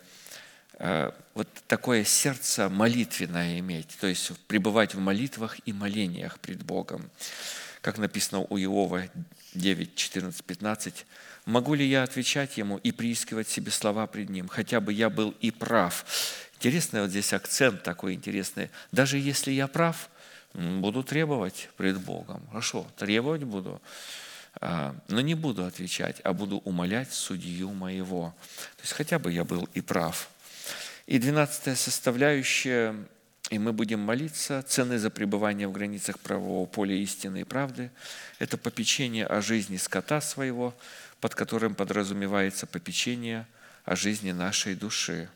[0.79, 7.11] Э, вот такое сердце молитвенное иметь, то есть пребывать в молитвах и молениях пред Богом.
[7.81, 9.05] Как написано у Иова
[9.55, 11.07] 9, 14, 15.
[11.47, 15.35] «Могу ли я отвечать ему и приискивать себе слова пред ним, хотя бы я был
[15.41, 16.05] и прав?»
[16.57, 18.71] Интересный вот здесь акцент такой интересный.
[18.91, 20.09] Даже если я прав,
[20.55, 22.47] буду требовать пред Богом.
[22.49, 23.83] Хорошо, требовать буду,
[24.61, 28.35] а, но не буду отвечать, а буду умолять судью моего.
[28.77, 30.31] То есть хотя бы я был и прав–
[31.07, 32.97] и двенадцатая составляющая,
[33.55, 37.93] и мы будем молиться, цены за пребывание в границах правового поля истины и правды–
[38.41, 40.75] это попечение о жизни скота своего,
[41.21, 43.47] под которым подразумевается попечение
[43.85, 45.29] о жизни нашей души.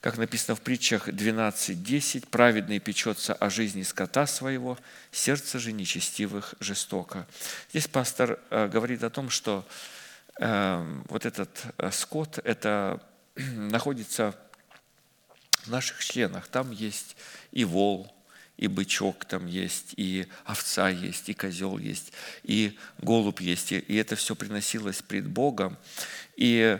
[0.00, 4.76] Как написано в притчах 12.10, праведный печется о жизни скота своего,
[5.12, 7.28] сердце же нечестивых жестоко.
[7.70, 9.64] Здесь пастор э, говорит о том, что
[10.40, 13.00] э, вот этот э, скот, это
[13.36, 14.34] находится
[15.68, 16.48] в наших членах.
[16.48, 17.16] Там есть
[17.52, 18.12] и вол,
[18.56, 22.12] и бычок там есть, и овца есть, и козел есть,
[22.42, 23.72] и голубь есть.
[23.72, 25.76] И это все приносилось пред Богом.
[26.36, 26.78] И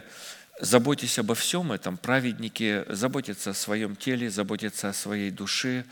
[0.59, 1.97] заботьтесь обо всем этом.
[1.97, 5.85] Праведники заботятся о своем теле, заботятся о своей душе,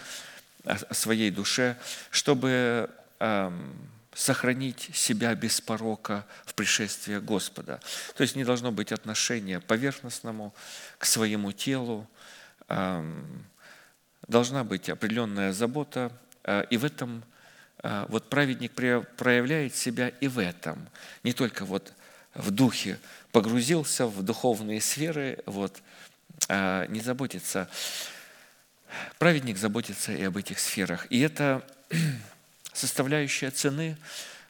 [0.65, 1.77] о своей душе,
[2.09, 3.73] чтобы эм,
[4.13, 7.79] сохранить себя без порока в пришествии Господа.
[8.15, 10.53] То есть не должно быть отношения поверхностному
[10.97, 12.07] к своему телу,
[14.27, 16.11] должна быть определенная забота,
[16.43, 17.23] э, и в этом
[17.83, 20.87] э, вот праведник проявляет себя и в этом,
[21.23, 21.93] не только вот
[22.33, 22.99] в духе
[23.31, 25.81] погрузился в духовные сферы, вот,
[26.49, 27.69] а не заботится.
[29.17, 31.07] Праведник заботится и об этих сферах.
[31.09, 31.65] И это
[32.73, 33.97] составляющая цены,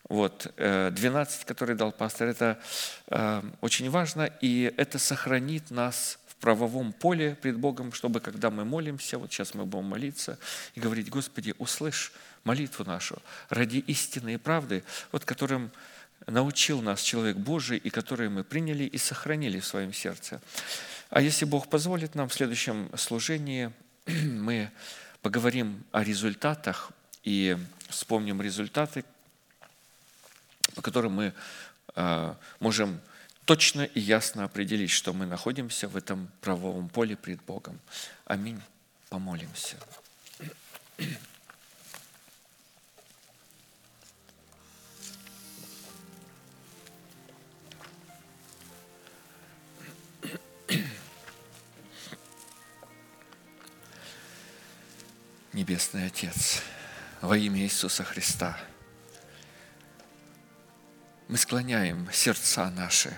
[0.10, 2.60] вот, 12, э, который дал пастор, это
[3.08, 9.18] э, очень важно, и это сохранит нас правовом поле пред Богом, чтобы, когда мы молимся,
[9.18, 10.38] вот сейчас мы будем молиться
[10.76, 12.12] и говорить, Господи, услышь
[12.44, 15.72] молитву нашу ради истины и правды, вот которым
[16.26, 20.42] научил нас человек Божий, и которые мы приняли и сохранили в своем сердце.
[21.10, 23.72] А если Бог позволит нам в следующем служении,
[24.06, 24.72] мы
[25.22, 26.92] поговорим о результатах
[27.24, 27.58] и
[27.90, 29.04] вспомним результаты,
[30.76, 31.34] по которым мы
[31.96, 33.00] а, можем
[33.48, 37.80] точно и ясно определить, что мы находимся в этом правовом поле пред Богом.
[38.26, 38.62] Аминь.
[39.10, 39.78] Помолимся.
[55.54, 56.62] Небесный Отец,
[57.22, 58.60] во имя Иисуса Христа,
[61.30, 63.18] мы склоняем сердца наши,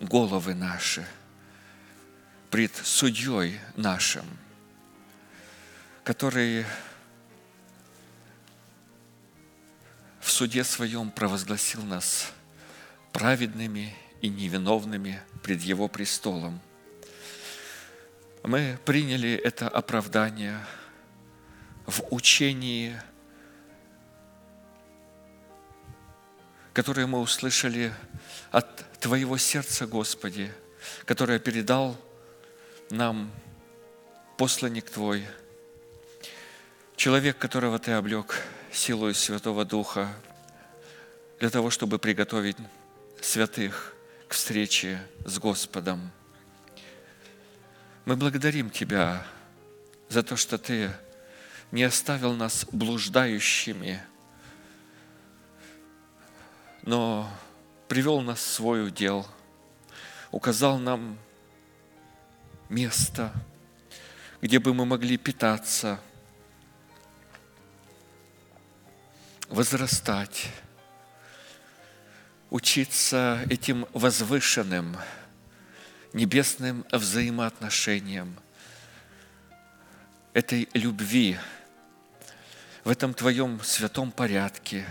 [0.00, 1.06] головы наши
[2.50, 4.24] пред судьей нашим,
[6.04, 6.64] который
[10.20, 12.32] в суде своем провозгласил нас
[13.12, 16.60] праведными и невиновными пред Его престолом.
[18.42, 20.58] Мы приняли это оправдание–
[21.86, 22.96] в учении,
[26.72, 27.92] которое мы услышали
[28.50, 30.52] от Твоего сердца, Господи,
[31.04, 31.96] которое передал
[32.90, 33.30] нам
[34.38, 35.26] посланник Твой,
[36.96, 38.40] человек, которого Ты облег
[38.72, 40.08] силой Святого Духа
[41.40, 42.56] для того, чтобы приготовить
[43.20, 43.94] святых
[44.28, 46.10] к встрече с Господом.
[48.04, 49.26] Мы благодарим Тебя
[50.08, 50.90] за то, что Ты
[51.70, 54.02] не оставил нас блуждающими,
[56.82, 57.30] но
[57.88, 59.26] привел нас в свой удел,
[60.30, 61.18] указал нам
[62.68, 63.32] место,
[64.40, 66.00] где бы мы могли питаться,
[69.48, 70.48] возрастать,
[72.50, 74.96] учиться этим возвышенным,
[76.12, 78.36] небесным взаимоотношениям,
[80.34, 81.38] этой любви–
[82.84, 84.84] в этом Твоем святом порядке,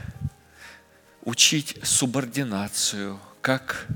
[1.23, 3.87] учить субординацию, как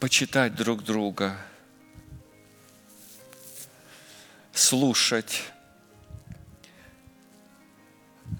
[0.00, 1.36] почитать друг друга,
[4.52, 5.42] слушать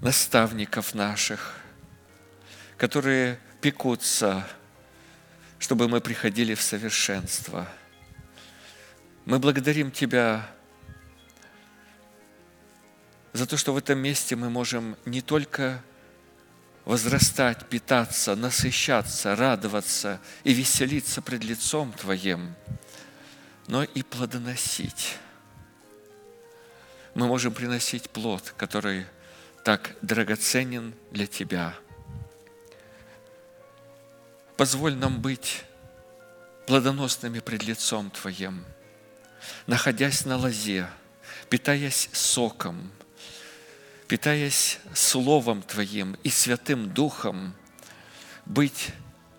[0.01, 1.55] наставников наших,
[2.77, 4.45] которые пекутся,
[5.59, 7.67] чтобы мы приходили в совершенство–
[9.25, 10.49] мы благодарим Тебя
[13.33, 15.83] за то, что в этом месте мы можем не только
[16.85, 22.55] возрастать, питаться, насыщаться, радоваться и веселиться пред лицом Твоим,
[23.67, 25.17] но и плодоносить.
[27.15, 29.05] Мы можем приносить плод, который
[29.63, 31.75] так драгоценен для Тебя.
[34.57, 35.63] Позволь нам быть
[36.67, 38.65] плодоносными пред лицом Твоим–
[39.67, 40.87] находясь на лозе,
[41.49, 42.91] питаясь соком,
[44.07, 47.53] питаясь Словом Твоим и Святым Духом,
[48.45, 48.91] быть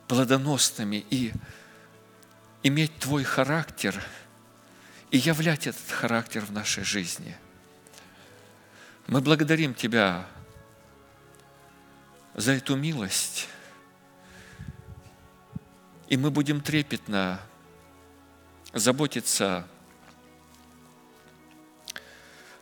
[0.08, 1.32] плодоносными и
[2.62, 4.02] иметь Твой характер
[5.10, 7.36] и являть этот характер в нашей жизни.
[9.06, 10.26] Мы благодарим Тебя
[12.34, 13.48] за эту милость,
[16.08, 17.40] И мы будем трепетно
[18.72, 19.66] заботиться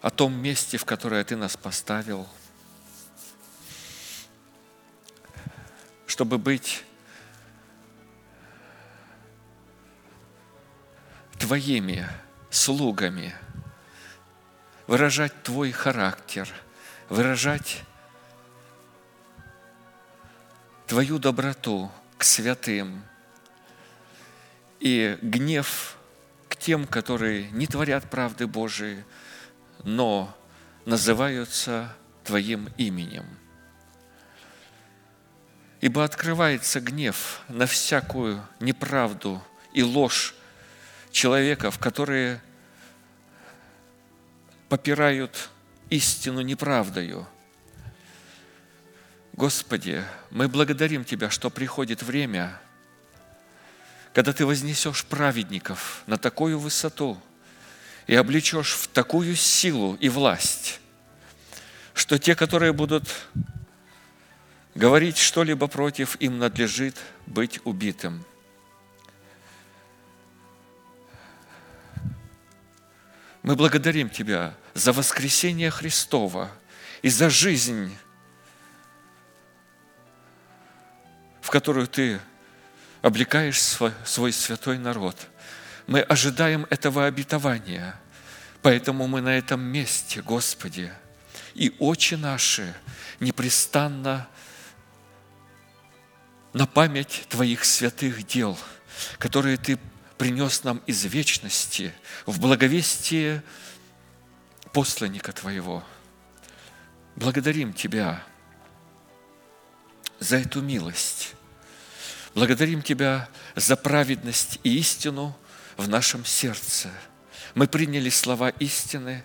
[0.02, 2.28] о том месте, в которое Ты нас поставил,
[6.06, 6.84] чтобы быть
[11.38, 12.06] Твоими
[12.50, 13.34] слугами,
[14.88, 16.48] выражать Твой характер,
[17.08, 17.82] выражать
[20.88, 23.04] Твою доброту к святым
[24.80, 25.96] и гнев
[26.48, 29.04] к тем, которые не творят правды Божией,
[29.84, 30.36] но
[30.84, 31.94] называются
[32.24, 33.26] Твоим именем.
[35.80, 39.42] Ибо открывается гнев на всякую неправду
[39.72, 40.34] и ложь
[41.10, 42.40] человеков, которые
[44.68, 45.50] попирают
[45.90, 47.26] истину неправдою.
[49.32, 52.60] Господи, мы благодарим Тебя, что приходит время,
[54.14, 57.20] когда Ты вознесешь праведников на такую высоту
[58.06, 60.80] и облечешь в такую силу и власть,
[61.94, 63.08] что те, которые будут
[64.74, 66.96] говорить что-либо против, им надлежит
[67.26, 68.24] быть убитым–
[73.42, 76.50] Мы благодарим Тебя за воскресение Христова
[77.02, 77.96] и за жизнь,
[81.40, 82.20] в которую Ты
[83.02, 85.16] облекаешь свой, святой народ.
[85.86, 88.00] Мы ожидаем этого обетования,
[88.62, 90.92] поэтому мы на этом месте, Господи,
[91.54, 92.74] и очи наши
[93.20, 94.28] непрестанно
[96.52, 98.58] на память Твоих святых дел,
[99.18, 99.78] которые Ты
[100.18, 101.92] принес нам из вечности
[102.26, 103.42] в благовестие
[104.72, 105.84] посланника Твоего.
[107.16, 108.22] Благодарим Тебя
[110.20, 111.34] за эту милость.
[112.34, 115.36] Благодарим Тебя за праведность и истину
[115.82, 116.90] в нашем сердце.
[117.54, 119.22] Мы приняли слова истины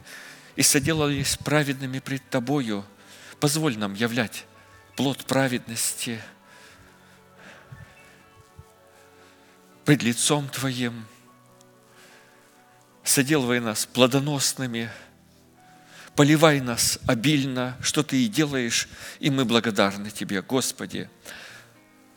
[0.55, 2.85] и соделались праведными пред Тобою.
[3.39, 4.45] Позволь нам являть
[4.95, 6.21] плод праведности–
[9.87, 11.05] пред лицом Твоим,
[13.05, 14.89] соделывай нас плодоносными,
[16.13, 18.89] поливай нас обильно, что Ты и делаешь,
[19.21, 21.09] и мы благодарны Тебе, Господи.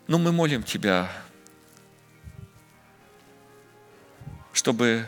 [0.09, 1.13] Но мы молим Тебя,
[4.53, 5.07] чтобы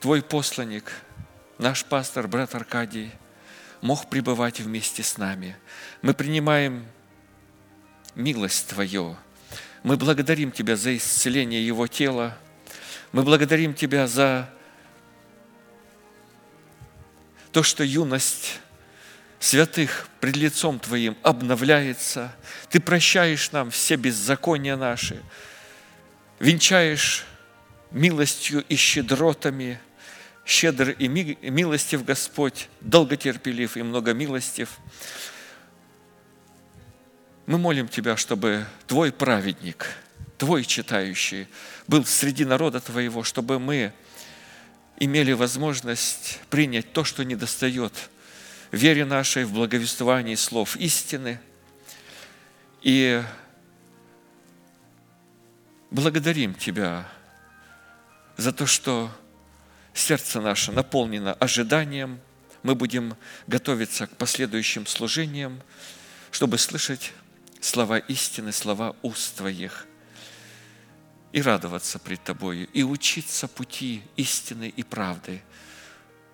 [0.00, 0.92] Твой посланник,
[1.58, 3.12] наш пастор, брат Аркадий,
[3.82, 5.56] мог пребывать вместе с нами.
[6.02, 6.86] Мы принимаем
[8.14, 9.16] милость Твою–
[9.82, 12.36] мы благодарим Тебя за исцеление Его тела.
[13.12, 14.50] Мы благодарим Тебя за
[17.50, 18.60] то, что юность
[19.38, 22.34] святых пред лицом Твоим обновляется.
[22.68, 25.22] Ты прощаешь нам все беззакония наши,
[26.38, 27.24] венчаешь
[27.92, 29.80] милостью и щедротами,
[30.44, 34.78] щедр и милостив Господь, долготерпелив и многомилостив.
[37.46, 39.86] Мы молим Тебя, чтобы Твой праведник,
[40.38, 41.48] Твой читающий
[41.86, 43.92] был среди народа Твоего, чтобы мы
[44.98, 48.10] имели возможность принять то, что недостает
[48.70, 51.40] вере нашей в благовествовании слов истины.
[52.82, 53.22] И
[55.90, 57.08] благодарим Тебя
[58.40, 59.10] за то, что
[59.92, 62.20] сердце наше наполнено ожиданием,
[62.62, 63.14] мы будем
[63.46, 65.60] готовиться к последующим служениям,
[66.30, 67.12] чтобы слышать
[67.60, 69.86] слова истины, слова уст Твоих,
[71.32, 75.42] и радоваться пред Тобою, и учиться пути истины и правды.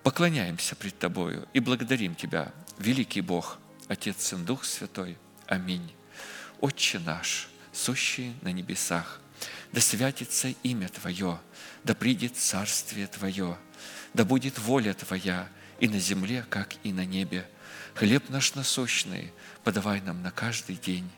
[0.03, 3.59] Поклоняемся пред Тобою и благодарим Тебя, великий Бог,
[3.89, 5.17] Отец, Сын, Дух Святой.
[5.45, 5.93] Аминь.
[6.61, 9.19] Отче наш, сущий на небесах,
[9.73, 11.39] да святится имя Твое,
[11.87, 13.57] да придет Царствие Твое,
[14.13, 15.47] да будет воля Твоя
[15.79, 17.49] и на земле, как и на небе.
[17.95, 19.31] Хлеб наш насущный
[19.63, 21.09] подавай нам на каждый день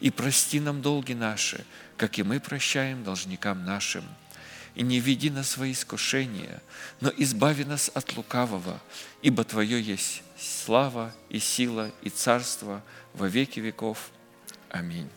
[0.00, 1.66] и прости нам долги наши,
[1.98, 4.04] как и мы прощаем должникам нашим.
[4.74, 6.62] И не веди нас в свои искушения,
[7.00, 8.80] но избави нас от лукавого,
[9.20, 12.82] ибо Твое есть слава и сила и царство
[13.12, 14.10] во веки веков.
[14.70, 15.10] Аминь.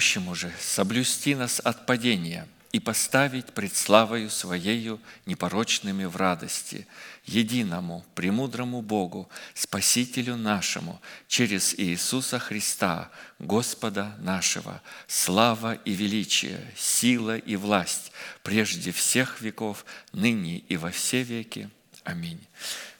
[0.00, 6.86] могущему же соблюсти нас от падения и поставить пред славою Своею непорочными в радости,
[7.26, 17.56] единому, премудрому Богу, Спасителю нашему, через Иисуса Христа, Господа нашего, слава и величие, сила и
[17.56, 18.10] власть,
[18.42, 21.68] прежде всех веков, ныне и во все веки.
[22.04, 22.40] Аминь.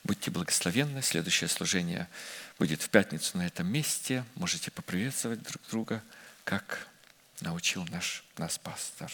[0.05, 1.01] Будьте благословенны.
[1.01, 2.09] Следующее служение
[2.59, 4.23] будет в пятницу на этом месте.
[4.35, 6.03] Можете поприветствовать друг друга,
[6.45, 6.90] как
[7.41, 9.11] научил наш, нас пастор.